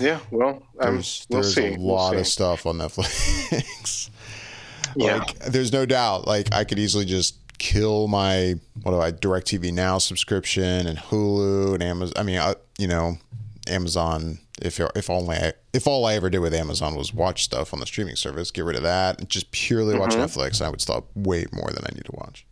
yeah, 0.00 0.18
well, 0.30 0.62
um, 0.80 0.94
there's, 0.94 1.26
we'll 1.30 1.42
there's 1.42 1.54
see. 1.54 1.74
a 1.74 1.78
lot 1.78 2.10
we'll 2.10 2.20
of 2.20 2.26
stuff 2.26 2.66
on 2.66 2.78
Netflix. 2.78 4.10
yeah. 4.96 5.18
Like, 5.18 5.38
there's 5.38 5.72
no 5.72 5.86
doubt. 5.86 6.26
Like, 6.26 6.52
I 6.52 6.64
could 6.64 6.80
easily 6.80 7.04
just 7.04 7.36
kill 7.58 8.08
my 8.08 8.56
what 8.82 8.90
do 8.90 9.00
I 9.00 9.12
Directv 9.12 9.72
Now 9.72 9.98
subscription 9.98 10.88
and 10.88 10.98
Hulu 10.98 11.74
and 11.74 11.82
Amazon. 11.82 12.14
I 12.16 12.22
mean, 12.24 12.40
I, 12.40 12.56
you 12.76 12.88
know, 12.88 13.18
Amazon. 13.68 14.40
If 14.62 14.80
if 14.80 15.10
only 15.10 15.36
I, 15.36 15.52
if 15.72 15.86
all 15.86 16.06
I 16.06 16.14
ever 16.14 16.30
did 16.30 16.38
with 16.38 16.54
Amazon 16.54 16.94
was 16.94 17.12
watch 17.12 17.44
stuff 17.44 17.72
on 17.72 17.80
the 17.80 17.86
streaming 17.86 18.16
service, 18.16 18.50
get 18.50 18.64
rid 18.64 18.76
of 18.76 18.82
that 18.82 19.18
and 19.20 19.28
just 19.28 19.50
purely 19.50 19.96
watch 19.98 20.10
mm-hmm. 20.10 20.22
Netflix, 20.22 20.60
I 20.60 20.68
would 20.68 20.80
stop 20.80 21.06
way 21.14 21.46
more 21.52 21.70
than 21.70 21.84
I 21.84 21.94
need 21.94 22.04
to 22.04 22.12
watch. 22.14 22.46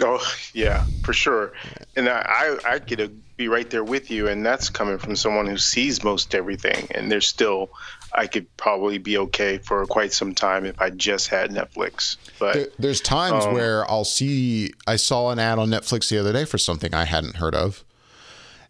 Oh 0.00 0.20
yeah, 0.52 0.84
for 1.02 1.12
sure. 1.12 1.52
And 1.96 2.08
I 2.08 2.56
I 2.66 2.78
get 2.78 2.96
to 2.96 3.08
be 3.36 3.48
right 3.48 3.68
there 3.68 3.84
with 3.84 4.10
you, 4.10 4.28
and 4.28 4.44
that's 4.44 4.70
coming 4.70 4.98
from 4.98 5.16
someone 5.16 5.46
who 5.46 5.58
sees 5.58 6.02
most 6.04 6.34
everything, 6.34 6.88
and 6.92 7.10
there's 7.10 7.28
still 7.28 7.70
I 8.12 8.26
could 8.26 8.54
probably 8.56 8.98
be 8.98 9.18
okay 9.18 9.58
for 9.58 9.84
quite 9.86 10.12
some 10.12 10.34
time 10.34 10.64
if 10.64 10.80
I 10.80 10.90
just 10.90 11.28
had 11.28 11.50
Netflix. 11.50 12.16
But 12.38 12.54
there, 12.54 12.66
there's 12.78 13.00
times 13.00 13.44
um, 13.44 13.54
where 13.54 13.88
I'll 13.90 14.04
see 14.04 14.72
I 14.86 14.96
saw 14.96 15.30
an 15.30 15.38
ad 15.38 15.58
on 15.58 15.68
Netflix 15.68 16.08
the 16.08 16.18
other 16.18 16.32
day 16.32 16.44
for 16.44 16.58
something 16.58 16.94
I 16.94 17.04
hadn't 17.04 17.36
heard 17.36 17.54
of, 17.54 17.84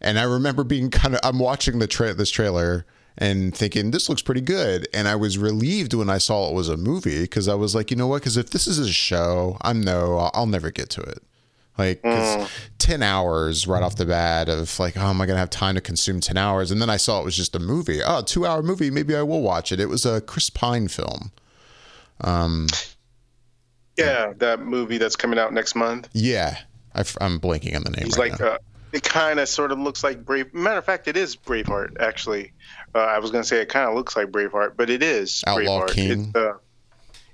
and 0.01 0.19
I 0.19 0.23
remember 0.25 0.65
being 0.65 0.91
kind 0.91 1.15
of 1.15 1.21
I'm 1.23 1.39
watching 1.39 1.79
the 1.79 1.87
tra- 1.87 2.15
this 2.15 2.31
trailer 2.31 2.87
and 3.17 3.55
thinking 3.55 3.91
this 3.91 4.09
looks 4.09 4.23
pretty 4.23 4.41
good. 4.41 4.89
And 4.93 5.09
i 5.09 5.17
was 5.17 5.39
relieved 5.39 5.95
when 5.95 6.11
i 6.11 6.19
saw 6.19 6.49
it 6.49 6.55
was 6.55 6.69
a 6.69 6.77
movie 6.77 7.23
because 7.23 7.49
i 7.49 7.55
was 7.55 7.75
like 7.75 7.91
you 7.91 7.97
know 7.97 8.07
what? 8.07 8.23
Because 8.23 8.37
if 8.37 8.51
this 8.51 8.67
is 8.67 8.79
a 8.79 8.93
show 8.93 9.57
i'm 9.63 9.81
no 9.81 10.31
i'll 10.35 10.47
never 10.47 10.71
get 10.71 10.91
to 10.91 11.01
it. 11.01 11.19
Like 11.77 12.03
mm. 12.03 12.49
10 12.79 13.03
hours 13.03 13.67
right 13.67 13.83
off 13.83 13.97
the 13.97 14.07
bat 14.07 14.49
of 14.49 14.79
like 14.79 14.97
oh 14.97 15.11
am 15.11 15.21
i 15.21 15.27
gonna 15.27 15.39
have 15.39 15.51
time 15.51 15.75
to 15.75 15.81
consume 15.81 16.21
10 16.21 16.37
hours? 16.37 16.71
And 16.71 16.81
then 16.81 16.91
i 16.91 16.97
saw 16.97 17.21
it 17.21 17.25
was 17.25 17.37
just 17.37 17.55
a 17.55 17.61
movie. 17.61 18.01
Oh 18.03 18.23
two 18.23 18.47
hour 18.47 18.63
movie 18.63 18.91
maybe 18.91 19.15
i 19.15 19.23
will 19.23 19.43
watch 19.43 19.73
it. 19.73 19.81
It 19.81 19.89
was 19.89 20.05
a 20.05 20.21
chris 20.21 20.51
pine 20.51 20.89
film. 20.89 21.31
Um 22.21 22.67
yeah 23.97 24.33
that 24.39 24.61
movie 24.61 24.99
that's 24.99 25.17
coming 25.17 25.39
out 25.39 25.53
next 25.53 25.75
month. 25.75 26.09
Yeah. 26.13 26.59
I, 26.97 27.01
am 27.21 27.41
blanking 27.41 27.75
on 27.75 27.83
the 27.83 27.91
name 27.91 28.05
he's 28.05 28.17
right 28.17 28.31
like 28.31 28.41
uh, 28.41 28.59
it 28.95 29.03
kind 29.03 29.41
of 29.41 29.49
sort 29.49 29.73
of 29.73 29.79
looks 29.79 30.03
like 30.05 30.25
brave 30.25 30.55
matter 30.55 30.79
of 30.79 30.85
fact 30.85 31.09
it 31.09 31.17
is 31.17 31.37
braveheart 31.37 32.01
actually 32.01 32.53
uh, 32.95 32.99
I 32.99 33.19
was 33.19 33.31
going 33.31 33.43
to 33.43 33.49
say 33.49 33.61
it 33.61 33.69
kind 33.69 33.89
of 33.89 33.95
looks 33.95 34.15
like 34.17 34.29
Braveheart, 34.29 34.77
but 34.77 34.89
it 34.89 35.03
is 35.03 35.43
Outlaw 35.47 35.83
Braveheart. 35.83 35.95
King. 35.95 36.21
It's, 36.27 36.37
uh, 36.37 36.53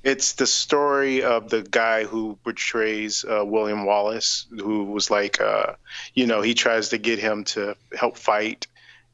it's, 0.03 0.33
the 0.33 0.47
story 0.47 1.23
of 1.23 1.51
the 1.51 1.63
guy 1.63 2.05
who 2.05 2.39
portrays 2.43 3.25
uh, 3.25 3.45
William 3.45 3.85
Wallace, 3.85 4.47
who 4.51 4.85
was 4.85 5.11
like, 5.11 5.41
uh, 5.41 5.75
you 6.15 6.27
know, 6.27 6.41
he 6.41 6.55
tries 6.55 6.89
to 6.91 6.99
get 6.99 7.19
him 7.19 7.45
to 7.45 7.77
help 7.95 8.17
fight, 8.17 8.67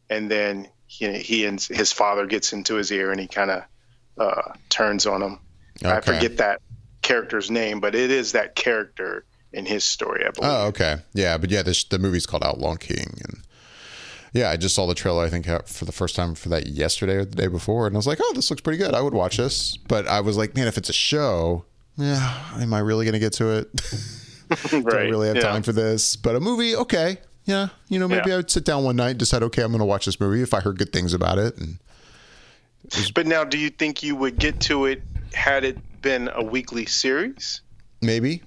and 0.09 0.30
then 0.30 0.68
he, 0.86 1.12
he 1.18 1.44
and 1.47 1.61
his 1.61 1.90
father 1.90 2.26
gets 2.26 2.53
into 2.53 2.76
his 2.76 2.92
ear, 2.92 3.11
and 3.11 3.20
he 3.20 3.26
kind 3.26 3.51
of 3.51 3.64
uh, 4.18 4.53
turns 4.68 5.07
on 5.07 5.22
him. 5.22 5.40
Okay. 5.84 5.97
I 5.97 6.01
forget 6.01 6.36
that 6.36 6.62
character's 7.03 7.51
name, 7.51 7.80
but 7.80 7.97
it 7.97 8.12
is 8.12 8.32
that 8.32 8.55
character 8.55 9.24
in 9.53 9.66
his 9.66 9.84
story, 9.84 10.24
I 10.26 10.30
believe. 10.30 10.51
Oh, 10.51 10.66
okay, 10.66 10.97
yeah, 11.12 11.38
but 11.38 11.51
yeah, 11.51 11.62
this, 11.62 11.84
the 11.84 11.99
movie's 11.99 12.26
called 12.26 12.44
Outlaw 12.44 12.76
King, 12.76 13.18
and 13.24 13.42
yeah, 14.32 14.51
I 14.51 14.57
just 14.57 14.74
saw 14.74 14.86
the 14.86 14.94
trailer. 14.94 15.24
I 15.24 15.30
think 15.30 15.49
uh, 15.49 15.61
for 15.61 15.84
the 15.84 15.92
first 15.92 16.14
time 16.14 16.34
for 16.34 16.49
that 16.51 16.66
yesterday 16.66 17.14
or 17.14 17.24
the 17.24 17.36
day 17.36 17.47
before, 17.47 17.86
and 17.86 17.97
I 17.97 17.99
was 17.99 18.07
like, 18.07 18.18
"Oh, 18.22 18.32
this 18.34 18.51
looks 18.51 18.62
pretty 18.62 18.78
good. 18.78 18.94
I 18.94 19.01
would 19.01 19.14
watch 19.14 19.38
this." 19.38 19.76
But 19.76 20.07
I 20.07 20.20
was 20.20 20.36
like, 20.36 20.55
"Man, 20.55 20.68
if 20.68 20.76
it's 20.76 20.90
a 20.90 20.94
show, 20.94 21.64
yeah, 21.97 22.38
am 22.55 22.74
I 22.74 22.80
really 22.80 23.05
going 23.05 23.14
to 23.14 23.18
get 23.18 23.32
to 23.34 23.51
it? 23.59 23.72
Do 24.70 24.80
right. 24.80 25.07
I 25.07 25.09
really 25.09 25.28
have 25.28 25.36
yeah. 25.36 25.42
time 25.42 25.62
for 25.62 25.72
this?" 25.72 26.16
But 26.16 26.36
a 26.36 26.40
movie, 26.40 26.76
okay, 26.76 27.18
yeah, 27.44 27.68
you 27.88 27.99
know, 27.99 28.09
maybe 28.09 28.28
yeah. 28.28 28.34
I 28.34 28.36
would 28.38 28.51
sit 28.51 28.64
down 28.64 28.84
one 28.84 28.97
night 28.97 29.11
and 29.11 29.18
decide, 29.18 29.42
"Okay, 29.42 29.62
I'm 29.62 29.70
going 29.70 29.78
to 29.80 29.86
watch 29.86 30.07
this 30.07 30.20
movie." 30.20 30.42
If 30.42 30.53
I 30.53 30.61
heard 30.61 30.78
good 30.78 30.92
things 30.92 31.14
about 31.14 31.38
it, 31.38 31.57
and 31.57 31.78
but 33.14 33.26
now, 33.26 33.44
do 33.44 33.59
you 33.59 33.70
think 33.70 34.03
you 34.03 34.16
would 34.16 34.38
get 34.38 34.61
to 34.62 34.86
it 34.86 35.03
had 35.32 35.64
it 35.64 35.78
been 36.03 36.30
a 36.34 36.42
weekly 36.42 36.86
series? 36.86 37.62
Maybe. 38.03 38.42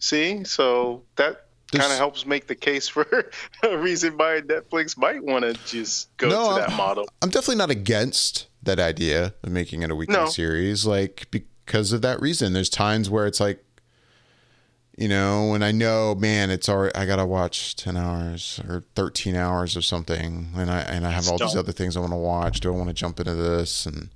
See, 0.00 0.44
so 0.44 1.02
that 1.16 1.46
kind 1.70 1.92
of 1.92 1.98
helps 1.98 2.26
make 2.26 2.46
the 2.46 2.54
case 2.54 2.88
for 2.88 3.06
a 3.62 3.78
reason 3.78 4.16
why 4.16 4.40
Netflix 4.40 4.96
might 4.96 5.22
want 5.22 5.44
to 5.44 5.52
just 5.66 6.14
go 6.16 6.28
no, 6.28 6.48
to 6.48 6.54
that 6.60 6.70
I'm, 6.70 6.76
model. 6.76 7.08
I'm 7.22 7.30
definitely 7.30 7.56
not 7.56 7.70
against 7.70 8.48
that 8.62 8.80
idea 8.80 9.34
of 9.42 9.50
making 9.50 9.82
it 9.82 9.90
a 9.90 9.94
weekly 9.94 10.16
no. 10.16 10.26
series, 10.26 10.86
like 10.86 11.26
because 11.30 11.92
of 11.92 12.02
that 12.02 12.20
reason. 12.20 12.52
There's 12.52 12.70
times 12.70 13.08
where 13.08 13.26
it's 13.26 13.40
like, 13.40 13.64
you 14.96 15.08
know, 15.08 15.50
when 15.50 15.62
I 15.62 15.70
know, 15.70 16.14
man, 16.14 16.50
it's 16.50 16.68
already 16.68 16.94
I 16.94 17.06
gotta 17.06 17.26
watch 17.26 17.76
ten 17.76 17.96
hours 17.96 18.60
or 18.66 18.84
thirteen 18.94 19.36
hours 19.36 19.76
or 19.76 19.82
something, 19.82 20.50
and 20.56 20.70
I 20.70 20.80
and 20.80 21.06
I 21.06 21.10
have 21.10 21.28
all 21.28 21.38
these 21.38 21.56
other 21.56 21.72
things 21.72 21.96
I 21.96 22.00
want 22.00 22.12
to 22.12 22.18
watch. 22.18 22.60
Do 22.60 22.72
I 22.72 22.76
want 22.76 22.88
to 22.88 22.94
jump 22.94 23.20
into 23.20 23.34
this? 23.34 23.86
And 23.86 24.10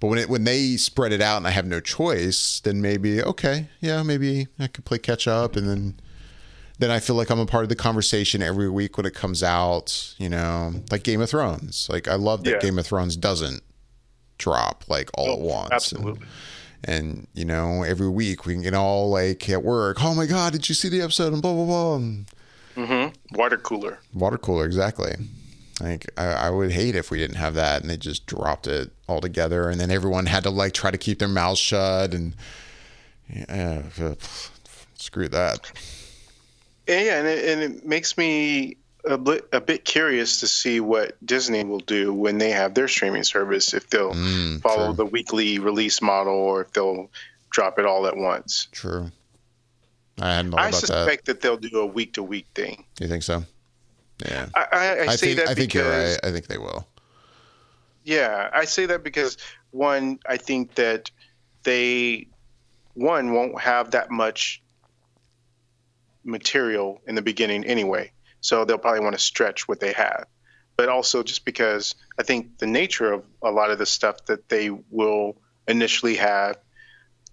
but 0.00 0.08
when 0.08 0.18
it 0.18 0.28
when 0.28 0.44
they 0.44 0.76
spread 0.76 1.12
it 1.12 1.22
out 1.22 1.38
and 1.38 1.46
I 1.46 1.50
have 1.50 1.66
no 1.66 1.80
choice, 1.80 2.60
then 2.60 2.82
maybe 2.82 3.22
okay, 3.22 3.68
yeah, 3.80 4.02
maybe 4.02 4.48
I 4.58 4.66
could 4.66 4.84
play 4.84 4.98
catch 4.98 5.26
up 5.26 5.56
and 5.56 5.68
then 5.68 6.00
then 6.78 6.90
I 6.90 7.00
feel 7.00 7.16
like 7.16 7.30
I'm 7.30 7.40
a 7.40 7.46
part 7.46 7.62
of 7.62 7.70
the 7.70 7.76
conversation 7.76 8.42
every 8.42 8.68
week 8.68 8.98
when 8.98 9.06
it 9.06 9.14
comes 9.14 9.42
out. 9.42 10.14
You 10.18 10.28
know, 10.28 10.74
like 10.90 11.02
Game 11.02 11.20
of 11.20 11.30
Thrones. 11.30 11.88
Like 11.90 12.08
I 12.08 12.16
love 12.16 12.44
that 12.44 12.50
yeah. 12.50 12.58
Game 12.58 12.78
of 12.78 12.86
Thrones 12.86 13.16
doesn't 13.16 13.62
drop 14.38 14.84
like 14.88 15.10
all 15.14 15.30
oh, 15.30 15.32
at 15.32 15.40
once. 15.40 15.72
Absolutely. 15.72 16.26
And, 16.84 17.08
and, 17.08 17.26
you 17.32 17.46
know, 17.46 17.82
every 17.82 18.08
week 18.08 18.44
we 18.44 18.52
can 18.52 18.62
get 18.62 18.74
all 18.74 19.08
like 19.08 19.48
at 19.48 19.62
work. 19.64 20.04
Oh 20.04 20.14
my 20.14 20.26
God, 20.26 20.52
did 20.52 20.68
you 20.68 20.74
see 20.74 20.90
the 20.90 21.00
episode? 21.00 21.32
And 21.32 21.40
blah 21.40 21.54
blah 21.54 21.64
blah. 21.64 21.96
And, 21.96 22.26
mm-hmm. 22.76 23.36
Water 23.36 23.56
cooler. 23.56 23.98
Water 24.12 24.38
cooler, 24.38 24.66
exactly. 24.66 25.14
Like 25.80 26.10
I, 26.16 26.24
I, 26.24 26.50
would 26.50 26.72
hate 26.72 26.94
if 26.94 27.10
we 27.10 27.18
didn't 27.18 27.36
have 27.36 27.54
that, 27.54 27.82
and 27.82 27.90
they 27.90 27.98
just 27.98 28.24
dropped 28.26 28.66
it 28.66 28.90
all 29.06 29.20
together, 29.20 29.68
and 29.68 29.78
then 29.78 29.90
everyone 29.90 30.26
had 30.26 30.42
to 30.44 30.50
like 30.50 30.72
try 30.72 30.90
to 30.90 30.96
keep 30.96 31.18
their 31.18 31.28
mouths 31.28 31.58
shut, 31.58 32.14
and 32.14 32.34
yeah, 33.28 33.82
screw 34.94 35.28
that. 35.28 35.70
Yeah, 36.88 37.18
and 37.18 37.26
it, 37.26 37.44
and 37.44 37.62
it 37.62 37.84
makes 37.84 38.16
me 38.16 38.78
a 39.04 39.18
bit, 39.18 39.48
a 39.52 39.60
bit 39.60 39.84
curious 39.84 40.40
to 40.40 40.46
see 40.46 40.80
what 40.80 41.14
Disney 41.24 41.64
will 41.64 41.80
do 41.80 42.12
when 42.12 42.38
they 42.38 42.50
have 42.50 42.74
their 42.74 42.88
streaming 42.88 43.24
service. 43.24 43.74
If 43.74 43.90
they'll 43.90 44.14
mm, 44.14 44.62
follow 44.62 44.86
true. 44.86 44.96
the 44.96 45.06
weekly 45.06 45.58
release 45.58 46.00
model, 46.00 46.34
or 46.34 46.62
if 46.62 46.72
they'll 46.72 47.10
drop 47.50 47.78
it 47.78 47.84
all 47.84 48.06
at 48.06 48.16
once. 48.16 48.68
True. 48.72 49.10
I 50.18 50.48
I 50.54 50.70
suspect 50.70 51.26
that. 51.26 51.40
that. 51.40 51.40
they'll 51.42 51.58
do 51.58 51.80
a 51.80 51.86
week 51.86 52.14
to 52.14 52.22
week 52.22 52.46
thing. 52.54 52.84
You 52.98 53.08
think 53.08 53.22
so? 53.22 53.44
Yeah. 54.24 54.46
I, 54.54 54.66
I, 54.72 55.00
I, 55.00 55.16
say 55.16 55.34
think, 55.34 55.38
that 55.38 55.48
I 55.48 55.54
think 55.54 55.72
because, 55.72 56.18
right. 56.22 56.28
I 56.28 56.32
think 56.32 56.46
they 56.46 56.58
will. 56.58 56.86
Yeah, 58.04 58.50
I 58.52 58.64
say 58.64 58.86
that 58.86 59.02
because 59.02 59.36
one, 59.72 60.20
I 60.26 60.36
think 60.36 60.74
that 60.76 61.10
they 61.64 62.28
one 62.94 63.32
won't 63.32 63.60
have 63.60 63.90
that 63.90 64.10
much 64.10 64.62
material 66.24 67.00
in 67.06 67.14
the 67.14 67.22
beginning 67.22 67.64
anyway. 67.64 68.10
So 68.40 68.64
they'll 68.64 68.78
probably 68.78 69.00
want 69.00 69.14
to 69.14 69.20
stretch 69.20 69.68
what 69.68 69.80
they 69.80 69.92
have. 69.92 70.26
But 70.76 70.88
also 70.88 71.22
just 71.22 71.44
because 71.44 71.94
I 72.18 72.22
think 72.22 72.58
the 72.58 72.66
nature 72.66 73.12
of 73.12 73.24
a 73.42 73.50
lot 73.50 73.70
of 73.70 73.78
the 73.78 73.86
stuff 73.86 74.24
that 74.26 74.48
they 74.48 74.70
will 74.70 75.36
initially 75.66 76.16
have 76.16 76.58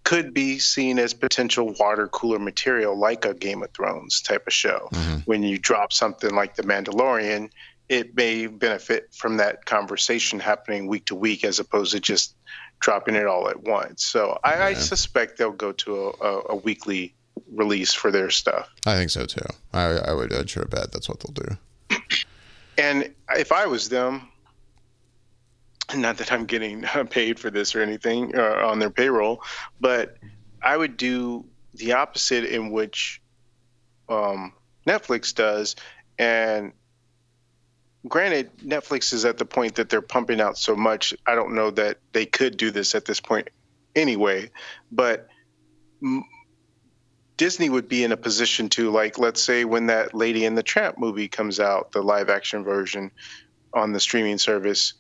could 0.04 0.34
be 0.34 0.60
seen 0.60 1.00
as 1.00 1.14
potential 1.14 1.74
water 1.80 2.08
cooler 2.08 2.40
material 2.40 2.98
like 2.98 3.26
a 3.26 3.34
Game 3.34 3.64
of 3.64 3.72
Thrones 3.72 4.22
type 4.22 4.46
of 4.48 4.54
show. 4.54 4.90
Mm-hmm. 4.92 5.20
When 5.26 5.44
you 5.44 5.58
drop 5.58 5.94
something 5.94 6.34
like 6.36 6.56
The 6.56 6.64
Mandalorian, 6.64 7.50
it 7.90 8.16
may 8.16 8.48
benefit 8.48 9.10
from 9.14 9.38
that 9.38 9.66
conversation 9.66 10.40
happening 10.40 10.88
week 10.88 11.06
to 11.06 11.16
week 11.16 11.44
as 11.44 11.60
opposed 11.60 11.94
to 11.94 12.00
just 12.00 12.36
dropping 12.80 13.16
it 13.16 13.26
all 13.26 13.48
at 13.48 13.64
once. 13.64 14.06
So 14.06 14.40
I, 14.44 14.56
yeah. 14.56 14.66
I 14.66 14.74
suspect 14.74 15.38
they'll 15.38 15.52
go 15.52 15.72
to 15.72 15.96
a, 15.96 16.10
a, 16.10 16.42
a 16.50 16.56
weekly 16.56 17.14
release 17.54 17.94
for 17.94 18.12
their 18.12 18.30
stuff. 18.30 18.70
I 18.86 18.96
think 18.96 19.10
so 19.10 19.26
too. 19.26 19.46
I, 19.74 19.84
I 19.84 20.14
would 20.14 20.34
I'd 20.34 20.50
sure 20.50 20.66
bet 20.66 20.92
that's 20.92 21.08
what 21.08 21.22
they'll 21.22 21.34
do. 21.34 22.00
And 22.78 23.14
if 23.38 23.52
I 23.52 23.68
was 23.68 23.90
them, 23.90 24.28
not 25.96 26.18
that 26.18 26.32
I'm 26.32 26.46
getting 26.46 26.84
paid 27.10 27.40
for 27.40 27.50
this 27.50 27.76
or 27.76 27.82
anything 27.82 28.36
uh, 28.36 28.66
on 28.66 28.80
their 28.80 28.90
payroll, 28.90 29.42
but 29.80 30.18
I 30.62 30.76
would 30.76 30.98
do 30.98 31.46
the 31.74 31.94
opposite 31.94 32.46
in 32.46 32.72
which 32.72 33.22
um, 34.10 34.54
Netflix 34.88 35.34
does. 35.34 35.76
And 36.18 36.74
granted, 38.08 38.50
Netflix 38.58 39.14
is 39.14 39.26
at 39.26 39.38
the 39.38 39.46
point 39.46 39.76
that 39.76 39.90
they're 39.90 40.02
pumping 40.02 40.40
out 40.42 40.58
so 40.58 40.76
much. 40.76 41.14
I 41.26 41.36
don't 41.36 41.54
know 41.54 41.72
that 41.72 41.98
they 42.12 42.26
could 42.26 42.58
do 42.58 42.72
this 42.72 42.96
at 42.96 43.06
this 43.06 43.20
point 43.20 43.50
anyway, 43.96 44.52
but 44.92 45.28
Disney 47.38 47.70
would 47.70 47.88
be 47.88 48.04
in 48.04 48.12
a 48.12 48.18
position 48.18 48.70
to, 48.70 48.92
like, 48.92 49.18
let's 49.18 49.42
say 49.42 49.66
when 49.66 49.88
that 49.88 50.14
Lady 50.14 50.46
and 50.46 50.58
the 50.58 50.64
Tramp 50.64 50.98
movie 50.98 51.28
comes 51.28 51.60
out, 51.60 51.92
the 51.92 52.02
live 52.02 52.30
action 52.30 52.64
version 52.64 53.12
on 53.74 53.92
the 53.92 54.00
streaming 54.00 54.38
service, 54.38 54.94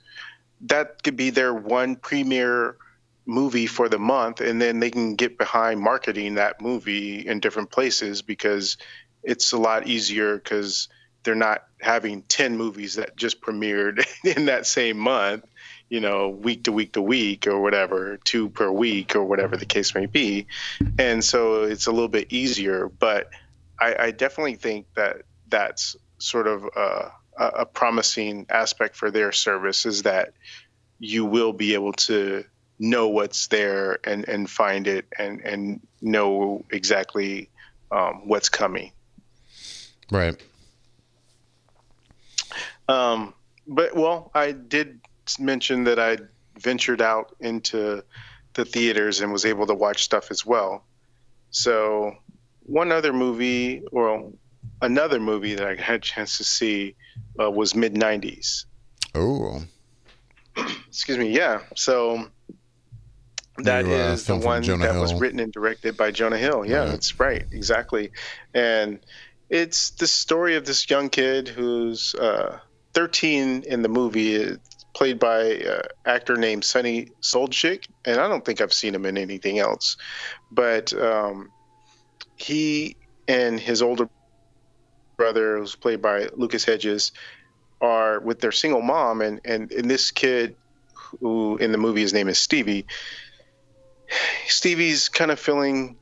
that 0.63 1.03
could 1.03 1.15
be 1.15 1.29
their 1.29 1.53
one 1.53 1.95
premiere 1.95 2.77
movie 3.25 3.67
for 3.67 3.87
the 3.87 3.99
month 3.99 4.41
and 4.41 4.61
then 4.61 4.79
they 4.79 4.89
can 4.89 5.15
get 5.15 5.37
behind 5.37 5.79
marketing 5.79 6.35
that 6.35 6.61
movie 6.61 7.25
in 7.25 7.39
different 7.39 7.71
places 7.71 8.21
because 8.21 8.77
it's 9.23 9.53
a 9.53 9.57
lot 9.57 9.87
easier 9.87 10.35
because 10.35 10.89
they're 11.23 11.35
not 11.35 11.63
having 11.79 12.21
10 12.23 12.57
movies 12.57 12.95
that 12.95 13.15
just 13.15 13.39
premiered 13.39 14.05
in 14.37 14.45
that 14.45 14.67
same 14.67 14.97
month 14.97 15.45
you 15.87 16.01
know 16.01 16.29
week 16.29 16.65
to 16.65 16.71
week 16.71 16.93
to 16.93 17.01
week 17.01 17.47
or 17.47 17.61
whatever 17.61 18.17
two 18.25 18.49
per 18.49 18.69
week 18.69 19.15
or 19.15 19.23
whatever 19.23 19.55
the 19.55 19.65
case 19.65 19.95
may 19.95 20.05
be. 20.05 20.47
And 20.97 21.23
so 21.23 21.63
it's 21.63 21.87
a 21.87 21.91
little 21.91 22.09
bit 22.09 22.33
easier 22.33 22.89
but 22.89 23.29
i, 23.79 23.95
I 24.07 24.11
definitely 24.11 24.55
think 24.55 24.87
that 24.95 25.21
that's 25.47 25.95
sort 26.17 26.47
of 26.47 26.67
a, 27.37 27.47
a 27.47 27.65
promising 27.65 28.45
aspect 28.49 28.95
for 28.95 29.11
their 29.11 29.31
service 29.31 29.85
is 29.85 30.03
that 30.03 30.33
you 30.99 31.25
will 31.25 31.53
be 31.53 31.73
able 31.73 31.93
to 31.93 32.45
know 32.79 33.07
what's 33.07 33.47
there 33.47 33.99
and, 34.03 34.27
and 34.27 34.49
find 34.49 34.87
it 34.87 35.05
and, 35.17 35.41
and 35.41 35.79
know 36.01 36.63
exactly 36.71 37.49
um, 37.91 38.27
what's 38.27 38.49
coming. 38.49 38.91
Right. 40.11 40.35
Um, 42.87 43.33
but 43.67 43.95
well, 43.95 44.31
I 44.33 44.51
did 44.51 44.99
mention 45.39 45.85
that 45.85 45.99
I 45.99 46.17
ventured 46.59 47.01
out 47.01 47.35
into 47.39 48.03
the 48.53 48.65
theaters 48.65 49.21
and 49.21 49.31
was 49.31 49.45
able 49.45 49.67
to 49.67 49.73
watch 49.73 50.03
stuff 50.03 50.29
as 50.31 50.45
well. 50.45 50.83
So 51.51 52.15
one 52.63 52.91
other 52.91 53.13
movie, 53.13 53.83
or 53.91 54.31
another 54.81 55.19
movie 55.19 55.55
that 55.55 55.67
I 55.67 55.75
had 55.75 55.95
a 55.95 55.99
chance 55.99 56.37
to 56.37 56.43
see 56.43 56.95
uh, 57.39 57.49
was 57.49 57.75
mid 57.75 57.93
'90s. 57.95 58.65
Oh. 59.15 59.63
Excuse 60.87 61.17
me. 61.17 61.29
Yeah. 61.29 61.61
So 61.75 62.29
that 63.57 63.85
New, 63.85 63.93
uh, 63.93 64.13
is 64.13 64.25
the 64.25 64.35
one 64.35 64.61
that 64.63 64.79
Hill. 64.79 65.01
was 65.01 65.13
written 65.13 65.39
and 65.39 65.51
directed 65.51 65.95
by 65.95 66.11
Jonah 66.11 66.37
Hill. 66.37 66.65
Yeah, 66.65 66.79
right. 66.79 66.89
that's 66.89 67.19
right, 67.19 67.45
exactly. 67.51 68.11
And 68.53 68.99
it's 69.49 69.91
the 69.91 70.07
story 70.07 70.55
of 70.55 70.65
this 70.65 70.89
young 70.89 71.09
kid 71.09 71.47
who's 71.47 72.15
uh, 72.15 72.59
13 72.93 73.63
in 73.63 73.81
the 73.83 73.89
movie, 73.89 74.57
played 74.93 75.19
by 75.19 75.41
an 75.43 75.67
uh, 75.67 75.81
actor 76.05 76.35
named 76.35 76.63
Sunny 76.63 77.09
Suljic, 77.21 77.87
and 78.05 78.19
I 78.19 78.27
don't 78.27 78.43
think 78.43 78.61
I've 78.61 78.73
seen 78.73 78.95
him 78.95 79.05
in 79.05 79.17
anything 79.17 79.59
else. 79.59 79.97
But 80.51 80.93
um, 80.93 81.51
he 82.35 82.95
and 83.27 83.59
his 83.59 83.81
older 83.81 84.09
brother, 85.17 85.57
who's 85.57 85.75
played 85.75 86.01
by 86.01 86.29
Lucas 86.35 86.65
Hedges, 86.65 87.11
are 87.81 88.19
with 88.19 88.39
their 88.39 88.51
single 88.51 88.81
mom, 88.81 89.21
and 89.21 89.41
and, 89.45 89.71
and 89.71 89.89
this 89.89 90.11
kid, 90.11 90.55
who 91.19 91.57
in 91.57 91.71
the 91.71 91.77
movie 91.77 92.01
his 92.01 92.13
name 92.13 92.27
is 92.27 92.37
Stevie 92.37 92.85
Stevie's 94.47 95.09
kind 95.09 95.31
of 95.31 95.39
feeling 95.39 95.97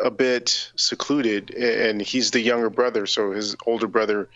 a 0.00 0.10
bit 0.10 0.70
secluded, 0.76 1.50
and 1.54 2.00
he's 2.00 2.30
the 2.30 2.40
younger 2.40 2.70
brother, 2.70 3.06
so 3.06 3.32
his 3.32 3.56
older 3.66 3.86
brother 3.86 4.28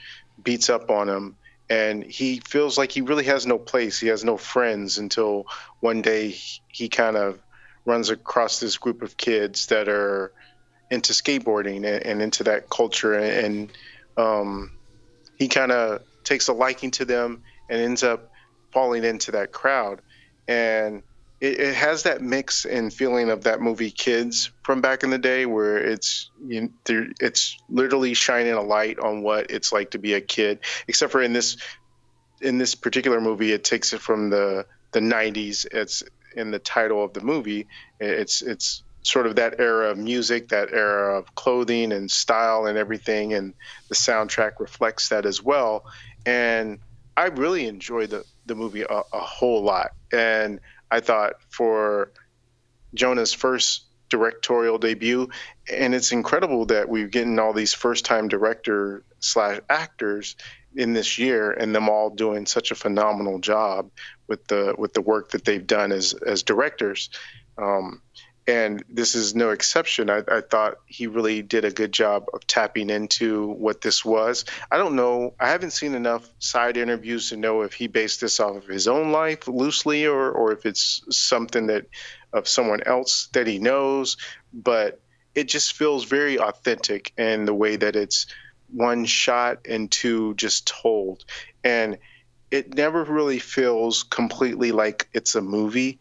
beats 0.43 0.71
up 0.71 0.91
on 0.91 1.09
him, 1.09 1.37
and 1.69 2.05
he 2.05 2.41
feels 2.41 2.79
like 2.79 2.93
he 2.93 3.01
really 3.01 3.25
has 3.25 3.47
no 3.47 3.59
place. 3.59 3.99
He 3.99 4.09
has 4.09 4.25
no 4.25 4.37
friends 4.37 4.99
until 4.99 5.47
one 5.81 6.03
day 6.03 6.31
he 6.69 6.89
kind 6.89 7.17
of 7.17 7.41
runs 7.85 8.11
across 8.11 8.61
this 8.61 8.77
group 8.77 9.03
of 9.03 9.17
kids 9.17 9.67
that 9.67 9.89
are 9.89 10.33
into 10.91 11.13
skateboarding 11.13 11.79
and, 11.79 12.05
and 12.05 12.23
into 12.23 12.45
that 12.45 12.69
culture, 12.71 13.15
and 13.15 13.71
um, 14.17 14.73
he 15.39 15.49
kind 15.49 15.73
of 15.73 16.03
takes 16.25 16.49
a 16.49 16.53
liking 16.53 16.91
to 16.93 17.05
them 17.05 17.43
and 17.69 17.81
ends 17.81 18.03
up 18.03 18.31
falling 18.73 19.05
into 19.05 19.33
that 19.33 19.53
crowd, 19.53 20.01
and 20.47 21.03
it, 21.41 21.61
it, 21.61 21.75
has 21.75 22.03
that 22.03 22.21
mix 22.21 22.65
and 22.65 22.93
feeling 22.93 23.31
of 23.31 23.45
that 23.45 23.61
movie 23.61 23.91
Kids 23.91 24.51
from 24.63 24.81
back 24.81 25.05
in 25.05 25.11
the 25.11 25.19
day, 25.19 25.47
where 25.47 25.79
it's 25.79 26.31
you 26.45 26.73
it's 26.89 27.57
literally 27.69 28.15
shining 28.15 28.55
a 28.55 28.63
light 28.63 28.99
on 28.99 29.23
what 29.23 29.51
it's 29.51 29.73
like 29.73 29.93
to 29.93 29.99
be 29.99 30.15
a 30.15 30.21
kid. 30.21 30.59
Except 30.89 31.13
for 31.13 31.23
in 31.23 31.33
this 31.33 31.57
in 32.41 32.59
this 32.59 32.75
particular 32.75 33.21
movie, 33.21 33.53
it 33.53 33.65
takes 33.65 33.93
it 33.93 34.01
from 34.01 34.31
the 34.31 34.67
the 34.93 35.01
90s. 35.01 35.67
It's 35.71 36.03
in 36.37 36.51
the 36.51 36.59
title 36.59 37.05
of 37.05 37.13
the 37.13 37.21
movie. 37.21 37.67
It's 38.01 38.43
it's 38.43 38.83
sort 39.03 39.27
of 39.27 39.37
that 39.37 39.59
era 39.59 39.91
of 39.91 39.99
music, 39.99 40.49
that 40.49 40.73
era 40.73 41.19
of 41.19 41.35
clothing 41.35 41.93
and 41.93 42.11
style 42.11 42.67
and 42.67 42.77
everything, 42.77 43.35
and 43.35 43.55
the 43.89 43.95
soundtrack 43.95 44.61
reflects 44.61 45.09
that 45.09 45.25
as 45.27 45.43
well. 45.43 45.85
And 46.27 46.79
I 47.17 47.27
really 47.27 47.67
enjoyed 47.67 48.11
the 48.11 48.25
the 48.47 48.55
movie 48.55 48.83
a, 48.83 49.03
a 49.13 49.21
whole 49.21 49.63
lot, 49.63 49.91
and 50.13 50.61
I 50.91 51.01
thought, 51.01 51.35
for 51.51 52.13
Jonah's 52.95 53.33
first 53.33 53.85
directorial 54.09 54.79
debut. 54.79 55.29
And 55.71 55.95
it's 55.95 56.13
incredible 56.13 56.67
that 56.67 56.89
we're 56.89 57.09
getting 57.09 57.39
all 57.39 57.53
these 57.53 57.75
first 57.75 58.05
time 58.05 58.29
director 58.29 59.05
slash 59.21 59.61
actors 59.69 60.37
in 60.75 60.93
this 60.93 61.19
year 61.19 61.51
and 61.51 61.75
them 61.75 61.89
all 61.89 62.11
doing 62.11 62.47
such 62.47 62.71
a 62.71 62.75
phenomenal 62.75 63.39
job 63.39 63.91
with 64.27 64.47
the 64.47 64.75
with 64.79 64.93
the 64.93 65.01
work 65.01 65.31
that 65.33 65.45
they've 65.45 65.67
done 65.67 65.93
as 65.93 66.15
as 66.15 66.43
directors. 66.43 67.11
Um, 67.57 68.03
and 68.49 68.83
this 68.89 69.15
is 69.15 69.35
no 69.35 69.51
exception. 69.51 70.09
I, 70.09 70.23
I, 70.27 70.41
thought 70.41 70.79
he 70.87 71.07
really 71.07 71.43
did 71.43 71.67
a 71.67 71.71
good 71.71 71.93
job 71.93 72.25
of 72.33 72.47
tapping 72.47 72.89
into 72.89 73.47
what 73.47 73.83
this 73.83 74.07
was. 74.07 74.47
I 74.71 74.79
don't 74.79 74.97
know. 74.97 75.35
I 75.39 75.51
haven't 75.51 75.73
seen 75.73 75.95
enough 75.95 76.27
side 76.39 76.79
interviews 76.79 77.29
to 77.29 77.37
know 77.37 77.61
if 77.61 77.75
he 77.75 77.89
based 77.89 78.23
this 78.23 78.41
off 78.41 78.57
of 78.57 78.67
his 78.67 78.89
own 78.89 79.13
life 79.13 79.49
loosely 79.49 80.07
or, 80.07 80.31
or 80.31 80.53
if 80.53 80.65
it's 80.65 81.03
something 81.11 81.67
that 81.67 81.89
of 82.33 82.49
someone 82.49 82.83
else 82.85 83.29
that 83.35 83.47
he 83.47 83.59
knows. 83.59 84.17
But 84.55 84.99
it 85.35 85.45
just 85.45 85.75
feels 85.75 86.05
very 86.05 86.39
authentic 86.39 87.13
in 87.19 87.45
the 87.45 87.55
way 87.55 87.77
that 87.77 87.97
it's 87.97 88.29
one 88.73 89.05
shot 89.05 89.67
and 89.69 89.91
two 89.91 90.33
just 90.35 90.67
told. 90.67 91.27
And 91.63 91.99
it 92.51 92.75
never 92.75 93.05
really 93.05 93.41
feels 93.41 94.05
completely 94.05 94.73
like 94.73 95.07
it's 95.13 95.35
a 95.35 95.43
movie 95.43 96.01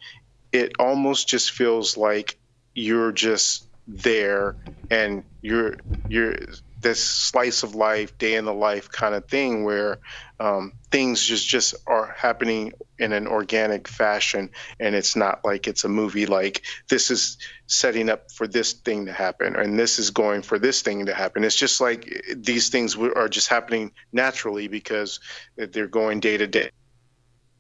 it 0.51 0.73
almost 0.79 1.27
just 1.27 1.51
feels 1.51 1.97
like 1.97 2.37
you're 2.73 3.11
just 3.11 3.67
there 3.87 4.55
and 4.89 5.23
you're 5.41 5.77
you're 6.07 6.35
this 6.81 7.03
slice 7.03 7.63
of 7.63 7.75
life 7.75 8.17
day 8.17 8.35
in 8.35 8.45
the 8.45 8.53
life 8.53 8.89
kind 8.91 9.15
of 9.15 9.27
thing 9.27 9.63
where 9.63 9.97
um, 10.39 10.71
things 10.91 11.21
just 11.21 11.47
just 11.47 11.75
are 11.87 12.15
happening 12.17 12.71
in 12.99 13.11
an 13.13 13.27
organic 13.27 13.87
fashion. 13.87 14.49
And 14.79 14.95
it's 14.95 15.15
not 15.15 15.39
like 15.43 15.67
it's 15.67 15.83
a 15.83 15.89
movie 15.89 16.27
like 16.27 16.63
this 16.89 17.09
is 17.09 17.37
setting 17.65 18.09
up 18.09 18.31
for 18.31 18.47
this 18.47 18.73
thing 18.73 19.05
to 19.07 19.11
happen 19.11 19.55
and 19.55 19.77
this 19.77 19.99
is 19.99 20.11
going 20.11 20.43
for 20.43 20.59
this 20.59 20.81
thing 20.81 21.07
to 21.07 21.13
happen. 21.13 21.43
It's 21.43 21.55
just 21.55 21.81
like 21.81 22.09
these 22.35 22.69
things 22.69 22.95
are 22.95 23.27
just 23.29 23.49
happening 23.49 23.91
naturally 24.13 24.67
because 24.67 25.19
they're 25.57 25.87
going 25.87 26.19
day 26.19 26.37
to 26.37 26.47
day 26.47 26.69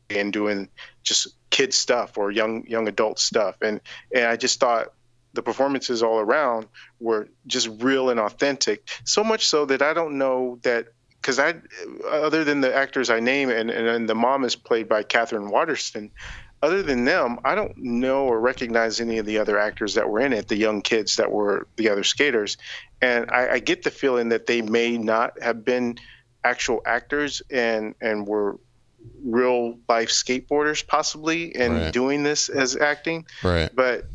and 0.09 0.31
doing 0.31 0.69
just 1.03 1.36
kid 1.57 1.73
stuff 1.73 2.19
or 2.19 2.29
young 2.29 2.63
young 2.67 2.87
adult 2.87 3.17
stuff. 3.17 3.55
And 3.63 3.81
and 4.13 4.25
I 4.25 4.35
just 4.37 4.59
thought 4.59 4.93
the 5.33 5.41
performances 5.41 6.03
all 6.03 6.19
around 6.19 6.67
were 6.99 7.29
just 7.47 7.67
real 7.79 8.11
and 8.11 8.19
authentic. 8.19 8.87
So 9.05 9.23
much 9.23 9.47
so 9.47 9.65
that 9.65 9.81
I 9.81 9.93
don't 9.95 10.19
know 10.19 10.59
that 10.61 10.89
because 11.19 11.39
I 11.39 11.55
other 12.07 12.43
than 12.43 12.61
the 12.61 12.73
actors 12.75 13.09
I 13.09 13.19
name 13.19 13.49
and, 13.49 13.71
and, 13.71 13.87
and 13.87 14.07
the 14.07 14.13
mom 14.13 14.43
is 14.43 14.55
played 14.55 14.87
by 14.87 15.01
Katherine 15.01 15.49
Waterston 15.49 16.11
other 16.61 16.83
than 16.83 17.05
them 17.05 17.39
I 17.43 17.55
don't 17.55 17.75
know 17.77 18.25
or 18.25 18.39
recognize 18.39 19.01
any 19.01 19.17
of 19.17 19.25
the 19.25 19.39
other 19.39 19.57
actors 19.57 19.95
that 19.95 20.07
were 20.07 20.19
in 20.19 20.33
it 20.33 20.47
the 20.47 20.57
young 20.57 20.83
kids 20.83 21.15
that 21.15 21.31
were 21.31 21.67
the 21.75 21.89
other 21.89 22.03
skaters. 22.03 22.57
And 23.01 23.31
I, 23.31 23.53
I 23.53 23.59
get 23.59 23.81
the 23.81 23.91
feeling 23.91 24.29
that 24.29 24.45
they 24.45 24.61
may 24.61 24.99
not 24.99 25.41
have 25.41 25.65
been 25.65 25.97
actual 26.43 26.81
actors 26.85 27.41
and 27.49 27.95
and 27.99 28.27
were 28.27 28.59
real 29.23 29.77
life 29.87 30.09
skateboarders 30.09 30.85
possibly 30.85 31.55
and 31.55 31.73
right. 31.73 31.93
doing 31.93 32.23
this 32.23 32.49
as 32.49 32.75
acting. 32.75 33.25
Right. 33.43 33.69
But 33.73 34.05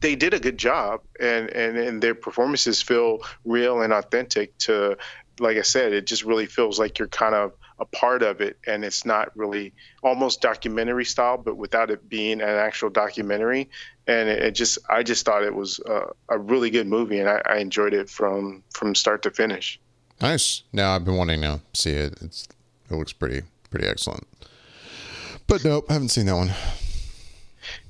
they 0.00 0.16
did 0.16 0.34
a 0.34 0.40
good 0.40 0.58
job 0.58 1.02
and, 1.20 1.48
and, 1.50 1.76
and 1.76 2.02
their 2.02 2.14
performances 2.14 2.82
feel 2.82 3.20
real 3.44 3.82
and 3.82 3.92
authentic 3.92 4.56
to 4.58 4.96
like 5.40 5.56
I 5.56 5.62
said, 5.62 5.92
it 5.92 6.06
just 6.06 6.24
really 6.24 6.46
feels 6.46 6.78
like 6.78 6.98
you're 6.98 7.08
kind 7.08 7.34
of 7.34 7.52
a 7.78 7.84
part 7.84 8.22
of 8.22 8.40
it 8.40 8.58
and 8.66 8.84
it's 8.84 9.04
not 9.04 9.36
really 9.36 9.72
almost 10.02 10.40
documentary 10.40 11.04
style, 11.04 11.38
but 11.38 11.56
without 11.56 11.90
it 11.90 12.08
being 12.08 12.40
an 12.40 12.48
actual 12.48 12.90
documentary. 12.90 13.68
And 14.06 14.28
it, 14.28 14.42
it 14.42 14.50
just, 14.52 14.78
I 14.88 15.02
just 15.02 15.24
thought 15.24 15.42
it 15.42 15.54
was 15.54 15.80
a, 15.80 16.08
a 16.28 16.38
really 16.38 16.70
good 16.70 16.86
movie 16.86 17.18
and 17.18 17.28
I, 17.28 17.40
I, 17.46 17.56
enjoyed 17.58 17.94
it 17.94 18.10
from, 18.10 18.62
from 18.72 18.94
start 18.94 19.22
to 19.22 19.30
finish. 19.30 19.80
Nice. 20.20 20.62
Now 20.72 20.94
I've 20.94 21.04
been 21.04 21.16
wanting 21.16 21.42
to 21.42 21.60
see 21.72 21.90
it. 21.90 22.20
It's, 22.20 22.46
it 22.90 22.94
looks 22.94 23.12
pretty, 23.12 23.42
pretty 23.72 23.88
excellent. 23.88 24.26
But 25.48 25.64
nope, 25.64 25.86
I 25.88 25.94
haven't 25.94 26.10
seen 26.10 26.26
that 26.26 26.36
one. 26.36 26.52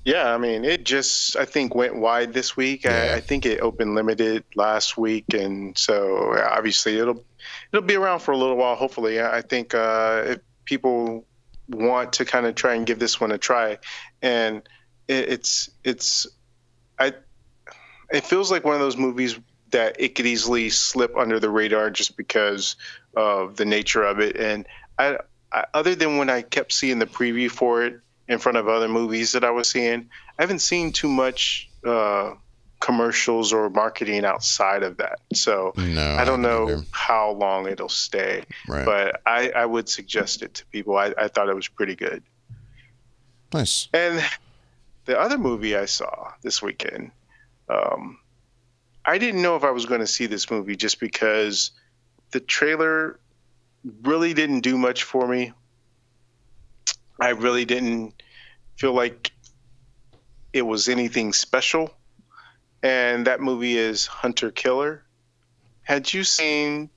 Yeah, 0.05 0.35
I 0.35 0.39
mean, 0.39 0.65
it 0.65 0.85
just 0.85 1.37
I 1.37 1.45
think 1.45 1.75
went 1.75 1.97
wide 1.97 2.33
this 2.33 2.57
week. 2.57 2.85
Yeah. 2.85 3.11
I, 3.13 3.17
I, 3.17 3.21
think 3.21 3.47
it 3.47 3.61
opened 3.61 3.95
limited 3.95 4.45
last 4.57 4.97
week, 4.97 5.27
and 5.33 5.77
so 5.79 6.35
obviously 6.39 6.99
it'll 6.99 7.25
it'll 7.73 7.87
be 7.87 7.95
around 7.95 8.21
for 8.21 8.33
a 8.33 8.37
little 8.37 8.57
while. 8.57 8.75
Hopefully, 8.75 9.21
I 9.21 9.43
think 9.43 9.75
uh, 9.75 10.23
if 10.27 10.39
people 10.65 11.25
want 11.69 12.15
to 12.15 12.25
kind 12.25 12.47
of 12.47 12.55
try 12.55 12.75
and 12.75 12.87
give 12.87 12.99
this 12.99 13.21
one 13.21 13.31
a 13.31 13.39
try, 13.39 13.79
and 14.23 14.63
it, 15.07 15.29
it's 15.29 15.71
it's 15.85 16.27
I 16.99 17.13
it 18.13 18.25
feels 18.25 18.51
like 18.51 18.65
one 18.65 18.75
of 18.75 18.81
those 18.81 18.97
movies 18.97 19.39
that 19.71 19.97
it 19.99 20.15
could 20.15 20.27
easily 20.27 20.69
slip 20.71 21.17
under 21.17 21.41
the 21.41 21.51
radar 21.51 21.91
just 21.91 22.17
because 22.17 22.77
of 23.17 23.57
the 23.57 23.65
nature 23.65 24.03
of 24.03 24.21
it. 24.21 24.37
And 24.37 24.67
I, 24.99 25.19
I 25.53 25.65
other 25.75 25.95
than 25.95 26.17
when 26.17 26.31
I 26.31 26.43
kept 26.43 26.73
seeing 26.73 26.99
the 26.99 27.07
preview 27.07 27.51
for 27.51 27.83
it 27.85 28.01
in 28.29 28.39
front 28.39 28.59
of 28.59 28.69
other 28.69 28.89
movies 28.89 29.33
that 29.33 29.45
I 29.45 29.51
was 29.51 29.69
seeing, 29.71 30.09
I 30.39 30.43
haven't 30.43 30.61
seen 30.61 30.93
too 30.93 31.09
much 31.09 31.69
uh, 31.85 32.35
commercials 32.81 33.53
or 33.53 33.69
marketing 33.71 34.25
outside 34.25 34.83
of 34.83 34.97
that. 34.97 35.19
So 35.35 35.73
No, 35.77 36.17
I 36.17 36.25
don't 36.25 36.43
know 36.43 36.65
either. 36.69 36.83
how 36.93 37.33
long 37.33 37.69
it'll 37.69 37.89
stay, 37.89 38.45
Right. 38.69 38.85
but 38.85 39.21
I, 39.27 39.51
I 39.51 39.67
would 39.67 39.89
suggest 39.89 40.43
it 40.43 40.55
to 40.55 40.67
people. 40.67 40.97
I, 40.97 41.13
I 41.19 41.29
thought 41.29 41.49
it 41.49 41.55
was 41.55 41.69
pretty 41.69 41.95
good. 41.97 42.23
Nice. 43.53 43.89
And 43.93 44.25
the 45.05 45.19
other 45.19 45.37
movie 45.39 45.77
I 45.77 45.85
saw 45.85 46.33
this 46.43 46.63
weekend, 46.63 47.11
um, 47.69 48.19
I 49.05 49.19
didn't 49.19 49.43
know 49.43 49.57
if 49.57 49.65
I 49.65 49.71
was 49.71 49.85
going 49.87 50.01
to 50.01 50.07
see 50.07 50.27
this 50.27 50.51
movie 50.51 50.77
just 50.77 51.01
because 51.01 51.73
the 52.31 52.41
trailer 52.41 53.19
really 54.03 54.35
didn't 54.35 54.61
do 54.61 54.77
much 54.79 55.03
for 55.05 55.27
me. 55.27 55.53
I 57.21 57.31
really 57.31 57.65
didn't 57.65 58.23
feel 58.77 58.93
like 58.93 59.33
it 60.53 60.63
was 60.63 60.89
anything 60.89 61.33
special. 61.33 61.95
And 62.83 63.27
that 63.27 63.41
movie 63.41 63.79
is 63.79 64.07
Hunter 64.07 64.51
Killer. 64.51 65.05
Had 65.83 66.13
you 66.13 66.25
seen 66.25 66.91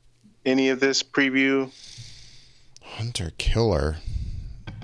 any 0.45 0.69
of 0.69 0.79
this 0.79 1.03
preview? 1.03 1.71
Hunter 2.81 3.31
Killer. 3.37 3.97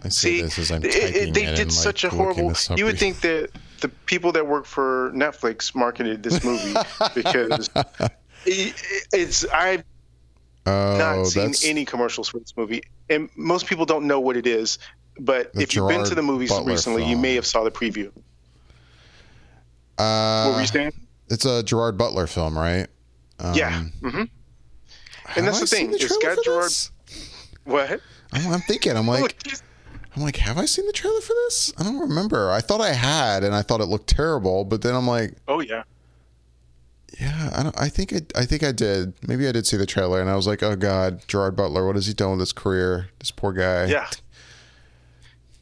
I 0.04 0.10
say 0.10 0.30
See, 0.38 0.42
this 0.42 0.60
as 0.60 0.72
I'm 0.72 0.82
typing 0.82 0.98
it- 1.00 1.34
they 1.34 1.44
it 1.46 1.56
did 1.56 1.60
and, 1.60 1.72
like, 1.72 1.72
such 1.72 2.04
a 2.04 2.10
horrible. 2.10 2.54
You 2.76 2.86
would 2.86 2.98
think 2.98 3.22
that 3.22 3.50
the 3.82 3.90
people 3.90 4.32
that 4.34 4.46
work 4.48 4.66
for 4.66 5.12
Netflix 5.16 5.74
marketed 5.76 6.24
this 6.24 6.44
movie 6.44 6.74
because 7.16 7.70
it, 8.46 8.76
it's 9.12 9.46
I've 9.48 9.84
Oh, 10.66 10.98
not 10.98 11.26
seen 11.28 11.48
that's 11.48 11.66
any 11.66 11.86
commercials 11.86 12.28
for 12.30 12.40
this 12.40 12.56
movie, 12.56 12.84
and 13.10 13.30
most 13.36 13.66
people 13.66 13.86
don't 13.86 14.06
know 14.06 14.20
what 14.20 14.38
it 14.38 14.46
is. 14.46 14.78
But 15.20 15.54
The 15.54 15.62
if 15.62 15.76
you've 15.76 15.88
been 15.90 16.04
to 16.06 16.16
the 16.16 16.22
movies 16.22 16.50
Butler 16.50 16.72
recently, 16.72 17.06
you 17.06 17.18
may 17.18 17.36
have 17.36 17.46
saw 17.46 17.64
the 17.64 17.72
preview. 17.72 18.12
uh, 19.98 20.46
what 20.46 20.56
were 20.56 20.62
you 20.62 20.68
saying? 20.68 20.94
It's 21.30 21.46
a 21.46 21.64
Gerard 21.64 21.98
Butler 21.98 22.28
film, 22.28 22.58
right? 22.58 22.88
Um, 23.40 23.56
yeah. 23.56 23.84
hmm 24.02 24.24
have 25.26 25.46
that's 25.46 25.60
the 25.62 25.66
thing, 25.68 25.92
it's 25.94 26.06
trailer 26.06 26.36
got 26.36 26.44
Gerard- 26.44 26.64
this? 26.66 26.92
What? 27.64 28.02
I'm, 28.34 28.52
I'm 28.54 28.60
thinking. 28.62 28.98
I'm 28.98 29.08
like, 29.08 29.44
I'm 30.16 30.22
like, 30.24 30.36
have 30.38 30.58
I 30.58 30.66
seen 30.66 30.86
the 30.88 30.94
trailer 30.94 31.22
for 31.22 31.34
this? 31.46 31.72
I 31.78 31.84
don't 31.84 32.00
remember. 32.00 32.52
I 32.52 32.60
thought 32.60 32.82
I 32.82 32.94
had, 32.94 33.44
and 33.44 33.56
I 33.56 33.62
thought 33.62 33.82
it 33.82 33.86
looked 33.86 34.08
terrible. 34.08 34.66
But 34.66 34.82
then 34.82 34.96
I'm 34.96 35.08
like, 35.08 35.36
oh 35.48 35.60
yeah. 35.62 35.84
Yeah, 37.20 37.50
I 37.54 37.64
don't. 37.64 37.80
I 37.80 37.90
think 37.90 38.14
I, 38.14 38.22
I 38.36 38.46
think 38.46 38.64
I 38.64 38.72
did. 38.72 39.14
Maybe 39.28 39.48
I 39.48 39.52
did 39.52 39.68
see 39.68 39.78
the 39.78 39.86
trailer, 39.86 40.22
and 40.22 40.30
I 40.30 40.36
was 40.36 40.48
like, 40.48 40.64
oh 40.64 40.76
god, 40.76 41.22
Gerard 41.28 41.56
Butler, 41.56 41.86
what 41.86 41.96
has 41.96 42.08
he 42.08 42.14
done 42.14 42.32
with 42.32 42.40
his 42.40 42.54
career? 42.54 43.10
This 43.20 43.32
poor 43.32 43.54
guy. 43.54 43.86
Yeah. 43.86 44.08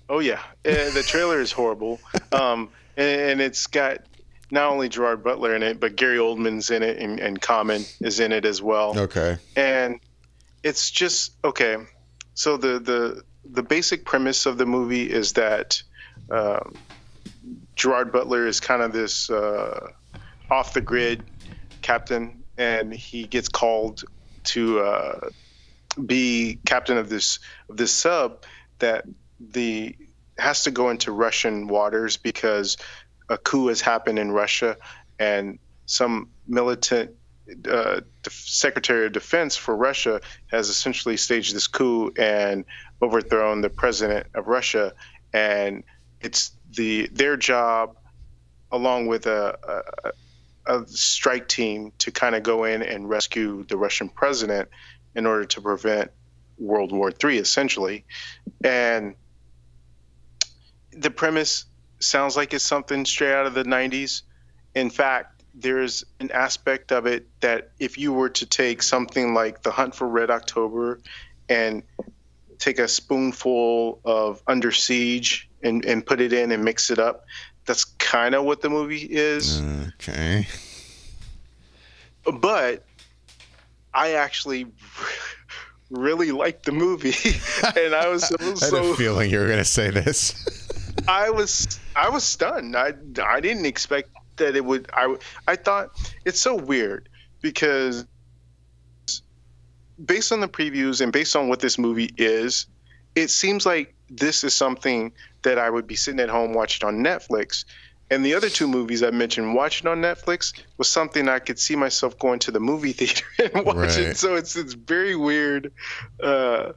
Oh 0.09 0.19
yeah, 0.19 0.41
Uh, 0.65 0.89
the 0.89 1.03
trailer 1.05 1.39
is 1.39 1.51
horrible, 1.51 1.99
um, 2.31 2.69
and, 2.97 3.21
and 3.21 3.41
it's 3.41 3.67
got 3.67 3.99
not 4.51 4.71
only 4.71 4.89
Gerard 4.89 5.23
Butler 5.23 5.55
in 5.55 5.61
it, 5.61 5.79
but 5.79 5.95
Gary 5.95 6.17
Oldman's 6.17 6.71
in 6.71 6.81
it, 6.81 6.97
and, 6.97 7.19
and 7.19 7.39
Common 7.39 7.83
is 8.01 8.19
in 8.19 8.31
it 8.31 8.43
as 8.43 8.61
well. 8.61 8.97
Okay. 8.97 9.37
And 9.55 9.99
it's 10.63 10.89
just 10.89 11.33
okay. 11.43 11.77
So 12.33 12.57
the 12.57 12.79
the 12.79 13.23
the 13.51 13.63
basic 13.63 14.05
premise 14.05 14.45
of 14.45 14.57
the 14.57 14.65
movie 14.65 15.09
is 15.09 15.33
that 15.33 15.81
um, 16.31 16.73
Gerard 17.75 18.11
Butler 18.11 18.47
is 18.47 18.59
kind 18.59 18.81
of 18.81 18.91
this 18.91 19.29
uh, 19.29 19.91
off 20.49 20.73
the 20.73 20.81
grid 20.81 21.23
captain, 21.81 22.43
and 22.57 22.93
he 22.93 23.23
gets 23.23 23.49
called 23.49 24.03
to 24.45 24.79
uh, 24.79 25.29
be 26.05 26.59
captain 26.65 26.97
of 26.97 27.09
this 27.09 27.39
of 27.69 27.77
this 27.77 27.91
sub 27.91 28.43
that 28.79 29.05
the 29.39 29.95
has 30.37 30.63
to 30.63 30.71
go 30.71 30.89
into 30.89 31.11
Russian 31.11 31.67
waters 31.67 32.17
because 32.17 32.77
a 33.29 33.37
coup 33.37 33.67
has 33.67 33.81
happened 33.81 34.19
in 34.19 34.31
Russia, 34.31 34.77
and 35.19 35.59
some 35.85 36.29
militant 36.47 37.11
uh, 37.69 38.01
Secretary 38.29 39.05
of 39.05 39.11
Defense 39.11 39.55
for 39.55 39.75
Russia 39.75 40.21
has 40.47 40.69
essentially 40.69 41.17
staged 41.17 41.55
this 41.55 41.67
coup 41.67 42.11
and 42.17 42.65
overthrown 43.01 43.61
the 43.61 43.69
president 43.69 44.27
of 44.33 44.47
Russia, 44.47 44.93
and 45.33 45.83
it's 46.21 46.51
the 46.75 47.07
their 47.11 47.37
job, 47.37 47.97
along 48.71 49.07
with 49.07 49.25
a, 49.25 49.57
a, 50.03 50.11
a 50.69 50.87
strike 50.87 51.47
team, 51.47 51.91
to 51.97 52.11
kind 52.11 52.35
of 52.35 52.43
go 52.43 52.63
in 52.63 52.83
and 52.83 53.09
rescue 53.09 53.65
the 53.65 53.75
Russian 53.75 54.07
president 54.07 54.69
in 55.15 55.25
order 55.25 55.45
to 55.45 55.61
prevent 55.61 56.11
World 56.57 56.91
War 56.91 57.11
III, 57.11 57.39
essentially, 57.39 58.05
and 58.63 59.15
the 60.91 61.09
premise 61.09 61.65
sounds 61.99 62.37
like 62.37 62.53
it's 62.53 62.63
something 62.63 63.05
straight 63.05 63.33
out 63.33 63.45
of 63.45 63.53
the 63.53 63.63
90s. 63.63 64.21
In 64.75 64.89
fact, 64.89 65.43
there's 65.55 66.05
an 66.19 66.31
aspect 66.31 66.91
of 66.91 67.05
it 67.05 67.27
that 67.41 67.71
if 67.79 67.97
you 67.97 68.13
were 68.13 68.29
to 68.29 68.45
take 68.45 68.83
something 68.83 69.33
like 69.33 69.63
The 69.63 69.71
Hunt 69.71 69.95
for 69.95 70.07
Red 70.07 70.29
October 70.29 70.99
and 71.47 71.83
take 72.59 72.79
a 72.79 72.87
spoonful 72.87 73.99
of 74.05 74.43
Under 74.47 74.71
Siege 74.71 75.49
and, 75.63 75.83
and 75.85 76.05
put 76.05 76.21
it 76.21 76.33
in 76.33 76.51
and 76.51 76.63
mix 76.63 76.91
it 76.91 76.99
up, 76.99 77.25
that's 77.65 77.85
kind 77.85 78.35
of 78.35 78.45
what 78.45 78.61
the 78.61 78.69
movie 78.69 79.07
is. 79.09 79.61
Okay. 79.95 80.47
But 82.31 82.83
I 83.93 84.13
actually 84.13 84.67
really 85.89 86.31
liked 86.31 86.65
the 86.65 86.71
movie, 86.71 87.13
and 87.75 87.95
I 87.95 88.07
was 88.07 88.27
so, 88.27 88.35
I 88.39 88.45
had 88.45 88.57
so 88.57 88.93
a 88.93 88.95
feeling 88.95 89.31
you 89.31 89.39
were 89.39 89.47
gonna 89.47 89.65
say 89.65 89.89
this. 89.89 90.35
I 91.07 91.29
was 91.29 91.79
I 91.95 92.09
was 92.09 92.23
stunned. 92.23 92.75
I 92.75 92.93
I 93.23 93.39
didn't 93.39 93.65
expect 93.65 94.09
that 94.37 94.55
it 94.55 94.63
would. 94.63 94.89
I 94.93 95.15
I 95.47 95.55
thought 95.55 95.91
it's 96.25 96.39
so 96.39 96.55
weird 96.55 97.09
because 97.41 98.05
based 100.03 100.31
on 100.31 100.39
the 100.39 100.47
previews 100.47 101.01
and 101.01 101.11
based 101.11 101.35
on 101.35 101.49
what 101.49 101.59
this 101.59 101.77
movie 101.77 102.11
is, 102.17 102.67
it 103.15 103.29
seems 103.29 103.65
like 103.65 103.95
this 104.09 104.43
is 104.43 104.53
something 104.53 105.11
that 105.43 105.57
I 105.57 105.69
would 105.69 105.87
be 105.87 105.95
sitting 105.95 106.19
at 106.19 106.29
home 106.29 106.53
watching 106.53 106.87
on 106.87 106.97
Netflix. 106.97 107.65
And 108.11 108.25
the 108.25 108.33
other 108.33 108.49
two 108.49 108.67
movies 108.67 109.03
I 109.03 109.11
mentioned 109.11 109.53
watching 109.53 109.87
on 109.87 110.01
Netflix 110.01 110.53
was 110.77 110.89
something 110.89 111.29
I 111.29 111.39
could 111.39 111.59
see 111.59 111.75
myself 111.75 112.17
going 112.17 112.39
to 112.39 112.51
the 112.51 112.59
movie 112.59 112.93
theater 112.93 113.25
and 113.53 113.65
watching. 113.65 114.07
Right. 114.07 114.17
So 114.17 114.35
it's 114.35 114.55
it's 114.55 114.73
very 114.73 115.15
weird 115.15 115.71
uh, 116.21 116.73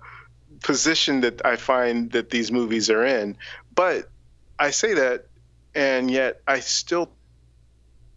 position 0.62 1.22
that 1.22 1.44
I 1.44 1.56
find 1.56 2.10
that 2.12 2.30
these 2.30 2.52
movies 2.52 2.90
are 2.90 3.04
in. 3.04 3.36
But 3.74 4.10
I 4.58 4.70
say 4.70 4.94
that, 4.94 5.26
and 5.74 6.10
yet 6.10 6.42
I 6.46 6.60
still 6.60 7.10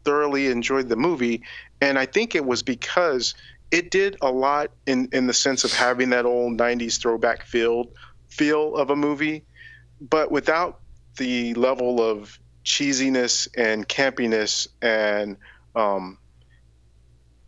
thoroughly 0.03 0.47
enjoyed 0.47 0.89
the 0.89 0.95
movie. 0.95 1.43
And 1.82 1.97
I 1.97 2.05
think 2.05 2.36
it 2.36 2.45
was 2.45 2.63
because 2.63 3.34
it 3.72 3.91
did 3.91 4.18
a 4.22 4.32
lot 4.32 4.72
in, 4.86 5.09
in 5.11 5.28
the 5.28 5.34
sense 5.34 5.63
of 5.63 5.74
having 5.74 6.11
that 6.11 6.26
old 6.26 6.57
90s 6.57 6.99
throwback 6.99 7.43
feel, 7.43 7.89
feel 8.36 8.75
of 8.75 8.89
a 8.89 8.95
movie, 8.95 9.43
but 10.01 10.31
without 10.31 10.81
the 11.17 11.53
level 11.53 12.01
of 12.01 12.38
cheesiness 12.63 13.47
and 13.55 13.88
campiness 13.88 14.67
and 14.81 15.38
um, 15.75 16.17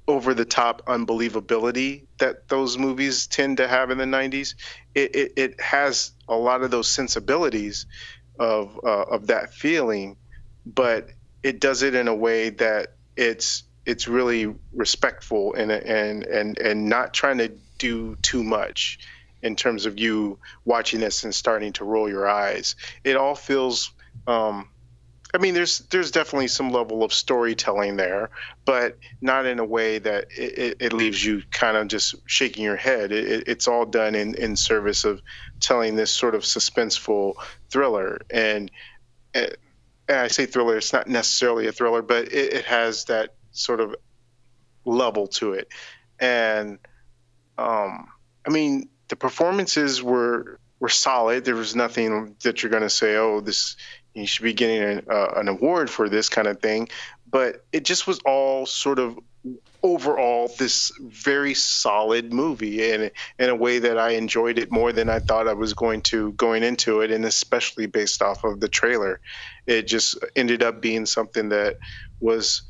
over 0.07 0.33
the 0.33 0.45
top 0.45 0.85
unbelievability 0.85 2.05
that 2.19 2.47
those 2.47 2.77
movies 2.77 3.27
tend 3.27 3.57
to 3.57 3.67
have 3.67 3.91
in 3.91 3.97
the 3.97 4.05
90s. 4.05 4.55
It, 4.95 5.15
it, 5.15 5.33
it 5.35 5.61
has 5.61 6.11
a 6.29 6.35
lot 6.35 6.61
of 6.61 6.71
those 6.71 6.87
sensibilities 6.87 7.85
of, 8.39 8.79
uh, 8.83 9.03
of 9.03 9.27
that 9.27 9.53
feeling, 9.53 10.15
but 10.65 11.09
it 11.43 11.59
does 11.59 11.83
it 11.83 11.95
in 11.95 12.07
a 12.07 12.15
way 12.15 12.49
that 12.51 12.93
it's 13.15 13.63
it's 13.85 14.07
really 14.07 14.53
respectful 14.73 15.53
and 15.53 15.71
and 15.71 16.23
and 16.25 16.57
and 16.59 16.89
not 16.89 17.13
trying 17.13 17.37
to 17.37 17.47
do 17.77 18.15
too 18.21 18.43
much 18.43 18.99
in 19.41 19.55
terms 19.55 19.85
of 19.85 19.99
you 19.99 20.39
watching 20.65 20.99
this 20.99 21.23
and 21.23 21.33
starting 21.33 21.73
to 21.73 21.85
roll 21.85 22.09
your 22.09 22.27
eyes. 22.27 22.75
It 23.03 23.15
all 23.15 23.35
feels 23.35 23.91
um, 24.25 24.69
I 25.33 25.39
mean, 25.39 25.53
there's 25.53 25.79
there's 25.79 26.11
definitely 26.11 26.47
some 26.47 26.71
level 26.71 27.03
of 27.03 27.13
storytelling 27.13 27.97
there, 27.97 28.29
but 28.65 28.97
not 29.21 29.45
in 29.45 29.59
a 29.59 29.65
way 29.65 29.99
that 29.99 30.27
it, 30.35 30.77
it, 30.79 30.93
leaves 30.93 31.23
you 31.23 31.43
kind 31.51 31.75
of 31.75 31.87
just 31.89 32.15
shaking 32.25 32.63
your 32.63 32.77
head. 32.77 33.11
It, 33.11 33.27
it, 33.27 33.43
it's 33.47 33.67
all 33.67 33.85
done 33.85 34.15
in, 34.15 34.35
in 34.35 34.55
service 34.55 35.03
of 35.03 35.21
telling 35.59 35.95
this 35.95 36.11
sort 36.11 36.33
of 36.33 36.43
suspenseful 36.43 37.33
thriller. 37.69 38.21
And, 38.29 38.71
and 39.33 39.57
I 40.09 40.29
say 40.29 40.45
thriller, 40.45 40.77
it's 40.77 40.93
not 40.93 41.07
necessarily 41.07 41.67
a 41.67 41.73
thriller, 41.73 42.01
but 42.01 42.31
it, 42.31 42.53
it 42.53 42.65
has 42.65 43.05
that 43.05 43.35
sort 43.51 43.81
of 43.81 43.95
level 44.85 45.27
to 45.27 45.53
it. 45.53 45.67
And 46.19 46.79
um, 47.57 48.07
I 48.45 48.49
mean, 48.49 48.87
the 49.09 49.15
performances 49.15 50.01
were 50.01 50.59
were 50.79 50.89
solid. 50.89 51.45
There 51.45 51.55
was 51.55 51.75
nothing 51.75 52.35
that 52.43 52.61
you're 52.61 52.69
going 52.69 52.83
to 52.83 52.89
say, 52.89 53.15
oh, 53.15 53.41
this 53.41 53.75
You 54.13 54.27
should 54.27 54.43
be 54.43 54.53
getting 54.53 54.81
an, 54.81 55.05
uh, 55.09 55.33
an 55.35 55.47
award 55.47 55.89
for 55.89 56.09
this 56.09 56.29
kind 56.29 56.47
of 56.47 56.59
thing. 56.59 56.89
But 57.29 57.65
it 57.71 57.83
just 57.83 58.07
was 58.07 58.19
all 58.25 58.65
sort 58.65 58.99
of 58.99 59.17
overall 59.83 60.51
this 60.57 60.91
very 60.99 61.53
solid 61.53 62.33
movie 62.33 62.91
and 62.91 63.11
in 63.39 63.49
a 63.49 63.55
way 63.55 63.79
that 63.79 63.97
I 63.97 64.11
enjoyed 64.11 64.57
it 64.57 64.71
more 64.71 64.91
than 64.91 65.09
I 65.09 65.19
thought 65.19 65.47
I 65.47 65.53
was 65.53 65.73
going 65.73 66.01
to 66.03 66.33
going 66.33 66.63
into 66.63 67.01
it 67.01 67.11
and 67.11 67.23
especially 67.23 67.85
based 67.85 68.21
off 68.21 68.43
of 68.43 68.59
the 68.59 68.67
trailer 68.67 69.21
it 69.65 69.83
just 69.83 70.17
ended 70.35 70.63
up 70.63 70.81
being 70.81 71.05
something 71.05 71.49
that 71.49 71.77
was 72.19 72.63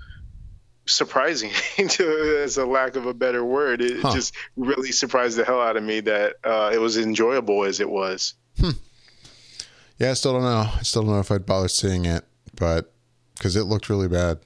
surprising 0.88 1.52
to, 1.90 2.42
as 2.44 2.58
a 2.58 2.66
lack 2.66 2.96
of 2.96 3.06
a 3.06 3.14
better 3.14 3.44
word 3.44 3.82
it 3.82 4.02
huh. 4.02 4.14
just 4.14 4.36
really 4.56 4.92
surprised 4.92 5.38
the 5.38 5.46
hell 5.46 5.62
out 5.62 5.78
of 5.78 5.84
me 5.84 6.00
that 6.00 6.36
uh, 6.44 6.72
it 6.74 6.80
was 6.80 6.98
enjoyable 6.98 7.64
as 7.64 7.80
it 7.80 7.90
was 7.90 8.34
hmm. 8.60 8.72
yeah 10.00 10.12
I 10.12 10.14
still 10.14 10.34
don't 10.34 10.44
know 10.44 10.70
I 10.74 10.82
still 10.84 11.04
don't 11.04 11.12
know 11.12 11.20
if 11.20 11.32
I'd 11.32 11.46
bother 11.46 11.68
seeing 11.68 12.06
it 12.06 12.26
but 12.56 12.94
because 13.36 13.56
it 13.56 13.64
looked 13.64 13.90
really 13.90 14.08
bad 14.08 14.40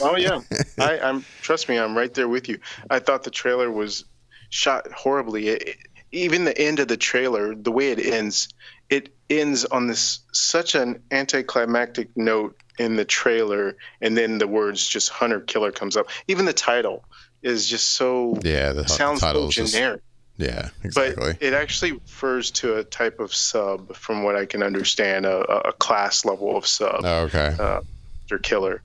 Oh 0.00 0.16
yeah, 0.16 0.40
I, 0.78 0.98
am 0.98 1.24
Trust 1.42 1.68
me, 1.68 1.78
I'm 1.78 1.96
right 1.96 2.12
there 2.12 2.28
with 2.28 2.48
you. 2.48 2.58
I 2.90 2.98
thought 2.98 3.24
the 3.24 3.30
trailer 3.30 3.70
was 3.70 4.04
shot 4.50 4.90
horribly. 4.92 5.48
It, 5.48 5.78
even 6.12 6.44
the 6.44 6.56
end 6.56 6.78
of 6.78 6.88
the 6.88 6.96
trailer, 6.96 7.54
the 7.54 7.72
way 7.72 7.90
it 7.90 7.98
ends, 7.98 8.48
it 8.88 9.14
ends 9.28 9.64
on 9.64 9.86
this 9.86 10.20
such 10.32 10.74
an 10.74 11.02
anticlimactic 11.10 12.16
note 12.16 12.56
in 12.78 12.96
the 12.96 13.04
trailer, 13.04 13.76
and 14.00 14.16
then 14.16 14.38
the 14.38 14.46
words 14.46 14.86
just 14.86 15.10
"Hunter 15.10 15.40
Killer" 15.40 15.72
comes 15.72 15.96
up. 15.96 16.08
Even 16.28 16.44
the 16.44 16.52
title 16.52 17.04
is 17.42 17.66
just 17.66 17.90
so 17.90 18.38
yeah, 18.42 18.72
the 18.72 18.88
sounds 18.88 19.20
so 19.20 19.48
generic. 19.50 20.00
Just, 20.38 20.50
yeah, 20.50 20.70
exactly. 20.82 21.34
But 21.34 21.42
it 21.42 21.52
actually 21.52 21.92
refers 21.92 22.50
to 22.52 22.76
a 22.76 22.84
type 22.84 23.20
of 23.20 23.32
sub, 23.32 23.94
from 23.94 24.24
what 24.24 24.34
I 24.34 24.46
can 24.46 24.62
understand, 24.62 25.26
a, 25.26 25.68
a 25.68 25.72
class 25.72 26.24
level 26.24 26.56
of 26.56 26.66
sub. 26.66 27.02
Oh, 27.04 27.20
okay. 27.24 27.54
Uh, 27.58 27.80
killer 28.42 28.82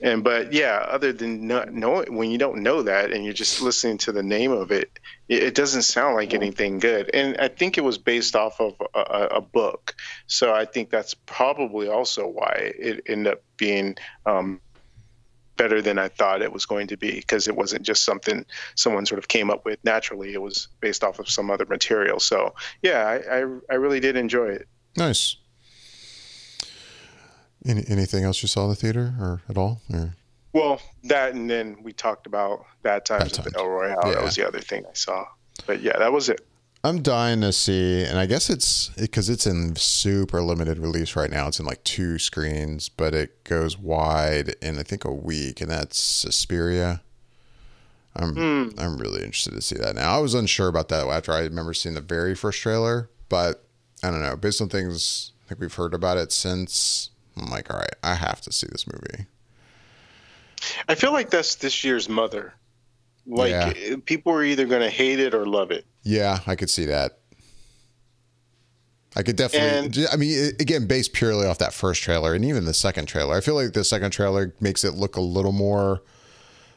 and 0.00 0.22
but 0.22 0.52
yeah 0.52 0.84
other 0.88 1.12
than 1.12 1.46
not 1.46 1.72
knowing 1.72 2.14
when 2.16 2.30
you 2.30 2.38
don't 2.38 2.62
know 2.62 2.82
that 2.82 3.12
and 3.12 3.24
you're 3.24 3.32
just 3.32 3.60
listening 3.60 3.98
to 3.98 4.12
the 4.12 4.22
name 4.22 4.52
of 4.52 4.70
it 4.70 4.98
it, 5.28 5.42
it 5.42 5.54
doesn't 5.54 5.82
sound 5.82 6.14
like 6.14 6.34
anything 6.34 6.78
good. 6.78 7.10
And 7.14 7.36
i 7.38 7.48
think 7.48 7.78
it 7.78 7.84
was 7.84 7.98
based 7.98 8.36
off 8.36 8.60
of 8.60 8.74
a, 8.94 9.00
a, 9.36 9.40
book. 9.40 9.94
So 10.26 10.54
i 10.54 10.64
think 10.64 10.90
that's 10.90 11.14
probably 11.14 11.88
also 11.88 12.26
why 12.26 12.72
it 12.78 13.02
ended 13.06 13.34
up 13.34 13.42
being 13.56 13.96
um, 14.26 14.60
better 15.56 15.82
than 15.82 15.98
i 15.98 16.06
thought 16.06 16.42
it 16.42 16.52
was 16.52 16.66
going 16.66 16.86
to 16.86 16.96
be 16.96 17.12
because 17.12 17.48
it 17.48 17.56
wasn't 17.56 17.82
just 17.82 18.04
something 18.04 18.46
someone 18.76 19.06
sort 19.06 19.18
of 19.18 19.26
came 19.26 19.50
up 19.50 19.64
with 19.64 19.82
naturally. 19.84 20.32
It 20.32 20.42
was 20.42 20.68
based 20.80 21.02
off 21.02 21.18
of 21.18 21.28
some 21.28 21.50
other 21.50 21.66
material. 21.66 22.20
So 22.20 22.54
yeah 22.82 23.04
i, 23.06 23.38
I, 23.38 23.44
I 23.70 23.74
really 23.74 24.00
did 24.00 24.16
enjoy 24.16 24.48
it. 24.50 24.68
Nice 24.96 25.36
any, 27.64 27.84
anything 27.88 28.24
else 28.24 28.42
you 28.42 28.48
saw 28.48 28.64
in 28.64 28.70
the 28.70 28.76
theater 28.76 29.14
or 29.20 29.42
at 29.48 29.56
all? 29.56 29.80
Or? 29.92 30.14
Well, 30.52 30.80
that 31.04 31.34
and 31.34 31.48
then 31.48 31.76
we 31.82 31.92
talked 31.92 32.26
about 32.26 32.64
Bad 32.82 33.04
Times, 33.04 33.36
Bad 33.36 33.46
at 33.46 33.52
the 33.52 33.58
El 33.58 33.68
Royale. 33.68 34.00
Yeah. 34.04 34.14
That 34.14 34.22
was 34.22 34.34
the 34.34 34.46
other 34.46 34.60
thing 34.60 34.84
I 34.86 34.94
saw. 34.94 35.26
But 35.66 35.82
yeah, 35.82 35.98
that 35.98 36.12
was 36.12 36.28
it. 36.28 36.46
I'm 36.84 37.02
dying 37.02 37.40
to 37.40 37.52
see, 37.52 38.04
and 38.04 38.18
I 38.18 38.26
guess 38.26 38.48
it's 38.48 38.88
because 38.90 39.28
it's 39.28 39.46
in 39.46 39.74
super 39.74 40.40
limited 40.40 40.78
release 40.78 41.16
right 41.16 41.30
now. 41.30 41.48
It's 41.48 41.58
in 41.58 41.66
like 41.66 41.82
two 41.82 42.18
screens, 42.18 42.88
but 42.88 43.14
it 43.14 43.42
goes 43.44 43.76
wide 43.76 44.54
in 44.62 44.78
I 44.78 44.84
think 44.84 45.04
a 45.04 45.12
week, 45.12 45.60
and 45.60 45.70
that's 45.70 45.98
Suspiria. 45.98 47.02
I'm 48.14 48.34
mm. 48.34 48.80
I'm 48.80 48.96
really 48.96 49.24
interested 49.24 49.54
to 49.54 49.60
see 49.60 49.76
that 49.76 49.96
now. 49.96 50.16
I 50.16 50.18
was 50.20 50.34
unsure 50.34 50.68
about 50.68 50.88
that 50.88 51.06
after 51.06 51.32
I 51.32 51.40
remember 51.40 51.74
seeing 51.74 51.96
the 51.96 52.00
very 52.00 52.34
first 52.34 52.60
trailer, 52.60 53.10
but 53.28 53.64
I 54.02 54.10
don't 54.10 54.22
know. 54.22 54.36
Based 54.36 54.60
on 54.60 54.68
things 54.68 55.32
I 55.44 55.48
think 55.48 55.60
we've 55.60 55.74
heard 55.74 55.94
about 55.94 56.16
it 56.16 56.30
since, 56.30 57.10
I'm 57.40 57.50
like, 57.50 57.72
all 57.72 57.78
right, 57.78 57.94
I 58.02 58.14
have 58.14 58.40
to 58.42 58.52
see 58.52 58.66
this 58.70 58.86
movie. 58.86 59.26
I 60.88 60.94
feel 60.94 61.12
like 61.12 61.30
that's 61.30 61.56
this 61.56 61.84
year's 61.84 62.08
Mother. 62.08 62.54
Like 63.26 63.50
yeah. 63.50 63.96
people 64.06 64.32
are 64.32 64.42
either 64.42 64.64
going 64.64 64.80
to 64.80 64.90
hate 64.90 65.20
it 65.20 65.34
or 65.34 65.46
love 65.46 65.70
it. 65.70 65.84
Yeah, 66.02 66.40
I 66.46 66.56
could 66.56 66.70
see 66.70 66.86
that. 66.86 67.18
I 69.16 69.22
could 69.22 69.36
definitely. 69.36 70.02
And, 70.02 70.08
I 70.12 70.16
mean, 70.16 70.52
again, 70.60 70.86
based 70.86 71.12
purely 71.12 71.46
off 71.46 71.58
that 71.58 71.74
first 71.74 72.02
trailer 72.02 72.34
and 72.34 72.44
even 72.44 72.64
the 72.64 72.74
second 72.74 73.06
trailer, 73.06 73.36
I 73.36 73.40
feel 73.40 73.54
like 73.54 73.72
the 73.72 73.84
second 73.84 74.12
trailer 74.12 74.54
makes 74.60 74.84
it 74.84 74.94
look 74.94 75.16
a 75.16 75.20
little 75.20 75.52
more. 75.52 76.02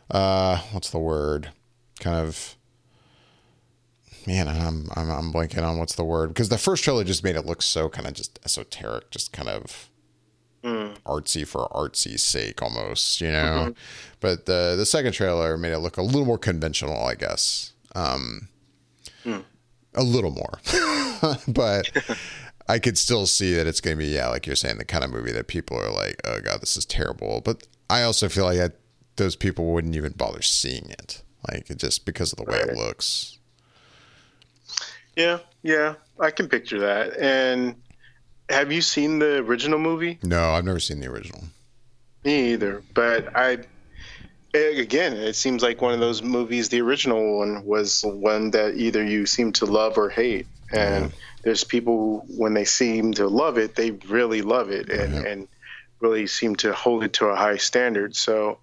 Uh, 0.09 0.57
what's 0.71 0.89
the 0.89 0.99
word? 0.99 1.49
Kind 1.99 2.15
of. 2.15 2.57
Man, 4.27 4.47
I'm 4.47 4.87
I'm 4.95 5.09
I'm 5.09 5.33
blanking 5.33 5.63
on 5.63 5.77
what's 5.77 5.95
the 5.95 6.03
word 6.03 6.29
because 6.29 6.49
the 6.49 6.57
first 6.57 6.83
trailer 6.83 7.03
just 7.03 7.23
made 7.23 7.35
it 7.35 7.45
look 7.45 7.61
so 7.61 7.89
kind 7.89 8.07
of 8.07 8.13
just 8.13 8.39
esoteric, 8.45 9.09
just 9.09 9.33
kind 9.33 9.49
of 9.49 9.90
mm. 10.63 10.97
artsy 11.01 11.47
for 11.47 11.67
artsy's 11.75 12.23
sake 12.23 12.61
almost, 12.61 13.21
you 13.21 13.31
know. 13.31 13.69
Mm-hmm. 13.69 13.71
But 14.19 14.45
the 14.45 14.75
the 14.77 14.85
second 14.85 15.13
trailer 15.13 15.57
made 15.57 15.73
it 15.73 15.79
look 15.79 15.97
a 15.97 16.01
little 16.01 16.25
more 16.25 16.37
conventional, 16.37 17.03
I 17.05 17.15
guess. 17.15 17.73
Um, 17.95 18.47
mm. 19.25 19.43
A 19.95 20.03
little 20.03 20.31
more, 20.31 20.59
but 21.47 21.89
I 22.69 22.79
could 22.79 22.97
still 22.97 23.27
see 23.27 23.53
that 23.55 23.67
it's 23.67 23.81
going 23.81 23.97
to 23.97 24.03
be 24.03 24.09
yeah, 24.09 24.29
like 24.29 24.47
you're 24.47 24.55
saying, 24.55 24.77
the 24.77 24.85
kind 24.85 25.03
of 25.03 25.11
movie 25.11 25.33
that 25.33 25.47
people 25.47 25.77
are 25.77 25.91
like, 25.91 26.21
oh 26.25 26.39
god, 26.39 26.61
this 26.61 26.77
is 26.77 26.85
terrible. 26.85 27.41
But 27.43 27.67
I 27.89 28.03
also 28.03 28.29
feel 28.29 28.45
like 28.45 28.59
I, 28.59 28.69
those 29.17 29.35
people 29.35 29.65
wouldn't 29.73 29.95
even 29.95 30.13
bother 30.13 30.41
seeing 30.41 30.89
it, 30.89 31.21
like 31.51 31.75
just 31.77 32.05
because 32.05 32.31
of 32.31 32.37
the 32.37 32.49
way 32.49 32.59
right. 32.59 32.69
it 32.69 32.77
looks. 32.77 33.39
Yeah, 35.17 35.39
yeah, 35.63 35.95
I 36.19 36.31
can 36.31 36.47
picture 36.47 36.79
that, 36.79 37.17
and 37.17 37.75
have 38.51 38.71
you 38.71 38.81
seen 38.81 39.19
the 39.19 39.37
original 39.37 39.79
movie? 39.79 40.19
No, 40.23 40.51
I've 40.51 40.65
never 40.65 40.79
seen 40.79 40.99
the 40.99 41.07
original. 41.07 41.43
Me 42.23 42.53
either. 42.53 42.83
But 42.93 43.35
I, 43.35 43.59
eh, 44.53 44.79
again, 44.79 45.13
it 45.13 45.35
seems 45.35 45.63
like 45.63 45.81
one 45.81 45.93
of 45.93 45.99
those 45.99 46.21
movies. 46.21 46.69
The 46.69 46.81
original 46.81 47.37
one 47.37 47.65
was 47.65 48.03
one 48.05 48.51
that 48.51 48.75
either 48.75 49.03
you 49.03 49.25
seem 49.25 49.51
to 49.53 49.65
love 49.65 49.97
or 49.97 50.09
hate, 50.09 50.47
and 50.71 51.05
yeah. 51.05 51.17
there's 51.43 51.63
people 51.63 52.25
when 52.37 52.53
they 52.53 52.65
seem 52.65 53.13
to 53.13 53.27
love 53.27 53.57
it, 53.57 53.75
they 53.75 53.91
really 53.91 54.41
love 54.41 54.69
it, 54.69 54.89
and 54.89 55.13
yeah. 55.13 55.31
and 55.31 55.47
really 55.99 56.27
seem 56.27 56.55
to 56.57 56.73
hold 56.73 57.03
it 57.03 57.13
to 57.13 57.27
a 57.27 57.35
high 57.35 57.57
standard. 57.57 58.15
So, 58.15 58.59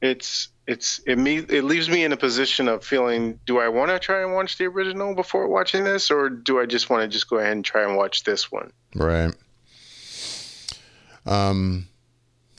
it's 0.00 0.48
it's 0.70 1.00
it 1.04 1.18
me 1.18 1.38
it 1.38 1.64
leaves 1.64 1.90
me 1.90 2.04
in 2.04 2.12
a 2.12 2.16
position 2.16 2.68
of 2.68 2.84
feeling 2.84 3.40
do 3.44 3.58
I 3.58 3.68
want 3.68 3.90
to 3.90 3.98
try 3.98 4.22
and 4.22 4.32
watch 4.32 4.56
the 4.56 4.66
original 4.66 5.16
before 5.16 5.48
watching 5.48 5.82
this 5.82 6.12
or 6.12 6.30
do 6.30 6.60
I 6.60 6.66
just 6.66 6.88
want 6.88 7.02
to 7.02 7.08
just 7.08 7.28
go 7.28 7.38
ahead 7.38 7.52
and 7.52 7.64
try 7.64 7.82
and 7.82 7.96
watch 7.96 8.22
this 8.22 8.52
one? 8.52 8.72
Right. 8.94 9.34
Um 11.26 11.88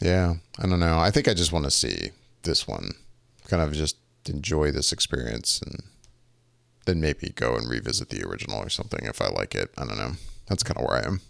yeah, 0.01 0.35
I 0.59 0.67
don't 0.67 0.81
know. 0.81 0.99
I 0.99 1.09
think 1.09 1.29
I 1.29 1.33
just 1.33 1.53
want 1.53 1.63
to 1.65 1.71
see 1.71 2.11
this 2.43 2.67
one. 2.67 2.91
Kind 3.47 3.63
of 3.63 3.71
just 3.71 3.95
enjoy 4.27 4.71
this 4.71 4.91
experience 4.91 5.61
and 5.61 5.81
then 6.85 6.99
maybe 6.99 7.29
go 7.29 7.55
and 7.55 7.69
revisit 7.69 8.09
the 8.09 8.27
original 8.27 8.59
or 8.59 8.69
something 8.69 9.05
if 9.05 9.21
I 9.21 9.29
like 9.29 9.55
it. 9.55 9.69
I 9.77 9.85
don't 9.85 9.97
know. 9.97 10.13
That's 10.47 10.63
kind 10.63 10.77
of 10.77 10.85
where 10.85 10.97
I 10.97 11.07
am. 11.07 11.21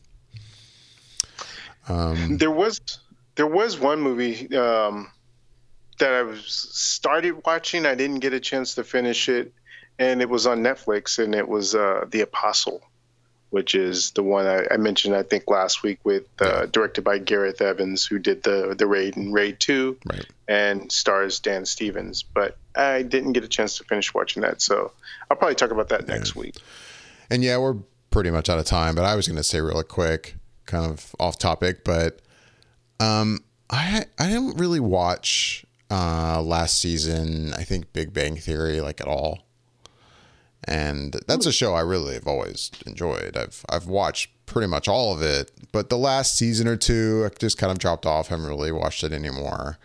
Um, 1.87 2.37
there 2.37 2.49
was 2.49 2.81
there 3.35 3.47
was 3.47 3.79
one 3.79 4.01
movie 4.01 4.55
um, 4.55 5.11
that 6.01 6.13
I 6.13 6.23
was 6.23 6.45
started 6.45 7.43
watching. 7.45 7.85
I 7.85 7.95
didn't 7.95 8.19
get 8.19 8.33
a 8.33 8.39
chance 8.39 8.75
to 8.75 8.83
finish 8.83 9.29
it, 9.29 9.53
and 9.97 10.21
it 10.21 10.29
was 10.29 10.45
on 10.45 10.61
Netflix, 10.61 11.23
and 11.23 11.33
it 11.33 11.47
was 11.47 11.73
uh, 11.73 12.05
The 12.09 12.21
Apostle, 12.21 12.81
which 13.51 13.73
is 13.75 14.11
the 14.11 14.23
one 14.23 14.45
I, 14.45 14.65
I 14.71 14.77
mentioned 14.77 15.15
I 15.15 15.23
think 15.23 15.49
last 15.49 15.83
week 15.83 15.99
with 16.03 16.25
uh, 16.41 16.65
directed 16.65 17.03
by 17.03 17.19
Gareth 17.19 17.61
Evans, 17.61 18.05
who 18.05 18.19
did 18.19 18.43
the 18.43 18.75
the 18.77 18.87
Raid 18.87 19.15
and 19.15 19.33
Raid 19.33 19.59
Two, 19.59 19.97
right. 20.11 20.25
and 20.47 20.91
stars 20.91 21.39
Dan 21.39 21.65
Stevens. 21.65 22.23
But 22.23 22.57
I 22.75 23.03
didn't 23.03 23.33
get 23.33 23.43
a 23.43 23.47
chance 23.47 23.77
to 23.77 23.83
finish 23.83 24.13
watching 24.13 24.41
that, 24.41 24.61
so 24.61 24.91
I'll 25.29 25.37
probably 25.37 25.55
talk 25.55 25.71
about 25.71 25.89
that 25.89 26.07
yeah. 26.07 26.15
next 26.15 26.35
week. 26.35 26.55
And 27.29 27.43
yeah, 27.43 27.57
we're 27.57 27.77
pretty 28.09 28.31
much 28.31 28.49
out 28.49 28.59
of 28.59 28.65
time, 28.65 28.95
but 28.95 29.05
I 29.05 29.15
was 29.15 29.27
going 29.27 29.37
to 29.37 29.43
say 29.43 29.61
really 29.61 29.83
quick, 29.83 30.35
kind 30.65 30.85
of 30.85 31.15
off 31.19 31.37
topic, 31.37 31.83
but 31.83 32.21
um, 32.99 33.39
I 33.69 34.05
I 34.19 34.27
didn't 34.27 34.57
really 34.57 34.79
watch 34.79 35.65
uh, 35.91 36.41
last 36.41 36.79
season. 36.79 37.53
I 37.53 37.63
think 37.63 37.93
Big 37.93 38.13
Bang 38.13 38.37
Theory 38.37 38.81
like 38.81 39.01
at 39.01 39.07
all, 39.07 39.39
and 40.63 41.15
that's 41.27 41.45
a 41.45 41.51
show 41.51 41.73
I 41.73 41.81
really 41.81 42.13
have 42.13 42.27
always 42.27 42.71
enjoyed. 42.87 43.35
I've 43.35 43.65
I've 43.69 43.87
watched 43.87 44.29
pretty 44.45 44.67
much 44.67 44.87
all 44.87 45.13
of 45.13 45.21
it, 45.21 45.51
but 45.71 45.89
the 45.89 45.97
last 45.97 46.37
season 46.37 46.67
or 46.67 46.77
two 46.77 47.23
I 47.25 47.37
just 47.37 47.57
kind 47.57 47.71
of 47.71 47.77
dropped 47.77 48.05
off. 48.05 48.29
haven't 48.29 48.47
really 48.47 48.71
watched 48.71 49.03
it 49.03 49.11
anymore. 49.11 49.77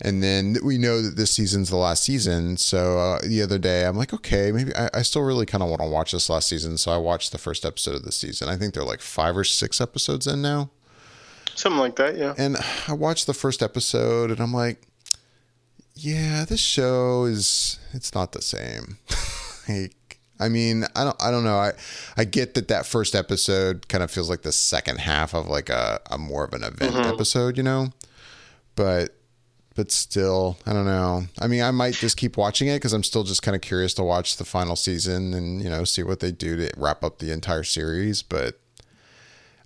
And 0.00 0.22
then 0.22 0.58
we 0.62 0.76
know 0.76 1.00
that 1.00 1.16
this 1.16 1.30
season's 1.30 1.70
the 1.70 1.76
last 1.76 2.04
season. 2.04 2.58
So 2.58 2.98
uh, 2.98 3.20
the 3.22 3.40
other 3.40 3.56
day, 3.56 3.86
I'm 3.86 3.96
like, 3.96 4.12
okay, 4.12 4.52
maybe 4.52 4.74
I, 4.76 4.90
I 4.92 5.00
still 5.02 5.22
really 5.22 5.46
kind 5.46 5.62
of 5.62 5.70
want 5.70 5.80
to 5.80 5.88
watch 5.88 6.12
this 6.12 6.28
last 6.28 6.48
season. 6.48 6.76
So 6.76 6.92
I 6.92 6.98
watched 6.98 7.32
the 7.32 7.38
first 7.38 7.64
episode 7.64 7.94
of 7.94 8.02
the 8.02 8.12
season. 8.12 8.48
I 8.48 8.56
think 8.56 8.74
they're 8.74 8.84
like 8.84 9.00
five 9.00 9.36
or 9.36 9.44
six 9.44 9.80
episodes 9.80 10.26
in 10.26 10.42
now. 10.42 10.70
Something 11.54 11.80
like 11.80 11.96
that, 11.96 12.18
yeah. 12.18 12.34
And 12.36 12.58
I 12.86 12.92
watched 12.92 13.26
the 13.26 13.32
first 13.32 13.62
episode 13.62 14.30
and 14.30 14.38
I'm 14.38 14.52
like, 14.52 14.85
yeah, 15.96 16.44
this 16.44 16.60
show 16.60 17.24
is 17.24 17.78
it's 17.92 18.14
not 18.14 18.32
the 18.32 18.42
same. 18.42 18.98
like 19.68 20.20
I 20.38 20.48
mean, 20.48 20.84
I 20.94 21.04
don't, 21.04 21.22
I 21.22 21.30
don't 21.30 21.44
know. 21.44 21.56
I, 21.56 21.72
I 22.16 22.24
get 22.24 22.54
that 22.54 22.68
that 22.68 22.84
first 22.84 23.14
episode 23.14 23.88
kind 23.88 24.04
of 24.04 24.10
feels 24.10 24.28
like 24.28 24.42
the 24.42 24.52
second 24.52 25.00
half 25.00 25.34
of 25.34 25.48
like 25.48 25.70
a, 25.70 26.00
a 26.10 26.18
more 26.18 26.44
of 26.44 26.52
an 26.52 26.62
event 26.62 26.94
mm-hmm. 26.94 27.14
episode, 27.14 27.56
you 27.56 27.62
know. 27.62 27.88
But, 28.74 29.16
but 29.74 29.90
still, 29.90 30.58
I 30.66 30.74
don't 30.74 30.84
know. 30.84 31.24
I 31.40 31.46
mean, 31.46 31.62
I 31.62 31.70
might 31.70 31.94
just 31.94 32.18
keep 32.18 32.36
watching 32.36 32.68
it 32.68 32.76
because 32.76 32.92
I'm 32.92 33.02
still 33.02 33.24
just 33.24 33.42
kind 33.42 33.54
of 33.54 33.62
curious 33.62 33.94
to 33.94 34.02
watch 34.02 34.36
the 34.36 34.44
final 34.44 34.76
season 34.76 35.32
and 35.32 35.62
you 35.62 35.70
know 35.70 35.84
see 35.84 36.02
what 36.02 36.20
they 36.20 36.32
do 36.32 36.56
to 36.56 36.70
wrap 36.76 37.02
up 37.02 37.18
the 37.18 37.32
entire 37.32 37.64
series. 37.64 38.22
But 38.22 38.60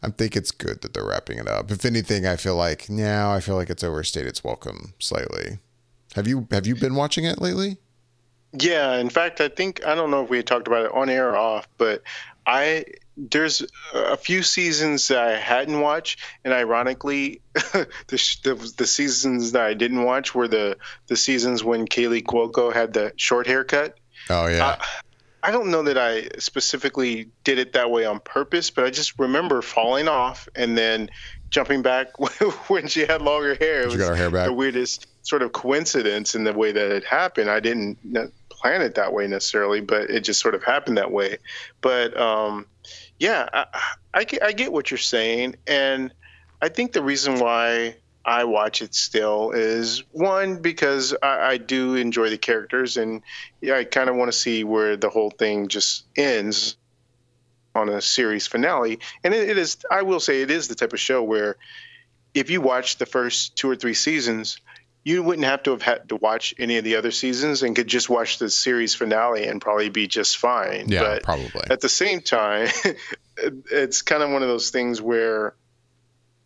I 0.04 0.10
think 0.10 0.36
it's 0.36 0.52
good 0.52 0.82
that 0.82 0.94
they're 0.94 1.06
wrapping 1.06 1.38
it 1.38 1.48
up. 1.48 1.72
If 1.72 1.84
anything, 1.84 2.26
I 2.26 2.36
feel 2.36 2.54
like 2.54 2.88
now 2.88 3.32
I 3.32 3.40
feel 3.40 3.56
like 3.56 3.70
it's 3.70 3.84
overstayed 3.84 4.26
its 4.26 4.44
welcome 4.44 4.94
slightly. 5.00 5.58
Have 6.14 6.26
you 6.26 6.46
have 6.50 6.66
you 6.66 6.74
been 6.74 6.94
watching 6.94 7.24
it 7.24 7.40
lately? 7.40 7.78
Yeah, 8.52 8.96
in 8.96 9.10
fact, 9.10 9.40
I 9.40 9.48
think 9.48 9.86
I 9.86 9.94
don't 9.94 10.10
know 10.10 10.24
if 10.24 10.30
we 10.30 10.38
had 10.38 10.46
talked 10.46 10.66
about 10.66 10.86
it 10.86 10.92
on 10.92 11.08
air 11.08 11.30
or 11.30 11.36
off, 11.36 11.68
but 11.78 12.02
I 12.46 12.84
there's 13.16 13.64
a 13.94 14.16
few 14.16 14.42
seasons 14.42 15.08
that 15.08 15.18
I 15.18 15.36
hadn't 15.36 15.80
watched, 15.80 16.20
and 16.44 16.54
ironically, 16.54 17.42
the, 17.54 17.88
the, 18.08 18.72
the 18.76 18.86
seasons 18.86 19.52
that 19.52 19.62
I 19.62 19.74
didn't 19.74 20.02
watch 20.02 20.34
were 20.34 20.48
the 20.48 20.76
the 21.06 21.16
seasons 21.16 21.62
when 21.62 21.86
Kaley 21.86 22.22
Cuoco 22.22 22.72
had 22.72 22.92
the 22.92 23.12
short 23.16 23.46
haircut. 23.46 23.98
Oh 24.28 24.46
yeah. 24.46 24.66
Uh, 24.66 24.76
I 25.42 25.50
don't 25.52 25.70
know 25.70 25.82
that 25.84 25.96
I 25.96 26.28
specifically 26.38 27.28
did 27.44 27.58
it 27.58 27.72
that 27.72 27.90
way 27.90 28.04
on 28.04 28.20
purpose, 28.20 28.70
but 28.70 28.84
I 28.84 28.90
just 28.90 29.18
remember 29.18 29.62
falling 29.62 30.06
off 30.06 30.48
and 30.54 30.76
then 30.76 31.08
jumping 31.48 31.82
back 31.82 32.08
when 32.68 32.88
she 32.88 33.00
had 33.06 33.22
longer 33.22 33.54
hair. 33.54 33.82
It 33.82 33.92
she 33.92 33.98
got 33.98 34.08
her 34.08 34.16
hair 34.16 34.30
back. 34.30 34.46
The 34.46 34.52
weirdest 34.52 35.06
sort 35.30 35.42
of 35.42 35.52
coincidence 35.52 36.34
in 36.34 36.44
the 36.44 36.52
way 36.52 36.72
that 36.72 36.90
it 36.90 37.04
happened. 37.04 37.48
I 37.48 37.60
didn't 37.60 37.98
plan 38.50 38.82
it 38.82 38.96
that 38.96 39.12
way 39.12 39.28
necessarily, 39.28 39.80
but 39.80 40.10
it 40.10 40.20
just 40.20 40.40
sort 40.40 40.56
of 40.56 40.64
happened 40.64 40.98
that 40.98 41.12
way. 41.12 41.38
But 41.80 42.18
um, 42.20 42.66
yeah, 43.18 43.48
I, 43.52 43.66
I, 44.12 44.24
get, 44.24 44.42
I 44.42 44.52
get 44.52 44.72
what 44.72 44.90
you're 44.90 44.98
saying, 44.98 45.54
and 45.66 46.12
I 46.60 46.68
think 46.68 46.92
the 46.92 47.02
reason 47.02 47.38
why 47.38 47.96
I 48.24 48.44
watch 48.44 48.82
it 48.82 48.94
still 48.94 49.52
is 49.52 50.02
one 50.10 50.60
because 50.60 51.14
I, 51.22 51.52
I 51.52 51.56
do 51.56 51.94
enjoy 51.94 52.28
the 52.28 52.38
characters, 52.38 52.96
and 52.96 53.22
yeah, 53.60 53.76
I 53.76 53.84
kind 53.84 54.10
of 54.10 54.16
want 54.16 54.32
to 54.32 54.36
see 54.36 54.64
where 54.64 54.96
the 54.96 55.08
whole 55.08 55.30
thing 55.30 55.68
just 55.68 56.04
ends 56.16 56.76
on 57.74 57.88
a 57.88 58.02
series 58.02 58.48
finale. 58.48 58.98
And 59.22 59.32
it, 59.32 59.50
it 59.50 59.58
is, 59.58 59.78
I 59.90 60.02
will 60.02 60.18
say, 60.18 60.42
it 60.42 60.50
is 60.50 60.66
the 60.66 60.74
type 60.74 60.92
of 60.92 60.98
show 60.98 61.22
where 61.22 61.56
if 62.34 62.50
you 62.50 62.60
watch 62.60 62.98
the 62.98 63.06
first 63.06 63.56
two 63.56 63.70
or 63.70 63.76
three 63.76 63.94
seasons, 63.94 64.60
you 65.02 65.22
wouldn't 65.22 65.46
have 65.46 65.62
to 65.62 65.70
have 65.70 65.82
had 65.82 66.08
to 66.10 66.16
watch 66.16 66.54
any 66.58 66.76
of 66.76 66.84
the 66.84 66.96
other 66.96 67.10
seasons 67.10 67.62
and 67.62 67.74
could 67.74 67.86
just 67.86 68.10
watch 68.10 68.38
the 68.38 68.50
series 68.50 68.94
finale 68.94 69.46
and 69.46 69.60
probably 69.60 69.88
be 69.88 70.06
just 70.06 70.36
fine. 70.36 70.88
Yeah, 70.88 71.00
but 71.00 71.22
probably. 71.22 71.62
At 71.70 71.80
the 71.80 71.88
same 71.88 72.20
time, 72.20 72.68
it's 73.36 74.02
kind 74.02 74.22
of 74.22 74.30
one 74.30 74.42
of 74.42 74.48
those 74.48 74.70
things 74.70 75.00
where 75.00 75.54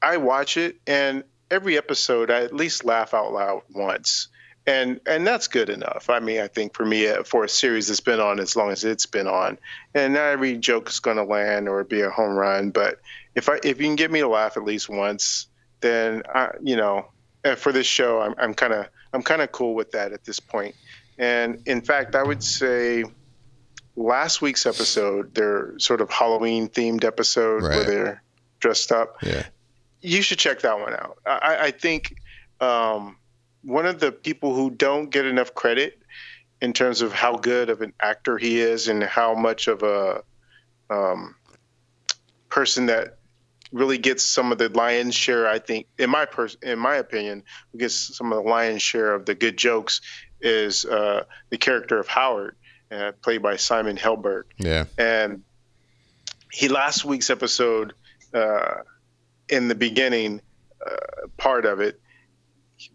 I 0.01 0.19
watch 0.19 0.57
it 0.57 0.77
and 0.87 1.25
every 1.51 1.77
episode 1.77 2.31
I 2.31 2.43
at 2.43 2.55
least 2.55 2.85
laugh 2.85 3.13
out 3.13 3.33
loud 3.33 3.63
once. 3.71 4.29
And 4.67 5.01
and 5.07 5.27
that's 5.27 5.49
good 5.49 5.69
enough. 5.69 6.09
I 6.09 6.21
mean, 6.21 6.41
I 6.41 6.49
think 6.49 6.75
for 6.75 6.87
me, 6.87 7.07
uh, 7.07 7.25
for 7.25 7.45
a 7.45 7.49
series 7.51 7.89
that's 7.89 8.01
been 8.01 8.21
on 8.21 8.41
as 8.41 8.57
long 8.57 8.71
as 8.71 8.83
it's 8.83 9.05
been 9.05 9.27
on, 9.27 9.59
and 9.93 10.15
not 10.15 10.29
every 10.29 10.57
joke 10.57 10.89
is 10.89 11.01
going 11.01 11.19
to 11.19 11.25
land 11.25 11.69
or 11.69 11.85
be 11.85 12.01
a 12.01 12.09
home 12.09 12.35
run, 12.35 12.71
but 12.71 12.99
if 13.35 13.51
I 13.51 13.57
if 13.63 13.79
you 13.79 13.85
can 13.85 13.97
get 13.97 14.11
me 14.11 14.21
to 14.21 14.29
laugh 14.29 14.57
at 14.57 14.65
least 14.65 14.89
once, 14.89 15.49
then 15.83 16.23
I, 16.35 16.53
you 16.63 16.77
know 16.77 17.09
for 17.57 17.73
this 17.73 17.87
show, 17.87 18.21
I'm, 18.21 18.35
I'm 18.39 18.55
kind 18.55 18.73
of 18.73 18.89
I'm 19.13 19.23
kind 19.23 19.43
of 19.43 19.53
cool 19.53 19.75
with 19.75 19.93
that 19.93 20.13
at 20.13 20.25
this 20.25 20.41
point. 20.41 20.75
And 21.19 21.63
in 21.67 21.81
fact, 21.81 22.15
I 22.15 22.23
would 22.23 22.43
say 22.43 23.05
last 23.97 24.43
week's 24.43 24.67
episode, 24.67 25.35
their 25.35 25.79
sort 25.79 26.01
of 26.01 26.11
Halloween 26.11 26.69
themed 26.69 27.05
episode 27.05 27.63
right. 27.63 27.77
where 27.77 27.85
they're 27.85 28.23
dressed 28.61 28.91
up. 28.91 29.17
Yeah. 29.23 29.45
You 30.01 30.23
should 30.23 30.39
check 30.39 30.61
that 30.61 30.79
one 30.79 30.93
out. 30.93 31.19
I, 31.25 31.59
I 31.63 31.71
think 31.71 32.17
um, 32.61 33.17
one 33.63 33.87
of 33.87 34.01
the 34.01 34.13
people 34.13 34.55
who 34.55 34.71
don't 34.71 35.11
get 35.11 35.25
enough 35.27 35.55
credit 35.55 36.03
in 36.61 36.73
terms 36.73 37.03
of 37.03 37.13
how 37.13 37.37
good 37.37 37.71
of 37.71 37.81
an 37.81 37.93
actor 38.01 38.39
he 38.39 38.61
is 38.61 38.89
and 38.89 39.03
how 39.03 39.35
much 39.35 39.69
of 39.69 39.83
a 39.83 40.23
um, 40.91 41.37
person 42.49 42.87
that 42.87 43.19
really 43.75 43.99
gets 43.99 44.22
some 44.22 44.53
of 44.53 44.59
the 44.59 44.68
lion's 44.70 45.14
share. 45.14 45.49
I 45.49 45.59
think, 45.59 45.89
in 45.99 46.09
my 46.09 46.25
pers- 46.25 46.57
in 46.62 46.79
my 46.79 46.97
opinion, 46.97 47.43
who 47.72 47.79
gets 47.79 48.16
some 48.16 48.33
of 48.33 48.43
the 48.43 48.49
lion's 48.49 48.81
share 48.81 49.12
of 49.12 49.27
the 49.27 49.35
good 49.35 49.59
jokes 49.59 50.01
is 50.41 50.85
uh, 50.85 51.25
the 51.51 51.59
character 51.59 51.99
of 51.99 52.07
Howard, 52.07 52.57
uh, 52.91 53.12
played 53.20 53.43
by 53.43 53.57
Simon 53.57 53.97
Helberg. 53.97 54.45
Yeah, 54.59 54.85
and 54.97 55.43
he 56.53 56.68
last 56.68 57.05
week's 57.05 57.31
episode, 57.31 57.95
uh, 58.33 58.83
in 59.49 59.68
the 59.68 59.75
beginning 59.75 60.41
uh, 60.87 61.27
part 61.37 61.66
of 61.66 61.81
it, 61.81 62.01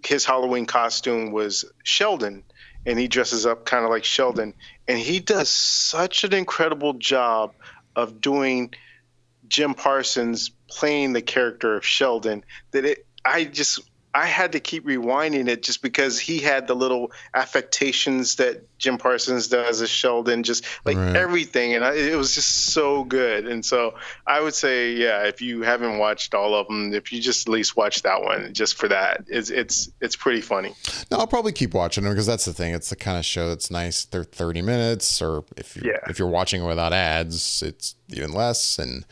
his 0.05 0.23
Halloween 0.23 0.65
costume 0.65 1.31
was 1.31 1.65
Sheldon, 1.83 2.43
and 2.85 2.97
he 2.97 3.09
dresses 3.09 3.45
up 3.45 3.65
kind 3.65 3.83
of 3.83 3.91
like 3.91 4.05
Sheldon, 4.05 4.53
and 4.87 4.97
he 4.97 5.19
does 5.19 5.49
such 5.49 6.23
an 6.23 6.33
incredible 6.33 6.93
job 6.93 7.53
of 7.97 8.21
doing 8.21 8.73
Jim 9.49 9.73
Parsons 9.73 10.51
playing 10.69 11.13
the 11.13 11.21
character 11.21 11.75
of 11.75 11.85
Sheldon 11.85 12.43
that 12.71 12.85
it 12.85 13.05
I 13.25 13.45
just 13.45 13.81
I 14.13 14.25
had 14.25 14.53
to 14.53 14.59
keep 14.59 14.85
rewinding 14.85 15.47
it 15.47 15.61
just 15.61 15.83
because 15.83 16.19
he 16.19 16.39
had 16.39 16.67
the 16.67 16.73
little 16.73 17.11
affectations 17.35 18.35
that 18.35 18.65
Jim 18.79 18.97
Parsons 18.97 19.49
does 19.49 19.83
as 19.83 19.89
Sheldon, 19.89 20.41
just 20.41 20.65
like 20.83 20.97
right. 20.97 21.15
everything, 21.15 21.75
and 21.75 21.85
I, 21.85 21.93
it 21.93 22.15
was 22.15 22.33
just 22.33 22.73
so 22.73 23.03
good. 23.03 23.47
And 23.47 23.63
so 23.63 23.95
I 24.25 24.41
would 24.41 24.55
say, 24.55 24.93
yeah, 24.93 25.25
if 25.25 25.43
you 25.43 25.61
haven't 25.61 25.99
watched 25.99 26.33
all 26.33 26.55
of 26.55 26.65
them, 26.67 26.93
if 26.93 27.11
you 27.13 27.21
just 27.21 27.47
at 27.47 27.53
least 27.53 27.77
watch 27.77 28.01
that 28.01 28.23
one, 28.23 28.51
just 28.53 28.75
for 28.75 28.87
that, 28.87 29.25
it's 29.27 29.51
it's 29.51 29.91
it's 30.01 30.15
pretty 30.15 30.41
funny. 30.41 30.73
No, 31.11 31.17
I'll 31.17 31.27
probably 31.27 31.51
keep 31.51 31.75
watching 31.75 32.03
them 32.03 32.13
because 32.13 32.25
that's 32.25 32.45
the 32.45 32.53
thing. 32.53 32.73
It's 32.73 32.89
the 32.89 32.95
kind 32.95 33.17
of 33.17 33.25
show 33.25 33.49
that's 33.49 33.69
nice. 33.69 34.05
They're 34.05 34.23
thirty 34.23 34.63
minutes, 34.63 35.21
or 35.21 35.45
if 35.55 35.75
you 35.75 35.83
yeah. 35.85 35.99
if 36.09 36.17
you're 36.17 36.27
watching 36.27 36.63
it 36.63 36.67
without 36.67 36.93
ads, 36.93 37.61
it's 37.61 37.93
even 38.09 38.33
less. 38.33 38.79
And 38.79 39.05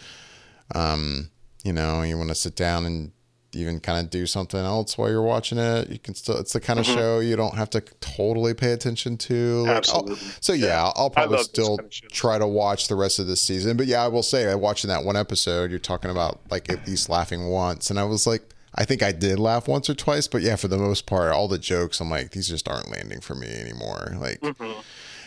um, 0.74 1.30
you 1.64 1.74
know, 1.74 2.02
you 2.02 2.18
want 2.18 2.30
to 2.30 2.36
sit 2.36 2.56
down 2.56 2.86
and 2.86 3.12
even 3.54 3.80
kind 3.80 4.04
of 4.04 4.10
do 4.10 4.26
something 4.26 4.60
else 4.60 4.98
while 4.98 5.10
you're 5.10 5.22
watching 5.22 5.58
it. 5.58 5.90
You 5.90 6.00
can 6.00 6.14
still, 6.16 6.38
it's 6.38 6.54
the 6.54 6.60
kind 6.60 6.80
of 6.80 6.86
mm-hmm. 6.86 6.96
show 6.96 7.20
you 7.20 7.36
don't 7.36 7.56
have 7.56 7.70
to 7.72 7.82
totally 8.00 8.54
pay 8.54 8.72
attention 8.72 9.18
to. 9.18 9.64
Like, 9.64 9.78
Absolutely. 9.78 10.12
I'll, 10.12 10.32
so 10.42 10.54
yeah, 10.54 10.68
yeah, 10.68 10.92
I'll 10.96 11.10
probably 11.10 11.40
still 11.40 11.78
kind 11.78 11.90
of 11.90 12.12
try 12.12 12.38
to 12.38 12.48
watch 12.48 12.88
the 12.88 12.96
rest 12.96 13.20
of 13.20 13.28
the 13.28 13.36
season. 13.36 13.78
But 13.78 13.88
yeah, 13.88 14.04
I 14.04 14.08
will 14.08 14.24
say, 14.24 14.50
I 14.50 14.56
watching 14.56 14.90
that 14.90 15.04
one 15.04 15.16
episode, 15.16 15.70
you're 15.70 15.80
talking 15.80 16.12
about 16.12 16.40
like 16.50 16.70
at 16.70 16.88
least 16.88 17.10
laughing 17.10 17.48
once. 17.48 17.90
And 17.90 18.00
I 18.00 18.04
was 18.04 18.28
like, 18.28 18.44
I 18.76 18.86
think 18.86 19.02
I 19.02 19.12
did 19.12 19.40
laugh 19.40 19.68
once 19.68 19.90
or 19.90 19.96
twice, 19.96 20.28
but 20.28 20.42
yeah, 20.42 20.56
for 20.56 20.68
the 20.68 20.78
most 20.78 21.08
part, 21.08 21.34
all 21.34 21.48
the 21.48 21.58
jokes, 21.58 22.00
I'm 22.00 22.10
like, 22.10 22.32
these 22.32 22.48
just 22.48 22.68
aren't 22.68 22.92
landing 22.92 23.22
for 23.22 23.34
me 23.34 23.48
anymore. 23.48 24.16
Like, 24.20 24.40
mm-hmm. 24.42 24.82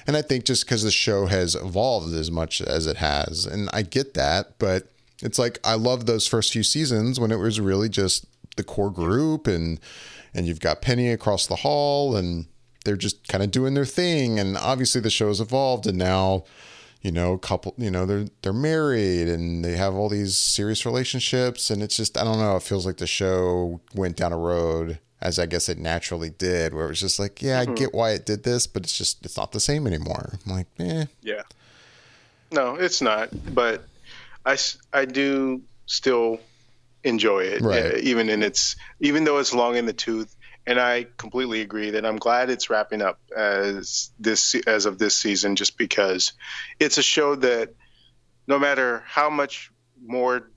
and 0.07 0.17
I 0.17 0.23
think 0.23 0.45
just 0.45 0.65
because 0.65 0.85
the 0.85 0.93
show 0.93 1.27
has 1.27 1.57
evolved 1.57 2.15
as 2.15 2.31
much 2.31 2.61
as 2.61 2.87
it 2.87 2.99
has, 2.99 3.47
and 3.47 3.69
I 3.73 3.83
get 3.83 4.15
that, 4.15 4.59
but 4.59 4.87
it's 5.23 5.39
like 5.39 5.59
I 5.65 5.75
love 5.75 6.07
those 6.07 6.27
first 6.27 6.53
few 6.53 6.63
seasons 6.63 7.19
when 7.21 7.31
it 7.31 7.39
was 7.39 7.61
really 7.61 7.89
just 7.89 8.27
the 8.57 8.65
core 8.65 8.91
group 8.91 9.47
and 9.47 9.81
and 10.35 10.47
you've 10.47 10.61
got 10.61 10.83
Penny 10.83 11.11
across 11.11 11.47
the 11.47 11.57
hall 11.57 12.17
and 12.17 12.47
they're 12.85 12.97
just 12.97 13.29
kind 13.29 13.43
of 13.43 13.51
doing 13.51 13.75
their 13.75 13.85
thing 13.85 14.39
and 14.39 14.57
obviously 14.57 15.01
the 15.01 15.11
show's 15.11 15.41
evolved 15.41 15.87
and 15.87 15.99
now 15.99 16.45
you 17.03 17.11
know 17.11 17.39
couple 17.39 17.75
you 17.79 17.91
know 17.91 18.07
they're 18.07 18.27
they're 18.43 18.53
married 18.53 19.29
and 19.29 19.65
they 19.65 19.77
have 19.77 19.95
all 19.95 20.09
these 20.09 20.37
serious 20.37 20.85
relationships 20.85 21.71
and 21.71 21.83
it's 21.83 21.97
just 21.97 22.17
I 22.19 22.25
don't 22.25 22.39
know 22.39 22.57
it 22.57 22.63
feels 22.63 22.87
like 22.87 22.99
the 22.99 23.07
show 23.07 23.81
went 23.95 24.17
down 24.17 24.33
a 24.33 24.39
road 24.39 24.99
as 25.21 25.39
I 25.39 25.47
guess 25.47 25.69
it 25.69 25.79
naturally 25.79 26.31
did 26.31 26.73
where 26.75 26.87
it 26.87 26.89
was 26.89 27.01
just 27.01 27.19
like 27.19 27.43
yeah 27.43 27.63
mm-hmm. 27.63 27.73
I 27.73 27.75
get 27.75 27.95
why 27.95 28.11
it 28.13 28.27
did 28.27 28.43
this 28.43 28.67
but 28.67 28.83
it's 28.83 28.97
just 28.97 29.25
it's 29.25 29.37
not 29.37 29.53
the 29.53 29.61
same 29.61 29.87
anymore. 29.87 30.39
I'm 30.47 30.53
like 30.53 30.67
eh. 30.79 31.07
Yeah. 31.23 31.43
No 32.53 32.75
it's 32.75 33.01
not 33.01 33.31
but 33.55 33.85
I, 34.45 34.57
I 34.93 35.05
do 35.05 35.63
still 35.87 36.41
enjoy 37.05 37.41
it, 37.45 37.63
right. 37.63 37.95
uh, 37.95 37.99
even 37.99 38.29
in 38.29 38.43
its 38.43 38.77
even 39.01 39.25
though 39.25 39.39
it's 39.39 39.55
long 39.55 39.77
in 39.77 39.87
the 39.87 39.93
tooth. 39.93 40.35
And 40.67 40.79
I 40.79 41.07
completely 41.17 41.63
agree 41.63 41.91
that 41.91 42.05
I'm 42.05 42.19
glad 42.19 42.51
it's 42.51 42.69
wrapping 42.69 43.01
up 43.01 43.19
as 43.37 44.11
this 44.19 44.55
as 44.67 44.87
of 44.87 44.99
this 44.99 45.17
season, 45.17 45.57
just 45.57 45.79
because 45.79 46.35
it's 46.79 46.99
a 46.99 47.03
show 47.03 47.35
that 47.37 47.75
no 48.47 48.59
matter 48.59 49.03
how 49.07 49.31
much 49.31 49.73
more 50.05 50.51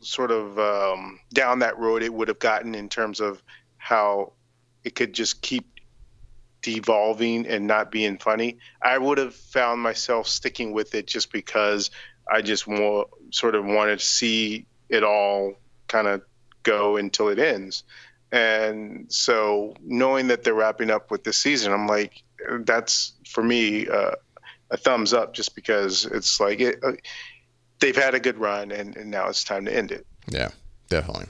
sort 0.00 0.30
of 0.30 0.58
um, 0.58 1.20
down 1.32 1.58
that 1.58 1.78
road 1.78 2.02
it 2.02 2.12
would 2.12 2.28
have 2.28 2.38
gotten 2.38 2.74
in 2.74 2.88
terms 2.88 3.20
of 3.20 3.42
how 3.76 4.32
it 4.84 4.94
could 4.94 5.12
just 5.12 5.42
keep 5.42 5.66
devolving 6.62 7.46
and 7.46 7.66
not 7.66 7.90
being 7.90 8.18
funny, 8.18 8.58
I 8.82 8.98
would 8.98 9.18
have 9.18 9.34
found 9.34 9.80
myself 9.80 10.26
sticking 10.26 10.72
with 10.72 10.94
it 10.94 11.06
just 11.06 11.32
because 11.32 11.90
I 12.30 12.42
just 12.42 12.66
sort 13.30 13.54
of 13.54 13.64
wanted 13.64 13.98
to 13.98 14.04
see 14.04 14.66
it 14.88 15.04
all 15.04 15.54
kind 15.86 16.06
of 16.06 16.22
go 16.62 16.96
until 16.96 17.28
it 17.28 17.38
ends. 17.38 17.84
And 18.30 19.10
so 19.12 19.74
knowing 19.82 20.28
that 20.28 20.44
they're 20.44 20.54
wrapping 20.54 20.90
up 20.90 21.10
with 21.10 21.24
this 21.24 21.38
season, 21.38 21.72
I'm 21.72 21.86
like, 21.86 22.22
that's 22.60 23.12
for 23.26 23.42
me 23.42 23.88
uh, 23.88 24.12
a 24.70 24.76
thumbs 24.76 25.12
up 25.12 25.34
just 25.34 25.54
because 25.54 26.04
it's 26.04 26.38
like 26.40 26.60
it, 26.60 26.78
uh, 26.82 26.92
they've 27.80 27.96
had 27.96 28.14
a 28.14 28.20
good 28.20 28.38
run 28.38 28.70
and, 28.70 28.96
and 28.96 29.10
now 29.10 29.28
it's 29.28 29.44
time 29.44 29.64
to 29.64 29.74
end 29.74 29.92
it. 29.92 30.06
Yeah, 30.28 30.50
definitely. 30.88 31.26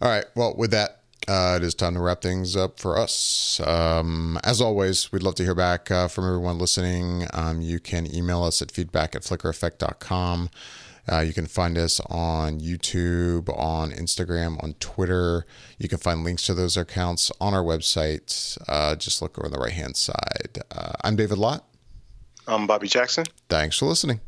All 0.00 0.08
right. 0.08 0.24
Well, 0.34 0.54
with 0.56 0.72
that, 0.72 0.99
uh, 1.28 1.54
it 1.56 1.64
is 1.64 1.74
time 1.74 1.94
to 1.94 2.00
wrap 2.00 2.22
things 2.22 2.56
up 2.56 2.78
for 2.78 2.98
us. 2.98 3.60
Um, 3.64 4.38
as 4.44 4.60
always, 4.60 5.12
we'd 5.12 5.22
love 5.22 5.34
to 5.36 5.44
hear 5.44 5.54
back 5.54 5.90
uh, 5.90 6.08
from 6.08 6.26
everyone 6.26 6.58
listening. 6.58 7.26
Um, 7.32 7.60
you 7.60 7.78
can 7.78 8.12
email 8.12 8.42
us 8.42 8.62
at 8.62 8.70
feedback 8.70 9.14
at 9.14 9.22
flickereffect.com. 9.22 10.50
Uh, 11.10 11.20
you 11.20 11.32
can 11.32 11.46
find 11.46 11.76
us 11.76 12.00
on 12.08 12.60
YouTube, 12.60 13.48
on 13.58 13.90
Instagram, 13.90 14.62
on 14.62 14.74
Twitter. 14.74 15.44
You 15.78 15.88
can 15.88 15.98
find 15.98 16.22
links 16.22 16.44
to 16.44 16.54
those 16.54 16.76
accounts 16.76 17.32
on 17.40 17.54
our 17.54 17.62
website. 17.62 18.56
Uh, 18.68 18.94
just 18.94 19.20
look 19.20 19.38
over 19.38 19.46
on 19.46 19.52
the 19.52 19.58
right 19.58 19.72
hand 19.72 19.96
side. 19.96 20.58
Uh, 20.70 20.92
I'm 21.02 21.16
David 21.16 21.38
Lott. 21.38 21.64
I'm 22.46 22.66
Bobby 22.66 22.88
Jackson. 22.88 23.24
Thanks 23.48 23.78
for 23.78 23.86
listening. 23.86 24.20